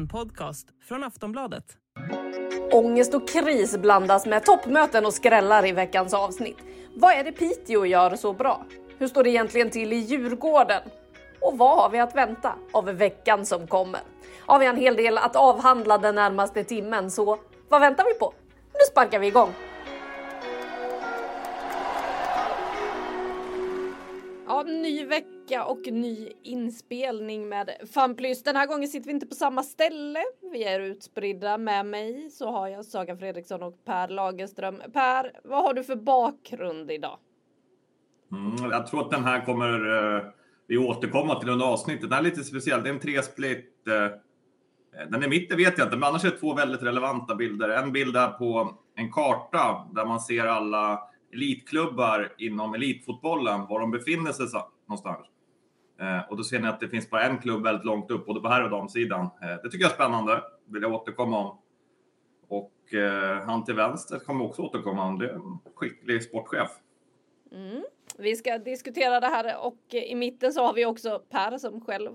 En 0.00 0.08
podcast 0.08 0.66
från 0.88 1.04
Aftonbladet. 1.04 1.64
Ångest 2.72 3.14
och 3.14 3.28
kris 3.28 3.78
blandas 3.78 4.26
med 4.26 4.44
toppmöten 4.44 5.06
och 5.06 5.14
skrällar 5.14 5.66
i 5.66 5.72
veckans 5.72 6.14
avsnitt. 6.14 6.56
Vad 6.94 7.12
är 7.12 7.24
det 7.24 7.32
Piteå 7.32 7.86
gör 7.86 8.16
så 8.16 8.32
bra? 8.32 8.64
Hur 8.98 9.08
står 9.08 9.24
det 9.24 9.30
egentligen 9.30 9.70
till 9.70 9.92
i 9.92 9.96
Djurgården? 9.96 10.82
Och 11.40 11.58
vad 11.58 11.76
har 11.76 11.90
vi 11.90 11.98
att 11.98 12.16
vänta 12.16 12.54
av 12.72 12.84
veckan 12.84 13.46
som 13.46 13.66
kommer? 13.66 14.00
Har 14.46 14.58
vi 14.58 14.66
en 14.66 14.76
hel 14.76 14.96
del 14.96 15.18
att 15.18 15.36
avhandla 15.36 15.98
den 15.98 16.14
närmaste 16.14 16.64
timmen, 16.64 17.10
så 17.10 17.38
vad 17.68 17.80
väntar 17.80 18.04
vi 18.04 18.14
på? 18.14 18.34
Nu 18.72 18.80
sparkar 18.90 19.18
vi 19.18 19.26
igång! 19.26 19.52
Ja, 24.50 24.62
ny 24.62 25.04
vecka 25.04 25.64
och 25.64 25.80
ny 25.92 26.32
inspelning 26.42 27.48
med 27.48 27.70
Famplys. 27.94 28.42
Den 28.42 28.56
här 28.56 28.66
gången 28.66 28.88
sitter 28.88 29.06
vi 29.06 29.12
inte 29.12 29.26
på 29.26 29.34
samma 29.34 29.62
ställe. 29.62 30.18
Vi 30.52 30.64
är 30.64 30.80
utspridda. 30.80 31.58
Med 31.58 31.86
mig 31.86 32.30
så 32.30 32.50
har 32.50 32.68
jag 32.68 32.84
Saga 32.84 33.16
Fredriksson 33.16 33.62
och 33.62 33.84
Per 33.84 34.08
Lagerström. 34.08 34.82
Per, 34.92 35.32
vad 35.44 35.62
har 35.62 35.74
du 35.74 35.84
för 35.84 35.96
bakgrund 35.96 36.90
idag? 36.90 37.18
Mm, 38.32 38.70
jag 38.70 38.86
tror 38.86 39.00
att 39.00 39.10
den 39.10 39.24
här 39.24 39.44
kommer 39.44 39.88
uh, 39.88 40.22
vi 40.66 40.78
återkomma 40.78 41.40
till 41.40 41.48
under 41.48 41.66
avsnittet. 41.66 42.10
Den 42.10 42.18
är 42.18 42.22
lite 42.22 42.44
speciell. 42.44 42.82
Det 42.82 42.88
är 42.88 42.94
en 42.94 43.00
tresplit. 43.00 43.74
Uh, 43.88 44.16
den 45.10 45.22
är 45.22 45.28
mitt, 45.28 45.50
det 45.50 45.56
vet 45.56 45.78
jag 45.78 45.86
inte, 45.86 45.96
men 45.96 46.08
annars 46.08 46.24
är 46.24 46.30
det 46.30 46.36
två 46.36 46.54
väldigt 46.54 46.82
relevanta 46.82 47.34
bilder. 47.34 47.68
En 47.68 47.92
bild 47.92 48.16
är 48.16 48.28
på 48.28 48.78
en 48.94 49.12
karta 49.12 49.88
där 49.94 50.04
man 50.04 50.20
ser 50.20 50.46
alla 50.46 51.09
elitklubbar 51.32 52.32
inom 52.38 52.74
elitfotbollen, 52.74 53.66
var 53.66 53.80
de 53.80 53.90
befinner 53.90 54.32
sig 54.32 54.46
någonstans. 54.86 55.26
Eh, 56.00 56.30
och 56.30 56.36
då 56.36 56.44
ser 56.44 56.60
ni 56.60 56.68
att 56.68 56.80
det 56.80 56.88
finns 56.88 57.10
bara 57.10 57.22
en 57.22 57.38
klubb 57.38 57.62
väldigt 57.62 57.84
långt 57.84 58.10
upp, 58.10 58.26
både 58.26 58.40
på 58.40 58.48
här 58.48 58.64
och 58.64 58.70
damsidan. 58.70 59.20
Eh, 59.42 59.62
det 59.62 59.70
tycker 59.70 59.84
jag 59.84 59.90
är 59.90 59.94
spännande, 59.94 60.42
vill 60.64 60.82
jag 60.82 60.92
återkomma 60.92 61.38
om. 61.38 61.58
Och 62.48 62.94
eh, 62.94 63.42
han 63.46 63.64
till 63.64 63.74
vänster 63.74 64.18
kommer 64.18 64.44
också 64.44 64.62
återkomma 64.62 65.04
om. 65.04 65.18
Det 65.18 65.30
är 65.30 65.34
en 65.34 65.58
skicklig 65.74 66.22
sportchef. 66.22 66.70
Mm. 67.52 67.82
Vi 68.18 68.36
ska 68.36 68.58
diskutera 68.58 69.20
det 69.20 69.26
här 69.26 69.66
och 69.66 69.94
i 69.94 70.14
mitten 70.14 70.52
så 70.52 70.64
har 70.64 70.74
vi 70.74 70.86
också 70.86 71.22
Per 71.30 71.58
som 71.58 71.80
själv 71.80 72.10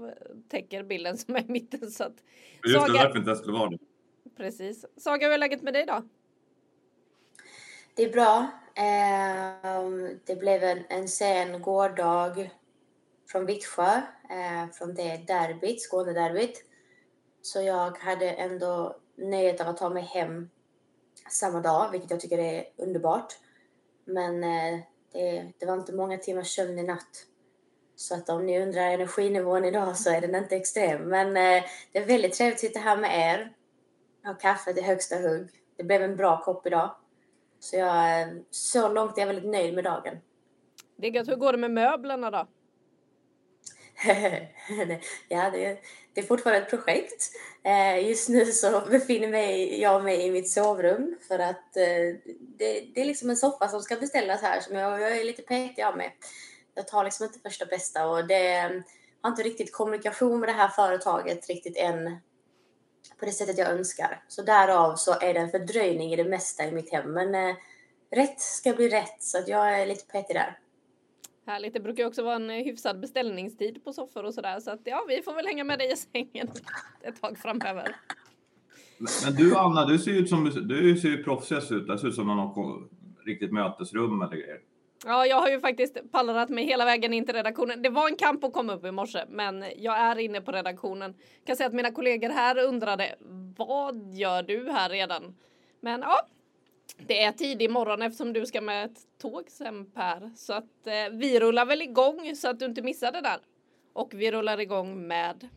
täcker 0.50 0.84
bilden 0.84 1.18
som 1.18 1.36
är 1.36 1.42
i 1.42 1.52
mitten. 1.52 1.92
Så 1.92 2.04
att 2.04 2.24
Just 2.64 2.76
Saga... 2.76 2.94
det, 2.94 3.00
därför 3.00 3.18
inte 3.18 3.30
jag 3.30 3.38
skulle 3.38 3.58
vara 3.58 3.70
det. 3.70 3.78
Precis. 4.38 4.86
Saga, 4.98 5.28
hur 5.28 5.34
är 5.34 5.38
läget 5.38 5.62
med 5.62 5.74
dig 5.74 5.86
då? 5.86 6.04
Det 7.96 8.04
är 8.04 8.12
bra. 8.12 8.48
Ehm, 8.76 10.20
det 10.26 10.36
blev 10.36 10.64
en, 10.64 10.84
en 10.90 11.08
sen 11.08 11.62
gårdag 11.62 12.50
från 13.32 13.46
Vittsjö, 13.46 14.02
eh, 14.30 14.72
från 14.74 14.96
det 14.96 15.18
derbyt, 15.28 15.82
Skånederbyt. 15.82 16.64
Så 17.42 17.62
jag 17.62 17.98
hade 17.98 18.30
ändå 18.30 18.96
nöjet 19.16 19.62
av 19.62 19.68
att 19.68 19.78
ta 19.78 19.90
mig 19.90 20.04
hem 20.04 20.50
samma 21.30 21.62
dag, 21.62 21.92
vilket 21.92 22.12
jag 22.12 22.20
tycker 22.20 22.38
är 22.38 22.66
underbart. 22.78 23.34
Men 24.06 24.44
eh, 24.44 24.80
det, 25.12 25.52
det, 25.58 25.66
var 25.66 25.74
inte 25.74 25.94
många 25.94 26.18
timmars 26.18 26.56
sömn 26.56 26.80
i 26.80 26.84
natt. 26.84 27.26
Så 27.96 28.16
att 28.16 28.30
om 28.30 28.46
ni 28.46 28.62
undrar 28.62 28.82
energinivån 28.82 29.66
idag 29.66 29.98
så 29.98 30.10
är 30.10 30.22
den 30.22 30.36
inte 30.36 30.56
extrem. 30.56 31.02
Men 31.02 31.28
eh, 31.28 31.64
det 31.92 32.00
är 32.00 32.06
väldigt 32.06 32.34
trevligt 32.34 32.56
att 32.56 32.60
sitta 32.60 32.80
här 32.80 32.98
med 32.98 33.20
er. 33.20 33.54
Ha 34.26 34.34
kaffet 34.34 34.78
i 34.78 34.82
högsta 34.82 35.16
hugg. 35.16 35.50
Det 35.76 35.84
blev 35.84 36.04
en 36.04 36.16
bra 36.16 36.42
kopp 36.44 36.68
idag. 36.68 36.96
Så 37.66 37.76
jag, 37.76 38.28
så 38.52 38.90
långt 38.90 39.18
är 39.18 39.22
jag 39.22 39.28
väldigt 39.28 39.52
nöjd 39.52 39.76
med 39.76 39.84
dagen. 39.84 40.18
Det 40.96 41.08
är 41.08 41.12
gött. 41.12 41.28
Hur 41.28 41.36
går 41.36 41.52
det 41.52 41.58
med 41.58 41.72
möblerna 41.72 42.32
då? 42.32 42.48
ja, 45.30 45.50
det, 45.50 45.80
det, 46.14 46.22
är 46.22 46.26
fortfarande 46.26 46.62
ett 46.62 46.70
projekt. 46.70 47.32
Eh, 47.64 48.08
just 48.08 48.30
nu 48.30 48.46
så 48.46 48.82
befinner 48.90 49.28
mig, 49.28 49.82
jag 49.82 50.04
mig 50.04 50.26
i 50.26 50.32
mitt 50.32 50.50
sovrum 50.50 51.18
för 51.28 51.40
att 51.40 51.78
eh, 51.78 52.16
det, 52.40 52.86
det, 52.96 53.02
är 53.02 53.06
liksom 53.06 53.30
en 53.30 53.38
soffa 53.38 53.68
som 53.68 53.82
ska 53.82 53.96
beställas 53.96 54.42
här 54.42 54.62
som 54.62 54.76
jag, 54.76 55.02
jag 55.02 55.18
är 55.18 55.24
lite 55.24 55.42
petig 55.42 55.84
av 55.84 55.98
mig. 55.98 56.16
Jag 56.74 56.88
tar 56.88 57.04
liksom 57.04 57.26
inte 57.26 57.40
första 57.40 57.66
bästa 57.66 58.08
och 58.08 58.28
det 58.28 58.84
har 59.22 59.30
inte 59.30 59.44
riktigt 59.44 59.74
kommunikation 59.74 60.40
med 60.40 60.50
det 60.50 60.54
här 60.54 60.68
företaget 60.68 61.50
riktigt 61.50 61.78
än 61.78 62.18
på 63.20 63.26
det 63.26 63.32
sättet 63.32 63.58
jag 63.58 63.72
önskar. 63.72 64.24
Så 64.28 64.42
därav 64.42 64.96
så 64.96 65.12
är 65.20 65.34
det 65.34 65.40
en 65.40 65.50
fördröjning 65.50 66.14
i 66.14 66.16
det 66.16 66.24
mesta 66.24 66.68
i 66.68 66.72
mitt 66.72 66.92
hem. 66.92 67.12
Men 67.12 67.36
eh, 67.36 67.56
rätt 68.12 68.40
ska 68.40 68.74
bli 68.74 68.90
rätt 68.90 69.24
så 69.24 69.38
att 69.38 69.48
jag 69.48 69.82
är 69.82 69.86
lite 69.86 70.06
petig 70.06 70.36
där. 70.36 70.60
Härligt. 71.48 71.74
Det 71.74 71.80
brukar 71.80 72.06
också 72.06 72.24
vara 72.24 72.36
en 72.36 72.50
eh, 72.50 72.56
hyfsad 72.56 73.00
beställningstid 73.00 73.84
på 73.84 73.94
soffor 73.94 74.24
och 74.24 74.34
sådär. 74.34 74.60
Så 74.60 74.72
att 74.72 74.82
ja, 74.84 75.06
vi 75.08 75.22
får 75.22 75.34
väl 75.34 75.46
hänga 75.46 75.64
med 75.64 75.80
dig 75.80 75.92
i 75.92 75.96
sängen 75.96 76.52
ett 77.02 77.22
tag 77.22 77.38
framöver. 77.38 77.96
Men 78.98 79.36
du 79.36 79.56
Anna, 79.56 79.86
du 79.86 80.00
ser 80.00 80.12
ju 80.12 80.18
ut 80.18 80.30
som 80.30 80.68
du 80.68 80.98
ser 80.98 81.10
ju 81.10 81.24
proffsigast 81.24 81.72
ut. 81.72 81.88
Det 81.88 81.98
ser 81.98 82.08
ut 82.08 82.16
som 82.16 82.28
något 82.28 82.92
riktigt 83.26 83.54
mötesrum 83.54 84.22
eller 84.22 84.36
grejer. 84.36 84.60
Ja, 85.08 85.26
jag 85.26 85.42
har 85.42 85.50
ju 85.50 85.60
faktiskt 85.60 86.12
pallrat 86.12 86.50
mig 86.50 86.66
hela 86.66 86.86
vägen 86.86 87.14
in 87.14 87.26
till 87.26 87.36
redaktionen. 87.36 87.82
Det 87.82 87.90
var 87.90 88.10
en 88.10 88.16
kamp 88.16 88.44
att 88.44 88.54
komma 88.54 88.74
upp 88.74 88.86
i 88.86 88.92
morse, 88.92 89.20
men 89.30 89.66
jag 89.78 89.98
är 89.98 90.20
inne 90.20 90.42
på 90.42 90.52
redaktionen. 90.52 91.16
Jag 91.38 91.48
kan 91.48 91.56
säga 91.56 91.68
att 91.68 91.74
mina 91.74 91.92
kollegor 91.92 92.30
här 92.30 92.58
undrade 92.58 93.16
vad 93.58 94.14
gör 94.14 94.44
du 94.44 94.72
här 94.72 94.90
redan? 94.90 95.36
Men 95.82 96.02
ja, 96.02 96.28
det 96.98 97.24
är 97.24 97.32
tidig 97.32 97.70
morgon 97.70 98.02
eftersom 98.02 98.34
du 98.34 98.46
ska 98.46 98.62
med 98.62 98.86
ett 98.86 98.98
tåg 99.22 99.44
sen 99.50 99.92
Per. 99.92 100.32
Så 100.36 100.54
att 100.54 100.88
eh, 100.88 100.94
vi 101.12 101.40
rullar 101.40 101.66
väl 101.66 101.82
igång 101.82 102.36
så 102.36 102.50
att 102.50 102.60
du 102.60 102.66
inte 102.66 102.82
missar 102.82 103.12
det 103.12 103.22
där. 103.22 103.38
Och 103.94 104.14
vi 104.14 104.32
rullar 104.32 104.60
igång 104.60 105.08
med 105.08 105.48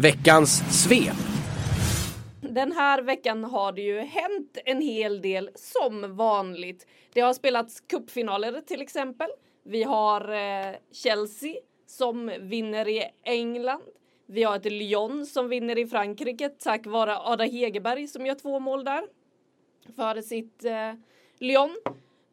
Veckans 0.00 0.82
svep. 0.84 1.16
Den 2.40 2.72
här 2.72 3.02
veckan 3.02 3.44
har 3.44 3.72
det 3.72 3.82
ju 3.82 3.98
hänt 3.98 4.58
en 4.64 4.80
hel 4.80 5.22
del 5.22 5.50
som 5.54 6.16
vanligt. 6.16 6.86
Det 7.12 7.20
har 7.20 7.34
spelats 7.34 7.80
cupfinaler 7.80 8.60
till 8.60 8.82
exempel. 8.82 9.28
Vi 9.62 9.82
har 9.82 10.32
eh, 10.32 10.76
Chelsea 10.92 11.54
som 11.86 12.32
vinner 12.40 12.88
i 12.88 13.04
England. 13.22 13.82
Vi 14.26 14.42
har 14.42 14.56
ett 14.56 14.72
Lyon 14.72 15.26
som 15.26 15.48
vinner 15.48 15.78
i 15.78 15.86
Frankrike 15.86 16.48
tack 16.48 16.86
vare 16.86 17.18
Ada 17.18 17.44
Hegerberg 17.44 18.06
som 18.06 18.26
gör 18.26 18.34
två 18.34 18.58
mål 18.58 18.84
där 18.84 19.04
för 19.96 20.20
sitt 20.20 20.64
eh, 20.64 20.92
Lyon 21.38 21.76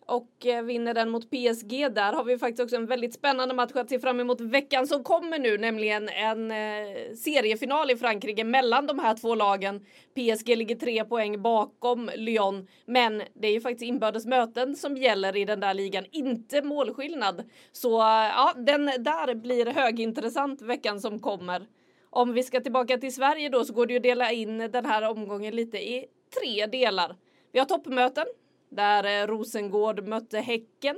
och 0.08 0.46
eh, 0.46 0.64
vinner 0.64 0.94
den 0.94 1.10
mot 1.10 1.30
PSG. 1.30 1.94
Där 1.94 2.14
har 2.14 2.24
vi 2.24 2.38
faktiskt 2.38 2.64
också 2.64 2.76
en 2.76 2.86
väldigt 2.86 3.14
spännande 3.14 3.56
match 3.56 3.72
att 3.76 3.90
se 3.90 4.00
fram 4.00 4.20
emot 4.20 4.42
veckan 4.42 4.88
som 4.88 5.04
kommer 5.04 5.40
nu, 5.40 5.58
nämligen 5.58 6.10
en 6.10 6.52
eh, 6.52 7.14
seriefinal 7.16 7.92
i 7.92 7.96
Frankrike 7.96 8.44
mellan 8.44 8.88
de 8.88 9.00
här 9.00 9.16
två 9.16 9.36
lagen. 9.36 9.86
PSG 10.14 10.58
ligger 10.58 10.76
tre 10.76 11.06
poäng 11.06 11.42
bakom 11.42 12.12
Lyon, 12.16 12.68
men 12.86 13.24
det 13.34 13.48
är 13.48 13.52
ju 13.52 13.62
faktiskt 13.62 13.84
inbördes 13.84 14.26
möten 14.26 14.76
som 14.76 14.98
gäller 14.98 15.36
i 15.36 15.46
den 15.46 15.60
där 15.60 15.74
ligan, 15.74 16.06
inte 16.12 16.62
målskillnad. 16.62 17.44
Så 17.72 18.02
eh, 18.02 18.08
ja, 18.08 18.54
den 18.58 18.86
där 18.86 19.36
blir 19.36 19.66
högintressant 19.66 20.62
veckan 20.62 21.00
som 21.02 21.20
kommer. 21.20 21.68
Om 22.10 22.34
vi 22.34 22.44
ska 22.44 22.62
tillbaka 22.62 22.98
till 22.98 23.16
Sverige 23.16 23.50
då 23.50 23.66
så 23.66 23.74
går 23.74 23.86
det 23.86 23.94
ju 23.94 23.98
att 23.98 24.04
dela 24.04 24.32
in 24.32 24.58
den 24.58 24.86
här 24.86 25.10
omgången 25.10 25.56
lite 25.56 25.78
i 25.78 26.06
tre 26.40 26.66
delar. 26.66 27.16
Vi 27.52 27.60
har 27.60 27.66
toppmöten 27.66 28.26
där 28.70 29.22
eh, 29.24 29.28
Rosengård 29.28 30.08
mötte 30.08 30.40
Häcken. 30.40 30.96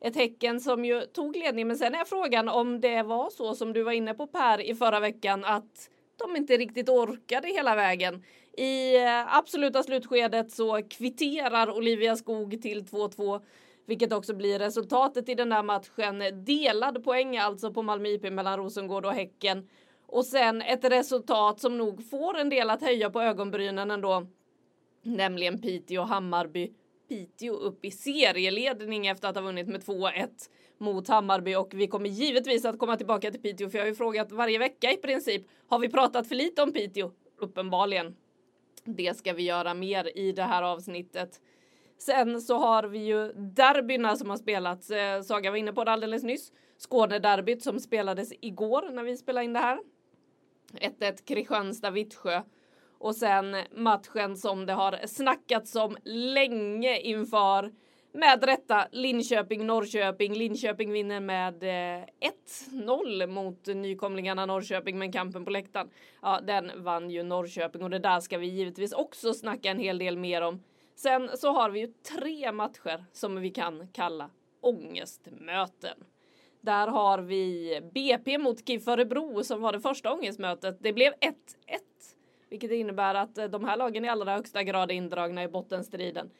Ett 0.00 0.16
Häcken 0.16 0.60
som 0.60 0.84
ju 0.84 1.00
tog 1.00 1.36
ledning, 1.36 1.66
men 1.66 1.78
sen 1.78 1.94
är 1.94 2.04
frågan 2.04 2.48
om 2.48 2.80
det 2.80 3.02
var 3.02 3.30
så 3.30 3.54
som 3.54 3.72
du 3.72 3.82
var 3.82 3.92
inne 3.92 4.14
på 4.14 4.26
Per 4.26 4.60
i 4.60 4.74
förra 4.74 5.00
veckan 5.00 5.44
att 5.44 5.90
de 6.16 6.36
inte 6.36 6.56
riktigt 6.56 6.88
orkade 6.88 7.48
hela 7.48 7.74
vägen. 7.74 8.24
I 8.52 8.96
eh, 8.96 9.36
absoluta 9.36 9.82
slutskedet 9.82 10.52
så 10.52 10.82
kvitterar 10.90 11.76
Olivia 11.76 12.16
Skog 12.16 12.62
till 12.62 12.84
2-2 12.84 13.40
vilket 13.88 14.12
också 14.12 14.34
blir 14.34 14.58
resultatet 14.58 15.28
i 15.28 15.34
den 15.34 15.48
där 15.48 15.62
matchen. 15.62 16.44
Delad 16.44 17.04
poäng 17.04 17.36
alltså 17.36 17.72
på 17.72 17.82
Malmö 17.82 18.08
IP 18.08 18.32
mellan 18.32 18.56
Rosengård 18.56 19.06
och 19.06 19.12
Häcken. 19.12 19.68
Och 20.06 20.24
sen 20.24 20.62
ett 20.62 20.84
resultat 20.84 21.60
som 21.60 21.78
nog 21.78 22.10
får 22.10 22.38
en 22.38 22.48
del 22.48 22.70
att 22.70 22.82
höja 22.82 23.10
på 23.10 23.22
ögonbrynen 23.22 23.90
ändå. 23.90 24.26
Nämligen 25.02 25.60
Piteå 25.60 26.02
Hammarby 26.02 26.72
Piteå 27.08 27.54
upp 27.54 27.84
i 27.84 27.90
serieledning 27.90 29.06
efter 29.06 29.28
att 29.28 29.34
ha 29.34 29.42
vunnit 29.42 29.68
med 29.68 29.80
2-1 29.80 30.28
mot 30.78 31.08
Hammarby 31.08 31.54
och 31.54 31.74
vi 31.74 31.86
kommer 31.86 32.08
givetvis 32.08 32.64
att 32.64 32.78
komma 32.78 32.96
tillbaka 32.96 33.30
till 33.30 33.40
Piteå 33.40 33.70
för 33.70 33.78
jag 33.78 33.84
har 33.84 33.88
ju 33.88 33.94
frågat 33.94 34.32
varje 34.32 34.58
vecka 34.58 34.92
i 34.92 34.96
princip. 34.96 35.46
Har 35.68 35.78
vi 35.78 35.88
pratat 35.88 36.28
för 36.28 36.34
lite 36.34 36.62
om 36.62 36.72
Piteå? 36.72 37.10
Uppenbarligen. 37.36 38.16
Det 38.84 39.16
ska 39.16 39.32
vi 39.32 39.42
göra 39.42 39.74
mer 39.74 40.18
i 40.18 40.32
det 40.32 40.42
här 40.42 40.62
avsnittet. 40.62 41.40
Sen 41.98 42.40
så 42.40 42.58
har 42.58 42.82
vi 42.82 42.98
ju 42.98 43.32
derbyna 43.32 44.16
som 44.16 44.30
har 44.30 44.36
spelats. 44.36 44.90
Eh, 44.90 45.22
Saga 45.22 45.50
var 45.50 45.58
inne 45.58 45.72
på 45.72 45.84
det 45.84 45.90
alldeles 45.90 46.22
nyss. 46.22 46.52
Skånederbyt 46.78 47.62
som 47.62 47.80
spelades 47.80 48.32
igår 48.40 48.90
när 48.90 49.02
vi 49.02 49.16
spelade 49.16 49.44
in 49.44 49.52
det 49.52 49.58
här. 49.58 49.78
1-1 50.72 51.24
Kristianstad-Vittsjö. 51.24 52.42
Och 52.98 53.16
sen 53.16 53.56
matchen 53.70 54.36
som 54.36 54.66
det 54.66 54.72
har 54.72 55.06
snackats 55.06 55.76
om 55.76 55.96
länge 56.04 56.98
inför 56.98 57.72
med 58.12 58.44
rätta 58.44 58.86
Linköping-Norrköping. 58.92 60.34
Linköping 60.34 60.92
vinner 60.92 61.20
med 61.20 61.62
eh, 61.62 62.04
1-0 62.70 63.26
mot 63.26 63.66
nykomlingarna 63.66 64.46
Norrköping 64.46 64.98
men 64.98 65.12
kampen 65.12 65.44
på 65.44 65.50
läktaren. 65.50 65.90
Ja, 66.22 66.40
den 66.46 66.84
vann 66.84 67.10
ju 67.10 67.22
Norrköping 67.22 67.82
och 67.82 67.90
det 67.90 67.98
där 67.98 68.20
ska 68.20 68.38
vi 68.38 68.46
givetvis 68.46 68.92
också 68.92 69.34
snacka 69.34 69.70
en 69.70 69.78
hel 69.78 69.98
del 69.98 70.16
mer 70.16 70.42
om. 70.42 70.62
Sen 70.96 71.30
så 71.34 71.52
har 71.52 71.70
vi 71.70 71.80
ju 71.80 71.86
tre 71.86 72.52
matcher 72.52 73.04
som 73.12 73.40
vi 73.40 73.50
kan 73.50 73.88
kalla 73.88 74.30
ångestmöten. 74.60 76.04
Där 76.60 76.88
har 76.88 77.18
vi 77.18 77.80
BP 77.94 78.38
mot 78.38 78.66
KIF 78.66 78.88
Örebro 78.88 79.44
som 79.44 79.60
var 79.60 79.72
det 79.72 79.80
första 79.80 80.12
ångestmötet. 80.12 80.76
Det 80.80 80.92
blev 80.92 81.12
1-1 81.12 81.28
vilket 82.50 82.70
innebär 82.70 83.14
att 83.14 83.38
eh, 83.38 83.44
de 83.44 83.64
här 83.64 83.76
lagen 83.76 84.04
i 84.04 84.08
allra 84.08 84.34
högsta 84.34 84.62
grad 84.62 84.90
är 84.90 84.94
indragna 84.94 85.42
i 85.42 85.48
bottenstriden. 85.48 86.30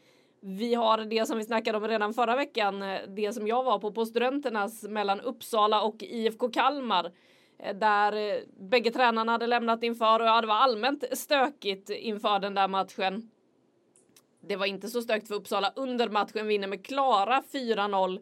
Vi 0.40 0.74
har 0.74 0.98
det 0.98 1.26
som 1.26 1.38
vi 1.38 1.44
snackade 1.44 1.78
om 1.78 1.88
redan 1.88 2.14
förra 2.14 2.36
veckan, 2.36 2.82
eh, 2.82 3.00
det 3.08 3.32
som 3.32 3.46
jag 3.46 3.64
var 3.64 3.78
på 3.78 3.92
på 3.92 4.06
Studenternas 4.06 4.82
mellan 4.82 5.20
Uppsala 5.20 5.82
och 5.82 6.02
IFK 6.02 6.48
Kalmar. 6.48 7.12
Eh, 7.58 7.76
där 7.76 8.40
bägge 8.60 8.90
tränarna 8.90 9.32
hade 9.32 9.46
lämnat 9.46 9.82
inför 9.82 10.20
och 10.20 10.26
ja, 10.26 10.40
det 10.40 10.46
var 10.46 10.54
allmänt 10.54 11.04
stökigt 11.12 11.90
inför 11.90 12.38
den 12.38 12.54
där 12.54 12.68
matchen. 12.68 13.30
Det 14.40 14.56
var 14.56 14.66
inte 14.66 14.88
så 14.88 15.02
stökigt 15.02 15.28
för 15.28 15.34
Uppsala 15.34 15.72
under 15.76 16.08
matchen, 16.08 16.46
vinner 16.46 16.68
med 16.68 16.86
klara 16.86 17.42
4-0 17.52 18.20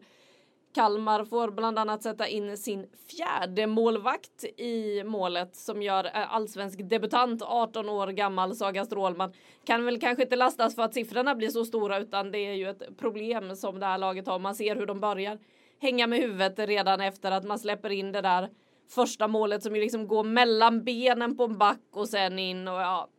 Kalmar 0.73 1.25
får 1.25 1.51
bland 1.51 1.79
annat 1.79 2.03
sätta 2.03 2.27
in 2.27 2.57
sin 2.57 2.85
fjärde 3.07 3.67
målvakt 3.67 4.43
i 4.43 5.03
målet 5.03 5.55
som 5.55 5.81
gör 5.81 6.05
eh, 6.05 6.33
allsvensk 6.35 6.89
debutant 6.89 7.41
18 7.41 7.89
år 7.89 8.07
gammal 8.07 8.55
Saga 8.55 8.85
Strålman. 8.85 9.33
Kan 9.65 9.85
väl 9.85 9.99
kanske 9.99 10.23
inte 10.23 10.35
lastas 10.35 10.75
för 10.75 10.81
att 10.81 10.93
siffrorna 10.93 11.35
blir 11.35 11.49
så 11.49 11.65
stora 11.65 11.99
utan 11.99 12.31
det 12.31 12.39
är 12.39 12.53
ju 12.53 12.69
ett 12.69 12.97
problem 12.97 13.55
som 13.55 13.79
det 13.79 13.85
här 13.85 13.97
laget 13.97 14.27
har. 14.27 14.39
Man 14.39 14.55
ser 14.55 14.75
hur 14.75 14.85
de 14.85 14.99
börjar 14.99 15.39
hänga 15.79 16.07
med 16.07 16.19
huvudet 16.19 16.59
redan 16.59 17.01
efter 17.01 17.31
att 17.31 17.45
man 17.45 17.59
släpper 17.59 17.89
in 17.89 18.11
det 18.11 18.21
där 18.21 18.49
första 18.89 19.27
målet 19.27 19.63
som 19.63 19.75
ju 19.75 19.81
liksom 19.81 20.07
går 20.07 20.23
mellan 20.23 20.83
benen 20.83 21.37
på 21.37 21.43
en 21.43 21.57
back 21.57 21.83
och 21.91 22.09
sen 22.09 22.39
in 22.39 22.67
och 22.67 22.79
ja, 22.79 23.09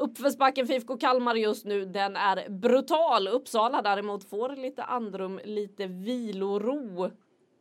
Uppförsbacken 0.00 0.66
för 0.66 0.74
IFK 0.74 0.96
Kalmar 0.96 1.34
just 1.34 1.64
nu, 1.64 1.84
den 1.84 2.16
är 2.16 2.48
brutal. 2.48 3.28
Uppsala 3.28 3.82
däremot 3.82 4.24
får 4.24 4.56
lite 4.56 4.82
andrum, 4.82 5.40
lite 5.44 5.86
viloro. 5.86 7.10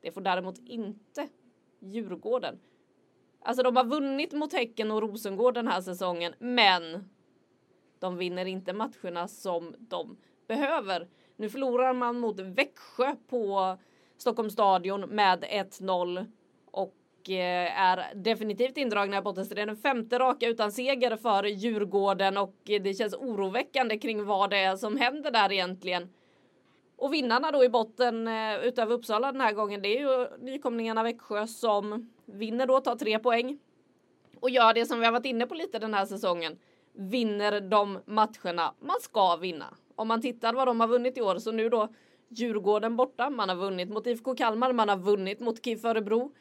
Det 0.01 0.11
får 0.11 0.21
däremot 0.21 0.57
inte 0.57 1.27
Djurgården. 1.79 2.59
Alltså 3.41 3.63
de 3.63 3.75
har 3.75 3.83
vunnit 3.83 4.33
mot 4.33 4.53
Häcken 4.53 4.91
och 4.91 5.01
Rosengård 5.01 5.53
den 5.53 5.67
här 5.67 5.81
säsongen, 5.81 6.33
men 6.39 7.09
de 7.99 8.17
vinner 8.17 8.45
inte 8.45 8.73
matcherna 8.73 9.27
som 9.27 9.75
de 9.79 10.17
behöver. 10.47 11.07
Nu 11.35 11.49
förlorar 11.49 11.93
man 11.93 12.19
mot 12.19 12.39
Växjö 12.39 13.15
på 13.27 13.77
Stockholms 14.17 14.53
stadion 14.53 15.01
med 15.01 15.43
1-0 15.43 16.25
och 17.19 17.29
eh, 17.29 17.79
är 17.79 18.15
definitivt 18.15 18.77
indragna 18.77 19.17
i 19.17 19.21
bottenstriden. 19.21 19.77
Femte 19.77 20.19
raka 20.19 20.47
utan 20.47 20.71
seger 20.71 21.15
för 21.15 21.43
Djurgården 21.43 22.37
och 22.37 22.55
det 22.63 22.97
känns 22.97 23.13
oroväckande 23.13 23.97
kring 23.97 24.25
vad 24.25 24.49
det 24.49 24.57
är 24.57 24.75
som 24.75 24.97
händer 24.97 25.31
där 25.31 25.51
egentligen. 25.51 26.09
Och 26.97 27.13
vinnarna 27.13 27.51
då 27.51 27.63
i 27.63 27.69
botten 27.69 28.27
eh, 28.27 28.55
utöver 28.63 28.93
Uppsala 28.95 29.31
den 29.31 29.41
här 29.41 29.53
gången, 29.53 29.81
det 29.81 29.97
är 29.97 29.99
ju 29.99 30.27
nykomlingarna 30.39 31.03
Växjö 31.03 31.47
som 31.47 32.13
vinner 32.25 32.67
då, 32.67 32.79
tar 32.79 32.95
tre 32.95 33.19
poäng 33.19 33.59
och 34.39 34.49
gör 34.49 34.73
det 34.73 34.85
som 34.85 34.99
vi 34.99 35.05
har 35.05 35.11
varit 35.11 35.25
inne 35.25 35.47
på 35.47 35.55
lite 35.55 35.79
den 35.79 35.93
här 35.93 36.05
säsongen. 36.05 36.57
Vinner 36.93 37.61
de 37.61 37.99
matcherna 38.05 38.73
man 38.79 39.01
ska 39.01 39.35
vinna. 39.35 39.73
Om 39.95 40.07
man 40.07 40.21
tittar 40.21 40.53
vad 40.53 40.67
de 40.67 40.79
har 40.79 40.87
vunnit 40.87 41.17
i 41.17 41.21
år 41.21 41.37
så 41.39 41.51
nu 41.51 41.69
då 41.69 41.87
Djurgården 42.29 42.95
borta, 42.95 43.29
man 43.29 43.49
har 43.49 43.55
vunnit 43.55 43.89
mot 43.89 44.07
IFK 44.07 44.35
Kalmar, 44.35 44.73
man 44.73 44.89
har 44.89 44.97
vunnit 44.97 45.39
mot 45.39 45.65
KIF 45.65 45.85
Örebro. 45.85 46.31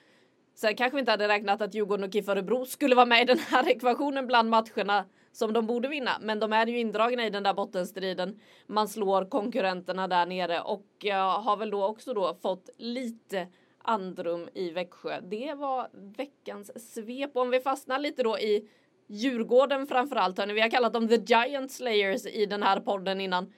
Sen 0.60 0.76
kanske 0.76 0.96
vi 0.96 1.00
inte 1.00 1.10
hade 1.10 1.28
räknat 1.28 1.62
att 1.62 1.74
Djurgården 1.74 2.04
och 2.04 2.12
KIF 2.12 2.28
Örebro 2.28 2.64
skulle 2.66 2.94
vara 2.94 3.06
med 3.06 3.22
i 3.22 3.24
den 3.24 3.38
här 3.38 3.68
ekvationen 3.70 4.26
bland 4.26 4.50
matcherna 4.50 5.04
som 5.32 5.52
de 5.52 5.66
borde 5.66 5.88
vinna. 5.88 6.10
Men 6.20 6.38
de 6.38 6.52
är 6.52 6.66
ju 6.66 6.78
indragna 6.78 7.26
i 7.26 7.30
den 7.30 7.42
där 7.42 7.54
bottenstriden. 7.54 8.40
Man 8.66 8.88
slår 8.88 9.24
konkurrenterna 9.24 10.08
där 10.08 10.26
nere 10.26 10.60
och 10.60 10.86
eh, 11.04 11.40
har 11.42 11.56
väl 11.56 11.70
då 11.70 11.84
också 11.84 12.14
då 12.14 12.34
fått 12.42 12.70
lite 12.76 13.46
andrum 13.78 14.48
i 14.54 14.70
Växjö. 14.70 15.20
Det 15.20 15.54
var 15.54 15.88
veckans 15.92 16.94
svep. 16.94 17.36
Om 17.36 17.50
vi 17.50 17.60
fastnar 17.60 17.98
lite 17.98 18.22
då 18.22 18.38
i 18.38 18.68
Djurgården 19.06 19.86
framförallt. 19.86 20.38
Hörni, 20.38 20.52
vi 20.52 20.60
har 20.60 20.70
kallat 20.70 20.92
dem 20.92 21.08
The 21.08 21.16
Giant 21.16 21.72
Slayers 21.72 22.26
i 22.26 22.46
den 22.46 22.62
här 22.62 22.80
podden 22.80 23.20
innan. 23.20 23.52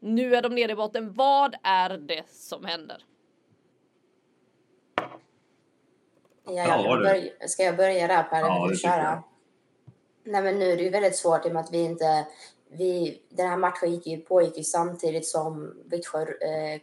Nu 0.00 0.34
är 0.34 0.42
de 0.42 0.54
nere 0.54 0.72
i 0.72 0.76
botten. 0.76 1.12
Vad 1.12 1.54
är 1.62 1.98
det 1.98 2.28
som 2.28 2.64
händer? 2.64 3.04
Ja, 6.48 6.82
jag 6.84 7.02
börja, 7.02 7.48
ska 7.48 7.62
jag 7.62 7.76
börja 7.76 8.06
där 8.06 8.22
Per? 8.22 8.40
Ja, 8.40 8.66
det 8.70 8.76
köra? 8.76 9.22
Nej, 10.24 10.42
men 10.42 10.58
nu 10.58 10.72
är 10.72 10.76
det 10.76 10.82
ju 10.82 10.90
väldigt 10.90 11.16
svårt 11.16 11.46
i 11.46 11.48
och 11.48 11.52
med 11.52 11.60
att 11.64 11.72
vi 11.72 11.78
inte... 11.78 12.26
Vi, 12.70 13.22
den 13.28 13.48
här 13.48 13.56
matchen 13.56 13.92
gick 13.92 14.06
ju, 14.06 14.20
pågick 14.20 14.56
ju 14.56 14.64
samtidigt 14.64 15.26
som 15.26 15.74
Vittsjö 15.84 16.22
eh. 16.22 16.80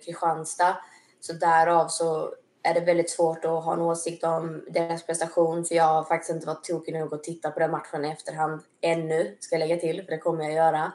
Så 1.19 1.33
därav 1.33 1.87
så 1.87 2.33
är 2.63 2.73
det 2.73 2.79
väldigt 2.79 3.09
svårt 3.09 3.45
att 3.45 3.63
ha 3.63 3.73
en 3.73 3.81
åsikt 3.81 4.23
om 4.23 4.65
deras 4.69 5.05
prestation. 5.05 5.65
För 5.65 5.75
jag 5.75 5.83
har 5.83 6.03
faktiskt 6.03 6.31
inte 6.31 6.47
varit 6.47 6.63
tokig 6.63 6.93
nog 6.93 7.13
att 7.13 7.23
titta 7.23 7.51
på 7.51 7.59
den 7.59 7.71
matchen 7.71 8.05
i 8.05 8.09
efterhand 8.09 8.61
ännu, 8.81 9.37
ska 9.39 9.55
jag 9.55 9.67
lägga 9.67 9.81
till, 9.81 10.03
för 10.05 10.11
det 10.11 10.17
kommer 10.17 10.43
jag 10.43 10.53
göra. 10.53 10.91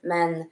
Men 0.00 0.50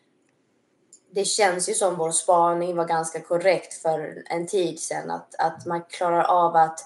det 1.11 1.25
känns 1.25 1.69
ju 1.69 1.75
som 1.75 1.97
vår 1.97 2.11
spaning 2.11 2.77
var 2.77 2.85
ganska 2.85 3.21
korrekt 3.21 3.75
för 3.75 4.23
en 4.27 4.47
tid 4.47 4.81
sedan. 4.81 5.11
Att, 5.11 5.35
att 5.39 5.67
man 5.67 5.83
klarar 5.83 6.23
av 6.23 6.57
att 6.57 6.81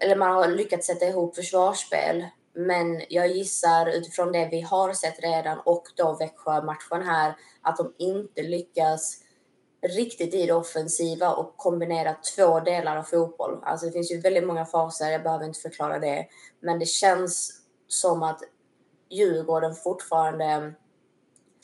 eller 0.00 0.16
man 0.16 0.32
har 0.32 0.48
lyckats 0.48 0.86
sätta 0.86 1.06
ihop 1.06 1.36
försvarsspel. 1.36 2.26
Men 2.52 3.02
jag 3.08 3.28
gissar 3.28 3.86
utifrån 3.86 4.32
det 4.32 4.48
vi 4.50 4.60
har 4.60 4.92
sett 4.92 5.22
redan 5.22 5.58
och 5.64 5.84
då 5.96 6.16
Växjö-matchen 6.16 7.02
här 7.02 7.36
att 7.62 7.76
de 7.76 7.94
inte 7.98 8.42
lyckas 8.42 9.20
riktigt 9.86 10.34
i 10.34 10.46
det 10.46 10.52
offensiva 10.52 11.34
och 11.34 11.56
kombinera 11.56 12.16
två 12.36 12.60
delar 12.60 12.96
av 12.96 13.02
fotboll. 13.02 13.58
Alltså 13.62 13.86
det 13.86 13.92
finns 13.92 14.12
ju 14.12 14.20
väldigt 14.20 14.46
många 14.46 14.66
faser, 14.66 15.10
jag 15.10 15.22
behöver 15.22 15.44
inte 15.44 15.60
förklara 15.60 15.98
det. 15.98 16.26
Men 16.60 16.78
det 16.78 16.86
känns 16.86 17.60
som 17.88 18.22
att 18.22 18.40
Djurgården 19.10 19.74
fortfarande 19.74 20.74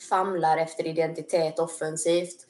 famlar 0.09 0.57
efter 0.57 0.87
identitet 0.87 1.59
offensivt. 1.59 2.47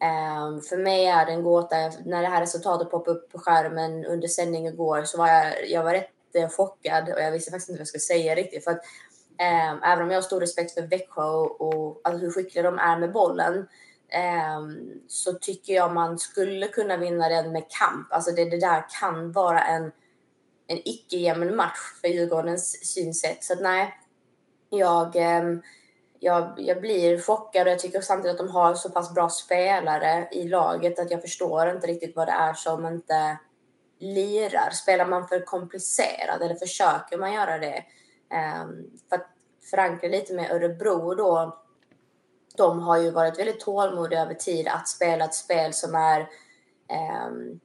Um, 0.00 0.60
för 0.60 0.76
mig 0.76 1.06
är 1.06 1.26
det 1.26 1.32
en 1.32 1.42
gåta. 1.42 1.76
När 2.04 2.22
det 2.22 2.28
här 2.28 2.40
resultatet 2.40 2.90
poppade 2.90 3.18
upp 3.18 3.32
på 3.32 3.38
skärmen 3.38 4.04
under 4.04 4.28
sändningen 4.28 4.74
igår 4.74 5.04
så 5.04 5.18
var 5.18 5.28
jag, 5.28 5.70
jag 5.70 5.84
var 5.84 5.92
rätt 5.92 6.10
eh, 6.34 6.48
chockad 6.48 7.12
och 7.12 7.20
jag 7.20 7.32
visste 7.32 7.50
faktiskt 7.50 7.68
inte 7.68 7.78
vad 7.78 7.80
jag 7.80 7.88
skulle 7.88 8.00
säga 8.00 8.34
riktigt. 8.34 8.64
För 8.64 8.70
att, 8.70 8.84
um, 9.72 9.82
även 9.82 10.04
om 10.04 10.10
jag 10.10 10.16
har 10.16 10.22
stor 10.22 10.40
respekt 10.40 10.74
för 10.74 10.82
Växjö 10.82 11.22
och, 11.22 11.60
och 11.60 12.00
alltså 12.04 12.24
hur 12.24 12.30
skickliga 12.30 12.62
de 12.62 12.78
är 12.78 12.98
med 12.98 13.12
bollen 13.12 13.66
um, 14.58 15.00
så 15.08 15.32
tycker 15.32 15.72
jag 15.72 15.94
man 15.94 16.18
skulle 16.18 16.68
kunna 16.68 16.96
vinna 16.96 17.28
den 17.28 17.52
med 17.52 17.64
kamp. 17.68 18.12
Alltså 18.12 18.30
det, 18.30 18.44
det 18.44 18.60
där 18.60 18.84
kan 19.00 19.32
vara 19.32 19.60
en, 19.60 19.84
en 20.66 20.78
icke 20.84 21.16
jämn 21.16 21.56
match 21.56 22.00
för 22.00 22.08
Djurgårdens 22.08 22.86
synsätt. 22.94 23.44
Så 23.44 23.52
att, 23.52 23.60
nej, 23.60 23.98
jag 24.70 25.16
jag, 26.24 26.54
jag 26.56 26.80
blir 26.80 27.20
chockad 27.20 27.66
och 27.66 27.72
jag 27.72 27.78
tycker 27.78 28.00
samtidigt 28.00 28.40
att 28.40 28.46
de 28.46 28.54
har 28.54 28.74
så 28.74 28.90
pass 28.90 29.14
bra 29.14 29.28
spelare 29.28 30.28
i 30.32 30.48
laget 30.48 30.98
att 30.98 31.10
jag 31.10 31.22
förstår 31.22 31.70
inte 31.70 31.86
riktigt 31.86 32.16
vad 32.16 32.28
det 32.28 32.32
är 32.32 32.54
som 32.54 32.86
inte 32.86 33.38
lirar. 33.98 34.70
Spelar 34.70 35.06
man 35.06 35.28
för 35.28 35.40
komplicerat 35.40 36.40
eller 36.40 36.54
försöker 36.54 37.18
man 37.18 37.32
göra 37.32 37.58
det? 37.58 37.84
Ehm, 38.30 38.90
för 39.08 39.16
att 39.16 39.26
förankra 39.70 40.08
lite 40.08 40.34
med 40.34 40.50
Örebro 40.50 41.14
då. 41.14 41.58
De 42.56 42.80
har 42.80 42.96
ju 42.96 43.10
varit 43.10 43.38
väldigt 43.38 43.60
tålmodiga 43.60 44.22
över 44.22 44.34
tid 44.34 44.68
att 44.68 44.88
spela 44.88 45.24
ett 45.24 45.34
spel 45.34 45.72
som 45.72 45.94
är 45.94 46.20
ehm, 46.88 47.60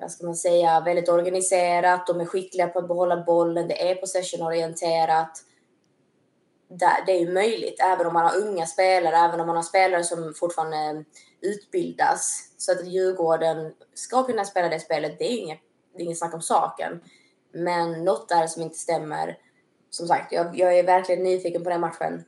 vad 0.00 0.10
ska 0.10 0.26
man 0.26 0.36
säga, 0.36 0.80
väldigt 0.80 1.08
organiserat. 1.08 2.06
De 2.06 2.20
är 2.20 2.24
skickliga 2.24 2.68
på 2.68 2.78
att 2.78 2.88
behålla 2.88 3.24
bollen. 3.24 3.68
Det 3.68 3.90
är 3.90 3.94
possession-orienterat 3.94 5.44
det 6.78 7.12
är 7.12 7.20
ju 7.20 7.32
möjligt, 7.32 7.80
även 7.80 8.06
om 8.06 8.12
man 8.12 8.24
har 8.24 8.36
unga 8.36 8.66
spelare, 8.66 9.16
även 9.16 9.40
om 9.40 9.46
man 9.46 9.56
har 9.56 9.62
spelare 9.62 10.04
som 10.04 10.34
fortfarande 10.36 11.04
utbildas. 11.40 12.50
Så 12.58 12.72
att 12.72 12.86
Djurgården 12.86 13.72
ska 13.94 14.22
kunna 14.22 14.44
spela 14.44 14.68
det 14.68 14.80
spelet, 14.80 15.18
det 15.18 15.24
är 15.24 15.38
inget, 15.38 15.60
det 15.96 16.02
är 16.02 16.04
inget 16.04 16.18
snack 16.18 16.34
om 16.34 16.42
saken. 16.42 17.00
Men 17.54 18.04
något 18.04 18.28
där 18.28 18.46
som 18.46 18.62
inte 18.62 18.78
stämmer. 18.78 19.38
Som 19.90 20.06
sagt, 20.06 20.32
jag, 20.32 20.58
jag 20.58 20.78
är 20.78 20.84
verkligen 20.84 21.22
nyfiken 21.22 21.64
på 21.64 21.70
den 21.70 21.80
matchen. 21.80 22.24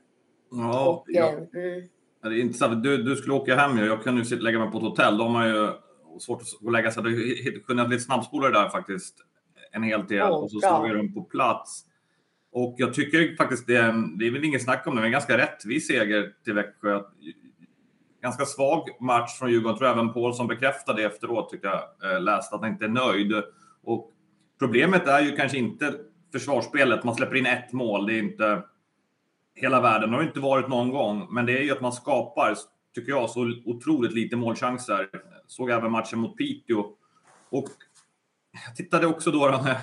Ja, 0.51 0.89
Och, 0.89 1.05
ja. 1.07 1.29
eh, 1.29 1.35
mm, 1.35 1.89
Det 2.23 2.29
är 2.29 2.41
intressant. 2.41 2.83
Du, 2.83 3.03
du 3.03 3.17
skulle 3.17 3.35
åka 3.35 3.57
hem 3.57 3.79
ju. 3.79 3.87
Jag 3.87 4.05
kan 4.05 4.17
ju 4.17 4.37
lägga 4.37 4.59
mig 4.59 4.71
på 4.71 4.79
ett 4.79 4.85
hotell. 4.85 5.19
De 5.19 5.35
har 5.35 5.47
ju 5.47 5.69
svårt 6.21 6.43
att 6.67 6.73
lägga 6.73 6.91
sig. 6.91 7.03
Du 7.03 7.63
kunde 7.67 7.89
lite 7.89 8.05
snabbspolare 8.05 8.53
där 8.53 8.69
faktiskt. 8.69 9.15
En 9.73 9.83
hel 9.83 10.07
del. 10.07 10.23
Åh, 10.31 10.39
och 10.39 10.51
så 10.51 10.59
jag 10.63 10.97
dem 10.97 11.15
på 11.15 11.23
plats. 11.23 11.85
Och 12.55 12.75
jag 12.77 12.95
tycker 12.95 13.37
faktiskt 13.37 13.67
det 13.67 13.95
det 14.19 14.27
är 14.27 14.31
väl 14.31 14.45
ingen 14.45 14.61
snack 14.61 14.87
om 14.87 14.95
det, 14.95 15.01
men 15.01 15.05
en 15.05 15.13
ganska 15.13 15.39
rättvis 15.39 15.87
seger 15.87 16.33
till 16.45 16.55
Växjö. 16.55 17.03
Ganska 18.23 18.45
svag 18.45 18.89
match 19.01 19.39
från 19.39 19.51
Djurgården. 19.51 19.79
tror 19.79 19.89
även 19.89 20.13
Paulsson 20.13 20.47
bekräftade 20.47 21.03
det 21.03 21.09
efteråt, 21.09 21.51
tyckte 21.51 21.67
jag. 21.67 22.13
Eh, 22.13 22.21
läste 22.21 22.55
att 22.55 22.61
han 22.61 22.71
inte 22.71 22.85
är 22.85 22.89
nöjd. 22.89 23.33
Och 23.83 24.11
problemet 24.59 25.07
är 25.07 25.21
ju 25.21 25.37
kanske 25.37 25.59
inte 25.59 25.95
försvarsspelet. 26.33 27.05
Man 27.05 27.15
släpper 27.15 27.37
in 27.37 27.47
ett 27.47 27.73
mål. 27.73 28.07
Det 28.07 28.15
är 28.15 28.23
inte 28.23 28.63
hela 29.55 29.81
världen. 29.81 30.11
Det 30.11 30.17
har 30.17 30.25
inte 30.25 30.41
varit 30.41 30.69
någon 30.69 30.91
gång. 30.91 31.27
Men 31.31 31.47
det 31.47 31.59
är 31.59 31.63
ju 31.63 31.73
att 31.73 31.81
man 31.81 31.93
skapar, 31.93 32.55
tycker 32.95 33.13
jag, 33.13 33.31
så 33.31 33.53
otroligt 33.65 34.13
lite 34.13 34.37
målchanser. 34.37 35.09
Såg 35.47 35.71
även 35.71 35.93
matchen 35.93 36.19
mot 36.19 36.37
Piteå. 36.37 36.85
Och 37.51 37.69
jag 38.67 38.77
tittade 38.77 39.07
också 39.07 39.31
då, 39.31 39.49
eh, 39.49 39.77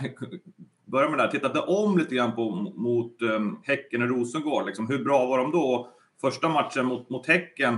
börja 0.92 1.08
började 1.08 1.10
med 1.10 1.20
det 1.20 1.24
här, 1.24 1.32
tittade 1.32 1.60
om 1.60 1.98
lite 1.98 2.16
grann 2.16 2.36
på, 2.36 2.52
mot 2.76 3.22
um, 3.22 3.60
Häcken 3.64 4.02
och 4.02 4.10
Rosengård. 4.10 4.66
Liksom, 4.66 4.88
hur 4.88 5.04
bra 5.04 5.26
var 5.26 5.38
de 5.38 5.52
då? 5.52 5.90
Första 6.22 6.50
matchen 6.50 6.86
mot, 6.86 7.10
mot 7.10 7.28
Häcken, 7.28 7.78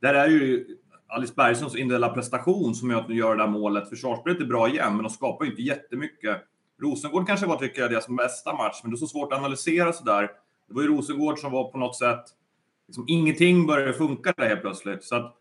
där 0.00 0.14
är 0.14 0.28
ju 0.28 0.66
Alice 1.06 1.34
Bergssons 1.36 1.76
individuella 1.76 2.08
prestation 2.08 2.74
som 2.74 2.90
gör 2.90 2.98
att 2.98 3.08
de 3.08 3.14
gör 3.14 3.36
det 3.36 3.42
där 3.42 3.50
målet. 3.50 3.88
Försvarsspelet 3.88 4.40
är 4.40 4.44
bra 4.44 4.68
igen, 4.68 4.94
men 4.94 5.02
de 5.02 5.10
skapar 5.10 5.44
ju 5.44 5.50
inte 5.50 5.62
jättemycket. 5.62 6.36
Rosengård 6.82 7.26
kanske 7.26 7.46
var, 7.46 7.56
tycker 7.56 7.80
jag, 7.80 7.90
deras 7.90 8.08
bästa 8.08 8.52
match, 8.52 8.80
men 8.82 8.90
det 8.90 8.94
är 8.94 8.98
så 8.98 9.06
svårt 9.06 9.32
att 9.32 9.38
analysera 9.38 9.92
sådär. 9.92 10.30
Det 10.68 10.74
var 10.74 10.82
ju 10.82 10.88
Rosengård 10.88 11.38
som 11.38 11.52
var 11.52 11.72
på 11.72 11.78
något 11.78 11.96
sätt, 11.96 12.24
liksom, 12.86 13.04
ingenting 13.08 13.66
började 13.66 13.92
funka 13.92 14.34
där 14.36 14.48
helt 14.48 14.60
plötsligt. 14.60 15.04
Så 15.04 15.16
att 15.16 15.34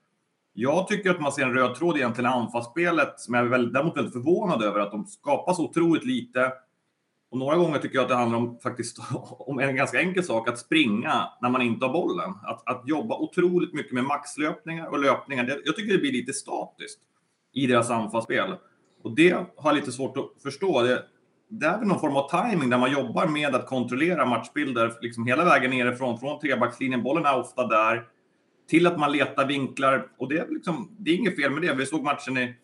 jag 0.53 0.87
tycker 0.87 1.09
att 1.09 1.21
man 1.21 1.31
ser 1.31 1.43
en 1.43 1.53
röd 1.53 1.75
tråd 1.75 1.97
egentligen 1.97 2.31
i 2.31 2.33
anfallsspelet 2.33 3.19
som 3.19 3.33
jag 3.33 3.45
är 3.45 3.49
väldigt, 3.49 3.73
däremot 3.73 3.97
väldigt 3.97 4.13
förvånad 4.13 4.63
över 4.63 4.79
att 4.79 4.91
de 4.91 5.05
skapar 5.05 5.53
så 5.53 5.63
otroligt 5.63 6.05
lite. 6.05 6.51
Och 7.37 7.39
några 7.39 7.57
gånger 7.57 7.79
tycker 7.79 7.95
jag 7.95 8.03
att 8.03 8.09
det 8.09 8.15
handlar 8.15 8.37
om 8.37 8.59
faktiskt 8.59 8.97
om 9.39 9.59
en 9.59 9.75
ganska 9.75 9.99
enkel 9.99 10.23
sak, 10.23 10.49
att 10.49 10.59
springa 10.59 11.29
när 11.41 11.49
man 11.49 11.61
inte 11.61 11.85
har 11.85 11.93
bollen. 11.93 12.29
Att, 12.43 12.69
att 12.69 12.87
jobba 12.87 13.17
otroligt 13.17 13.73
mycket 13.73 13.93
med 13.93 14.03
maxlöpningar 14.03 14.87
och 14.87 14.99
löpningar. 14.99 15.43
Det, 15.43 15.61
jag 15.65 15.75
tycker 15.75 15.93
det 15.93 15.99
blir 15.99 16.11
lite 16.11 16.33
statiskt 16.33 16.99
i 17.53 17.67
deras 17.67 17.89
anfallsspel. 17.89 18.55
Och 19.03 19.15
det 19.15 19.31
har 19.31 19.45
jag 19.63 19.75
lite 19.75 19.91
svårt 19.91 20.17
att 20.17 20.43
förstå. 20.43 20.81
Det, 20.81 21.03
det 21.49 21.65
är 21.65 21.79
väl 21.79 21.87
någon 21.87 21.99
form 21.99 22.15
av 22.15 22.49
timing 22.49 22.69
där 22.69 22.77
man 22.77 22.91
jobbar 22.91 23.27
med 23.27 23.55
att 23.55 23.67
kontrollera 23.67 24.25
matchbilder 24.25 24.93
liksom 25.01 25.27
hela 25.27 25.45
vägen 25.45 25.71
nerifrån, 25.71 26.19
från 26.19 26.39
trebackslinjen. 26.39 27.03
Bollen 27.03 27.25
är 27.25 27.39
ofta 27.39 27.67
där 27.67 28.03
till 28.69 28.87
att 28.87 28.99
man 28.99 29.11
letar 29.11 29.47
vinklar. 29.47 30.07
Och 30.17 30.29
det 30.29 30.37
är, 30.37 30.47
liksom, 30.49 30.95
det 30.99 31.11
är 31.11 31.15
inget 31.15 31.35
fel 31.35 31.51
med 31.51 31.61
det. 31.61 31.73
Vi 31.73 31.85
såg 31.85 32.03
matchen 32.03 32.37
i, 32.37 32.55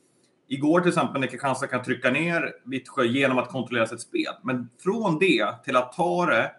igår 0.48 0.80
till 0.80 0.90
exempel 0.90 1.22
när 1.22 1.28
Kristianstad 1.28 1.68
kan 1.68 1.84
trycka 1.84 2.12
ner 2.12 2.54
Vittsjö 2.64 3.04
genom 3.04 3.38
att 3.38 3.50
kontrollera 3.50 3.88
sitt 3.88 4.02
spel. 4.02 4.34
Men 4.44 4.70
från 4.84 5.20
det 5.20 5.64
till 5.64 5.76
att 5.76 5.94
ta 5.94 6.26
det 6.26 6.52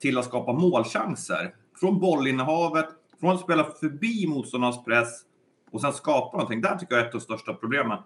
till 0.00 0.18
att 0.18 0.24
skapa 0.24 0.52
målchanser. 0.52 1.54
Från 1.80 2.00
bollinnehavet, 2.00 2.86
från 3.20 3.34
att 3.34 3.40
spela 3.40 3.64
förbi 3.64 4.26
motståndarnas 4.26 4.84
press 4.84 5.20
och 5.70 5.80
sen 5.80 5.92
skapa 5.92 6.36
någonting. 6.36 6.60
Där 6.60 6.76
tycker 6.76 6.94
jag 6.94 7.04
är 7.04 7.08
ett 7.08 7.14
av 7.14 7.20
de 7.20 7.24
största 7.24 7.54
problemen 7.54 7.98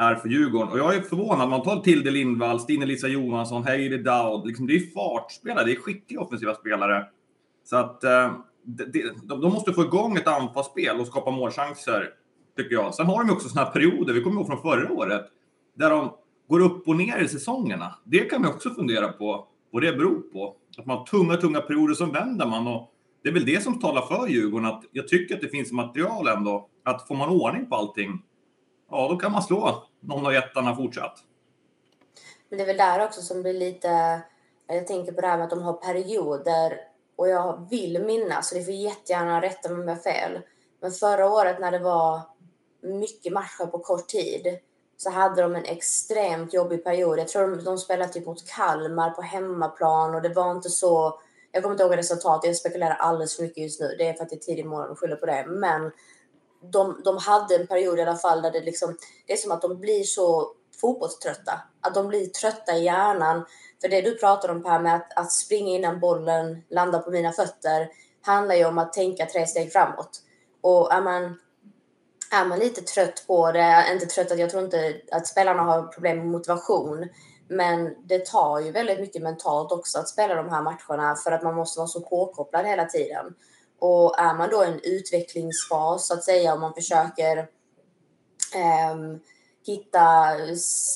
är 0.00 0.14
för 0.14 0.28
Djurgården. 0.28 0.68
Och 0.68 0.78
jag 0.78 0.94
är 0.94 1.00
förvånad. 1.00 1.48
Man 1.48 1.62
tar 1.62 1.80
Tilde 1.80 2.10
Lindvall, 2.10 2.60
Stine-Lisa 2.60 3.08
Johansson, 3.08 3.64
Heidi 3.64 3.98
Daud. 3.98 4.46
Liksom, 4.46 4.66
det 4.66 4.74
är 4.74 4.92
fartspelare, 4.94 5.64
det 5.64 5.72
är 5.72 5.76
skickliga 5.76 6.20
offensiva 6.20 6.54
spelare. 6.54 7.06
Så 7.64 7.76
att 7.76 8.04
eh, 8.04 8.32
de, 8.62 9.40
de 9.40 9.52
måste 9.52 9.72
få 9.72 9.82
igång 9.82 10.16
ett 10.16 10.26
anfallsspel 10.26 11.00
och 11.00 11.06
skapa 11.06 11.30
målchanser, 11.30 12.10
tycker 12.56 12.74
jag. 12.74 12.94
Sen 12.94 13.06
har 13.06 13.24
de 13.24 13.32
också 13.32 13.48
såna 13.48 13.64
här 13.64 13.72
perioder, 13.72 14.14
vi 14.14 14.22
kommer 14.22 14.36
ihåg 14.36 14.46
från 14.46 14.62
förra 14.62 14.92
året, 14.92 15.26
där 15.74 15.90
de 15.90 16.12
går 16.48 16.60
upp 16.60 16.88
och 16.88 16.96
ner 16.96 17.18
i 17.18 17.28
säsongerna. 17.28 17.98
Det 18.04 18.18
kan 18.18 18.42
man 18.42 18.50
också 18.50 18.70
fundera 18.70 19.12
på 19.12 19.48
vad 19.70 19.82
det 19.82 19.92
beror 19.92 20.20
på. 20.20 20.56
Att 20.78 20.86
man 20.86 20.98
har 20.98 21.06
tunga, 21.06 21.36
tunga 21.36 21.60
perioder, 21.60 21.94
som 21.94 22.12
vänder 22.12 22.46
man. 22.46 22.66
Och 22.66 22.92
det 23.22 23.28
är 23.28 23.32
väl 23.32 23.44
det 23.44 23.62
som 23.62 23.80
talar 23.80 24.02
för 24.02 24.28
Djurgården, 24.28 24.66
att 24.66 24.84
jag 24.92 25.08
tycker 25.08 25.34
att 25.34 25.40
det 25.40 25.48
finns 25.48 25.72
material 25.72 26.28
ändå. 26.28 26.68
Att 26.84 27.08
får 27.08 27.14
man 27.14 27.28
ordning 27.28 27.66
på 27.66 27.76
allting, 27.76 28.22
ja 28.90 29.08
då 29.08 29.16
kan 29.16 29.32
man 29.32 29.42
slå 29.42 29.88
någon 30.00 30.26
av 30.26 30.32
jättarna 30.32 30.76
fortsatt. 30.76 31.18
Men 32.48 32.56
det 32.58 32.64
är 32.64 32.66
väl 32.66 32.76
där 32.76 33.04
också 33.04 33.20
som 33.20 33.42
blir 33.42 33.54
lite... 33.54 34.20
Jag 34.66 34.86
tänker 34.86 35.12
på 35.12 35.20
det 35.20 35.26
här 35.26 35.36
med 35.36 35.44
att 35.44 35.50
de 35.50 35.62
har 35.62 35.72
perioder 35.72 36.72
och 37.16 37.28
jag 37.28 37.66
vill 37.70 38.02
minnas, 38.02 38.48
så 38.48 38.54
det 38.54 38.64
får 38.64 38.74
jättegärna 38.74 39.42
rätta 39.42 39.68
mig 39.68 39.80
om 39.80 39.88
jag 39.88 39.94
har 39.94 40.02
fel. 40.02 40.40
Men 40.80 40.90
förra 40.90 41.30
året 41.30 41.60
när 41.60 41.70
det 41.70 41.78
var 41.78 42.20
mycket 42.82 43.32
matcher 43.32 43.66
på 43.66 43.78
kort 43.78 44.08
tid 44.08 44.58
så 44.96 45.10
hade 45.10 45.42
de 45.42 45.56
en 45.56 45.64
extremt 45.64 46.54
jobbig 46.54 46.84
period. 46.84 47.18
Jag 47.18 47.28
tror 47.28 47.56
de, 47.56 47.64
de 47.64 47.78
spelade 47.78 48.12
typ 48.12 48.26
mot 48.26 48.46
Kalmar 48.46 49.10
på 49.10 49.22
hemmaplan 49.22 50.14
och 50.14 50.22
det 50.22 50.28
var 50.28 50.50
inte 50.50 50.70
så... 50.70 51.20
Jag 51.52 51.62
kommer 51.62 51.74
inte 51.74 51.84
ihåg 51.84 51.96
resultatet, 51.96 52.48
jag 52.48 52.56
spekulerar 52.56 52.94
alldeles 52.94 53.36
för 53.36 53.42
mycket 53.42 53.62
just 53.62 53.80
nu. 53.80 53.94
Det 53.98 54.08
är 54.08 54.12
för 54.12 54.22
att 54.22 54.30
det 54.30 54.36
är 54.36 54.40
tidig 54.40 54.66
morgon 54.66 54.90
och 54.90 54.98
skyller 54.98 55.16
på 55.16 55.26
det. 55.26 55.46
Men 55.48 55.90
de, 56.72 57.00
de 57.04 57.16
hade 57.16 57.56
en 57.56 57.66
period 57.66 57.98
i 57.98 58.02
alla 58.02 58.16
fall 58.16 58.42
där 58.42 58.50
det 58.50 58.60
liksom... 58.60 58.96
Det 59.26 59.32
är 59.32 59.36
som 59.36 59.52
att 59.52 59.62
de 59.62 59.80
blir 59.80 60.02
så 60.02 60.52
fotbollströtta. 60.80 61.60
Att 61.80 61.94
de 61.94 62.08
blir 62.08 62.26
trötta 62.26 62.76
i 62.76 62.84
hjärnan. 62.84 63.44
För 63.80 63.88
det 63.88 64.00
du 64.00 64.18
pratar 64.18 64.48
om 64.48 64.62
Per 64.62 64.78
med 64.78 64.94
att, 64.94 65.18
att 65.18 65.32
springa 65.32 65.70
innan 65.70 66.00
bollen 66.00 66.62
landar 66.70 66.98
på 66.98 67.10
mina 67.10 67.32
fötter 67.32 67.88
handlar 68.22 68.54
ju 68.54 68.64
om 68.64 68.78
att 68.78 68.92
tänka 68.92 69.26
tre 69.26 69.46
steg 69.46 69.72
framåt. 69.72 70.22
Och 70.60 70.92
är 70.92 71.00
man, 71.00 71.38
är 72.30 72.44
man 72.44 72.58
lite 72.58 72.80
trött 72.80 73.24
på 73.26 73.52
det, 73.52 73.86
inte 73.92 74.06
trött 74.06 74.32
att 74.32 74.38
jag 74.38 74.50
tror 74.50 74.64
inte 74.64 75.00
att 75.12 75.26
spelarna 75.26 75.62
har 75.62 75.82
problem 75.82 76.18
med 76.18 76.26
motivation, 76.26 77.08
men 77.48 77.94
det 78.04 78.26
tar 78.26 78.60
ju 78.60 78.70
väldigt 78.70 79.00
mycket 79.00 79.22
mentalt 79.22 79.72
också 79.72 79.98
att 79.98 80.08
spela 80.08 80.34
de 80.34 80.48
här 80.48 80.62
matcherna 80.62 81.16
för 81.16 81.32
att 81.32 81.42
man 81.42 81.54
måste 81.54 81.78
vara 81.78 81.88
så 81.88 82.00
påkopplad 82.00 82.66
hela 82.66 82.84
tiden. 82.84 83.34
Och 83.78 84.18
är 84.18 84.34
man 84.34 84.50
då 84.50 84.64
i 84.64 84.66
en 84.66 84.80
utvecklingsfas 84.82 86.06
så 86.06 86.14
att 86.14 86.24
säga 86.24 86.54
och 86.54 86.60
man 86.60 86.74
försöker 86.74 87.48
ehm, 88.54 89.20
hitta 89.66 90.34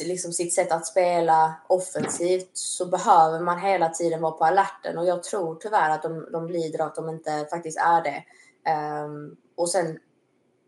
liksom 0.04 0.32
sitt 0.32 0.54
sätt 0.54 0.72
att 0.72 0.86
spela 0.86 1.54
offensivt 1.68 2.50
så 2.52 2.86
behöver 2.86 3.40
man 3.40 3.60
hela 3.60 3.88
tiden 3.88 4.20
vara 4.20 4.32
på 4.32 4.44
alerten 4.44 4.98
och 4.98 5.06
jag 5.06 5.22
tror 5.22 5.54
tyvärr 5.54 5.90
att 5.90 6.02
de, 6.02 6.28
de 6.32 6.48
lider 6.48 6.80
av 6.80 6.86
att 6.86 6.94
de 6.94 7.08
inte 7.08 7.46
faktiskt 7.50 7.78
är 7.78 8.02
det. 8.02 8.24
Ehm, 8.70 9.36
och 9.56 9.70
sen 9.70 9.98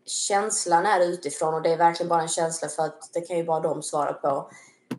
känslan 0.07 0.85
är 0.85 0.99
utifrån 0.99 1.53
och 1.53 1.61
det 1.61 1.73
är 1.73 1.77
verkligen 1.77 2.09
bara 2.09 2.21
en 2.21 2.27
känsla 2.27 2.67
för 2.67 2.83
att 2.83 3.09
det 3.13 3.21
kan 3.21 3.37
ju 3.37 3.43
bara 3.43 3.59
de 3.59 3.83
svara 3.83 4.13
på. 4.13 4.49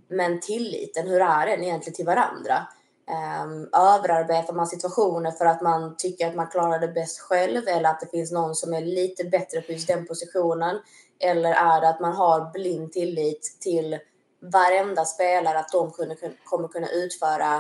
Men 0.09 0.41
tilliten, 0.41 1.09
hur 1.09 1.21
är 1.21 1.47
den 1.47 1.65
egentligen 1.65 1.97
till 1.97 2.07
varandra? 2.07 2.67
Um, 3.43 3.69
överarbetar 3.73 4.53
man 4.53 4.67
situationer 4.67 5.31
för 5.31 5.47
att 5.47 5.63
man 5.63 5.97
tycker 5.97 6.29
att 6.29 6.35
man 6.35 6.47
klarar 6.47 6.79
det 6.79 6.89
bäst 6.89 7.21
själv 7.21 7.69
eller 7.69 7.91
att 7.91 8.01
det 8.01 8.11
finns 8.11 8.33
någon 8.33 8.55
som 8.55 8.75
är 8.75 8.81
lite 8.81 9.25
bättre 9.25 9.61
på 9.61 9.73
just 9.73 9.89
den 9.89 10.07
positionen? 10.07 10.81
Eller 11.21 11.53
är 11.53 11.81
det 11.81 11.89
att 11.89 12.01
man 12.01 12.13
har 12.13 12.53
blind 12.53 12.93
tillit 12.93 13.59
till 13.61 13.99
varenda 14.41 15.05
spelare 15.05 15.59
att 15.59 15.73
de 15.73 15.91
kunde, 15.91 16.17
kommer 16.45 16.69
kunna 16.69 16.89
utföra 16.89 17.57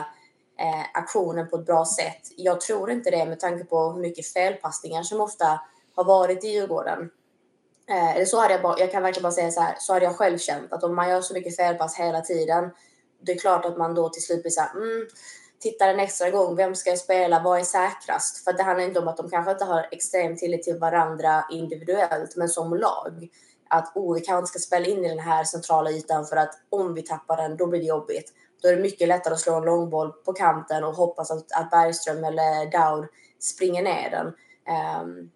eh, 0.58 0.84
aktionen 0.94 1.48
på 1.48 1.56
ett 1.56 1.66
bra 1.66 1.84
sätt? 1.84 2.22
Jag 2.36 2.60
tror 2.60 2.90
inte 2.90 3.10
det 3.10 3.26
med 3.26 3.40
tanke 3.40 3.64
på 3.64 3.90
hur 3.90 4.00
mycket 4.00 4.26
felpassningar 4.26 5.02
som 5.02 5.20
ofta 5.20 5.60
har 5.94 6.04
varit 6.04 6.44
i 6.44 6.48
Djurgården. 6.48 7.10
Eh, 7.88 8.16
eller 8.16 8.24
så 8.24 8.40
hade 8.40 8.54
jag, 8.54 8.62
bara, 8.62 8.78
jag 8.78 8.92
kan 8.92 9.02
verkligen 9.02 9.22
bara 9.22 9.32
säga 9.32 9.50
så 9.50 9.60
här, 9.60 9.74
så 9.78 9.92
hade 9.92 10.04
jag 10.04 10.16
själv 10.16 10.38
känt 10.38 10.72
att 10.72 10.84
om 10.84 10.96
man 10.96 11.08
gör 11.08 11.20
så 11.20 11.34
mycket 11.34 11.56
felpass 11.56 11.96
hela 11.96 12.20
tiden, 12.20 12.70
det 13.20 13.32
är 13.32 13.38
klart 13.38 13.64
att 13.64 13.78
man 13.78 13.94
då 13.94 14.08
till 14.08 14.22
slut 14.22 14.42
blir 14.42 14.50
så 14.50 14.60
här, 14.60 14.70
mm, 14.70 15.06
tittar 15.60 15.88
en 15.88 16.00
extra 16.00 16.30
gång, 16.30 16.56
vem 16.56 16.74
ska 16.74 16.90
jag 16.90 16.98
spela, 16.98 17.42
vad 17.42 17.60
är 17.60 17.64
säkrast? 17.64 18.44
För 18.44 18.52
det 18.52 18.62
handlar 18.62 18.84
inte 18.84 19.00
om 19.00 19.08
att 19.08 19.16
de 19.16 19.30
kanske 19.30 19.52
inte 19.52 19.64
har 19.64 19.88
extrem 19.90 20.36
tillit 20.36 20.62
till 20.62 20.78
varandra 20.78 21.44
individuellt, 21.50 22.36
men 22.36 22.48
som 22.48 22.74
lag. 22.74 23.28
Att 23.70 23.96
oh, 23.96 24.14
vi 24.14 24.20
kanske 24.20 24.38
inte 24.38 24.48
ska 24.48 24.58
spela 24.58 24.86
in 24.86 25.04
i 25.04 25.08
den 25.08 25.18
här 25.18 25.44
centrala 25.44 25.90
ytan 25.90 26.26
för 26.26 26.36
att 26.36 26.54
om 26.70 26.94
vi 26.94 27.02
tappar 27.02 27.36
den, 27.36 27.56
då 27.56 27.66
blir 27.66 27.80
det 27.80 27.86
jobbigt. 27.86 28.32
Då 28.62 28.68
är 28.68 28.76
det 28.76 28.82
mycket 28.82 29.08
lättare 29.08 29.34
att 29.34 29.40
slå 29.40 29.54
en 29.54 29.64
långboll 29.64 30.12
på 30.12 30.32
kanten 30.32 30.84
och 30.84 30.94
hoppas 30.94 31.30
att, 31.30 31.52
att 31.52 31.70
Bergström 31.70 32.24
eller 32.24 32.70
Daud 32.70 33.08
springer 33.40 33.82
ner 33.82 34.10
den. 34.10 34.26
Um, 35.02 35.30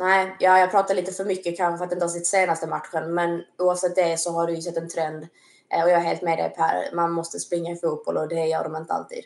Nej, 0.00 0.36
ja, 0.38 0.58
jag 0.58 0.70
pratar 0.70 0.94
lite 0.94 1.12
för 1.12 1.24
mycket 1.24 1.56
kanske 1.56 1.78
för 1.78 1.84
att 1.84 1.92
inte 1.92 2.04
har 2.04 2.10
sett 2.10 2.26
senaste 2.26 2.66
matchen, 2.66 3.14
men 3.14 3.42
oavsett 3.58 3.96
det 3.96 4.20
så 4.20 4.32
har 4.32 4.46
du 4.46 4.54
ju 4.54 4.62
sett 4.62 4.76
en 4.76 4.88
trend. 4.88 5.28
Eh, 5.74 5.84
och 5.84 5.90
jag 5.90 6.00
är 6.00 6.04
helt 6.04 6.22
med 6.22 6.38
dig 6.38 6.50
Per, 6.56 6.96
man 6.96 7.12
måste 7.12 7.38
springa 7.38 7.72
i 7.72 7.76
fotboll 7.76 8.16
och 8.16 8.28
det 8.28 8.46
gör 8.46 8.64
de 8.64 8.76
inte 8.76 8.92
alltid. 8.92 9.24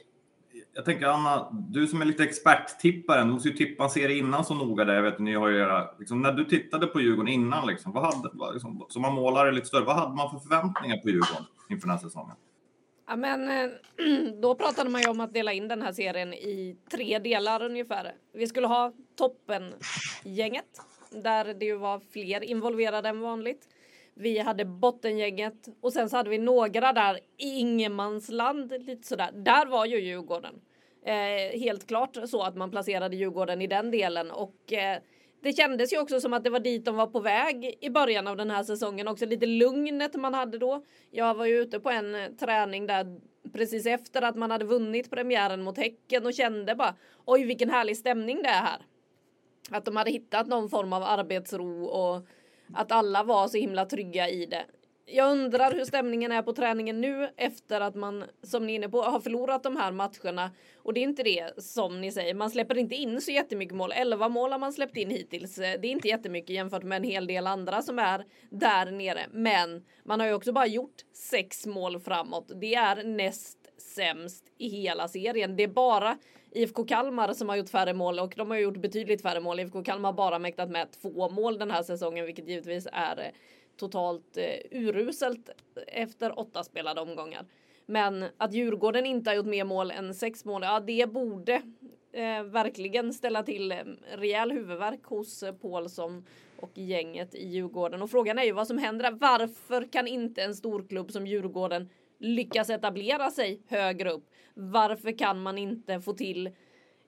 jag 0.75 0.85
tänker 0.85 1.07
Anna, 1.07 1.49
du 1.53 1.87
som 1.87 2.01
är 2.01 2.05
lite 2.05 2.25
experttipparen, 2.25 3.27
du 3.27 3.33
måste 3.33 3.49
ju 3.49 3.57
tippa 3.57 3.85
en 3.85 3.91
serie 3.91 4.19
innan 4.19 4.45
så 4.45 4.55
noga 4.55 4.85
där. 4.85 4.95
Jag 4.95 5.03
vet 5.03 5.19
ni 5.19 5.35
har 5.35 5.49
ju 5.49 5.59
era, 5.59 5.91
liksom, 5.99 6.23
när 6.23 6.33
du 6.33 6.45
tittade 6.45 6.87
på 6.87 7.01
Djurgården 7.01 7.33
innan, 7.33 7.67
liksom, 7.67 7.93
vad 7.93 8.05
hade, 8.05 8.53
liksom, 8.53 8.87
så 8.89 9.01
man 9.01 9.15
målar 9.15 9.53
lite 9.53 9.67
större, 9.67 9.85
vad 9.85 9.97
hade 9.97 10.17
man 10.17 10.31
för 10.31 10.39
förväntningar 10.39 10.97
på 10.97 11.09
Djurgården 11.09 11.45
inför 11.69 11.89
den 11.89 11.97
här 11.97 12.05
säsongen? 12.05 12.37
Ja, 13.07 13.17
men 13.17 13.51
eh, 13.51 13.71
då 14.41 14.55
pratade 14.55 14.91
man 14.91 15.01
ju 15.01 15.09
om 15.09 15.21
att 15.21 15.35
dela 15.35 15.53
in 15.53 15.69
den 15.69 15.83
här 15.83 15.93
serien 15.93 16.35
i 16.35 16.77
tre 16.91 17.19
delar 17.19 17.63
ungefär. 17.63 18.15
Vi 18.33 18.47
skulle 18.47 18.67
ha 18.67 18.93
toppengänget, 19.17 20.81
där 21.11 21.55
det 21.55 21.65
ju 21.65 21.77
var 21.77 22.01
fler 22.13 22.45
involverade 22.45 23.09
än 23.09 23.21
vanligt. 23.21 23.69
Vi 24.15 24.39
hade 24.39 24.65
bottengänget 24.65 25.69
och 25.81 25.93
sen 25.93 26.11
så 26.11 26.17
hade 26.17 26.31
vi 26.31 26.39
några 26.39 26.93
där 26.93 27.21
i 27.37 27.59
ingenmansland 27.59 28.73
lite 28.81 29.09
sådär. 29.09 29.31
Där 29.33 29.67
var 29.67 29.87
ju 29.87 30.01
Djurgården. 30.01 30.61
Eh, 31.07 31.61
helt 31.61 31.87
klart 31.87 32.17
så 32.27 32.43
att 32.43 32.57
man 32.57 32.71
placerade 32.71 33.17
Djurgården 33.17 33.63
i 33.63 33.67
den 33.67 33.91
delen 33.91 34.31
och 34.31 34.73
eh, 34.73 34.99
det 35.45 35.53
kändes 35.53 35.93
ju 35.93 35.99
också 35.99 36.21
som 36.21 36.33
att 36.33 36.45
det 36.45 36.51
var 36.51 36.61
dit 36.61 36.85
de 36.85 36.97
var 36.97 37.07
på 37.07 37.21
väg 37.21 37.79
i 37.81 37.91
början 37.91 38.27
av 38.27 38.37
den 38.37 38.51
här 38.51 38.63
säsongen. 38.63 39.09
Också 39.09 39.27
lite 39.27 39.47
lugnet 39.47 40.15
man 40.15 40.35
hade 40.35 40.59
då. 40.59 40.85
Jag 41.11 41.35
var 41.35 41.47
ju 41.47 41.63
ute 41.63 41.81
på 41.81 41.91
en 41.91 42.15
eh, 42.15 42.29
träning 42.29 42.87
där 42.87 43.21
precis 43.53 43.87
efter 43.87 44.23
att 44.23 44.37
man 44.37 44.51
hade 44.51 44.65
vunnit 44.65 45.11
premiären 45.11 45.63
mot 45.63 45.79
Häcken 45.79 46.27
och 46.27 46.35
kände 46.35 46.75
bara 46.75 46.95
oj 47.25 47.45
vilken 47.45 47.71
härlig 47.71 47.97
stämning 47.97 48.43
det 48.43 48.49
är 48.49 48.63
här. 48.63 48.87
Att 49.71 49.85
de 49.85 49.97
hade 49.97 50.11
hittat 50.11 50.47
någon 50.47 50.69
form 50.71 50.93
av 50.93 51.03
arbetsro 51.03 51.85
och 51.85 52.27
att 52.75 52.93
alla 52.93 53.23
var 53.23 53.49
så 53.49 53.59
himla 53.59 53.87
trygga 53.87 54.29
i 54.29 54.47
det. 54.47 54.65
Jag 55.07 55.31
undrar 55.31 55.73
hur 55.73 55.85
stämningen 55.85 56.33
är 56.33 56.43
på 56.43 56.53
träningen 56.53 57.01
nu 57.01 57.31
efter 57.37 57.81
att 57.81 57.95
man, 57.95 58.25
som 58.43 58.67
ni 58.67 58.73
är 58.73 58.77
inne 58.77 58.89
på, 58.89 59.03
har 59.03 59.21
förlorat 59.21 59.63
de 59.63 59.77
här 59.77 59.93
matcherna. 59.93 60.51
Och 60.77 60.95
det 60.95 61.01
är 61.01 61.03
inte 61.03 61.23
det 61.23 61.63
som 61.63 62.01
ni 62.01 62.13
säger, 62.13 62.35
man 62.35 62.51
släpper 62.51 62.79
inte 62.79 62.95
in 62.95 63.21
så 63.21 63.31
jättemycket 63.31 63.75
mål. 63.75 63.93
11 63.93 64.29
mål 64.29 64.53
har 64.53 64.59
man 64.59 64.73
släppt 64.73 64.97
in 64.97 65.11
hittills. 65.11 65.59
Eh, 65.59 65.81
det 65.81 65.89
är 65.89 65.93
inte 65.93 66.09
jättemycket 66.09 66.51
jämfört 66.51 66.83
med 66.83 66.97
en 66.97 67.05
hel 67.05 67.27
del 67.27 67.47
andra 67.47 67.83
som 67.83 67.99
är 67.99 68.25
där 68.51 68.91
nere. 68.91 69.27
Men 69.33 69.85
man 70.05 70.21
har 70.21 70.27
ju 70.27 70.35
också 70.35 70.53
bara 70.53 70.67
gjort 70.67 71.03
sex 71.13 71.67
mål 71.67 72.01
framåt. 72.01 72.53
Det 72.61 72.75
är 72.75 73.05
näst 73.05 73.59
sämst 73.79 74.45
i 74.59 74.69
hela 74.69 75.09
serien. 75.09 75.57
Det 75.57 75.63
är 75.63 75.69
bara 75.69 76.19
IFK 76.51 76.85
Kalmar 76.85 77.33
som 77.33 77.49
har 77.49 77.57
gjort 77.57 77.71
färre 77.71 77.93
mål 77.93 78.19
och 78.19 78.35
de 78.37 78.51
har 78.51 78.59
gjort 78.59 78.77
betydligt 78.77 79.23
färre 79.23 79.41
mål. 79.41 79.61
IFK 79.61 79.83
Kalmar 79.83 80.09
har 80.09 80.17
bara 80.17 80.39
mäktat 80.39 80.71
med 80.71 80.93
två 81.03 81.29
mål 81.29 81.59
den 81.59 81.71
här 81.71 81.83
säsongen, 81.83 82.27
vilket 82.27 82.49
givetvis 82.49 82.89
är 82.93 83.19
eh, 83.19 83.27
totalt 83.77 84.37
eh, 84.37 84.79
uruselt 84.79 85.51
efter 85.87 86.39
åtta 86.39 86.65
spelade 86.65 87.01
omgångar. 87.01 87.47
Men 87.87 88.25
att 88.37 88.53
Djurgården 88.53 89.07
inte 89.07 89.31
har 89.31 89.37
gjort 89.37 89.47
mer 89.47 89.65
mål 89.65 89.91
än 89.91 90.15
sex 90.15 90.45
mål, 90.45 90.63
ja 90.63 90.81
det 90.81 91.13
borde 91.13 91.63
eh, 92.13 92.43
verkligen 92.43 93.13
ställa 93.13 93.43
till 93.43 93.73
eh, 93.73 93.79
rejäl 94.17 94.53
huvudvärk 94.53 95.05
hos 95.05 95.43
eh, 95.43 95.55
Paulsson 95.55 96.25
och 96.61 96.79
gänget 96.79 97.35
i 97.35 97.49
Djurgården. 97.49 98.03
Och 98.03 98.11
frågan 98.11 98.39
är 98.39 98.45
ju 98.45 98.53
vad 98.53 98.67
som 98.67 98.79
händer. 98.79 99.11
Varför 99.11 99.93
kan 99.93 100.07
inte 100.07 100.43
en 100.43 100.55
storklubb 100.55 101.13
som 101.13 101.27
Djurgården 101.27 101.89
lyckas 102.19 102.71
etablera 102.71 103.31
sig 103.31 103.63
högre 103.69 104.11
upp? 104.11 104.31
Varför 104.55 105.19
kan 105.19 105.43
man 105.43 105.59
inte 105.59 106.01
få 106.01 106.13
till 106.13 106.51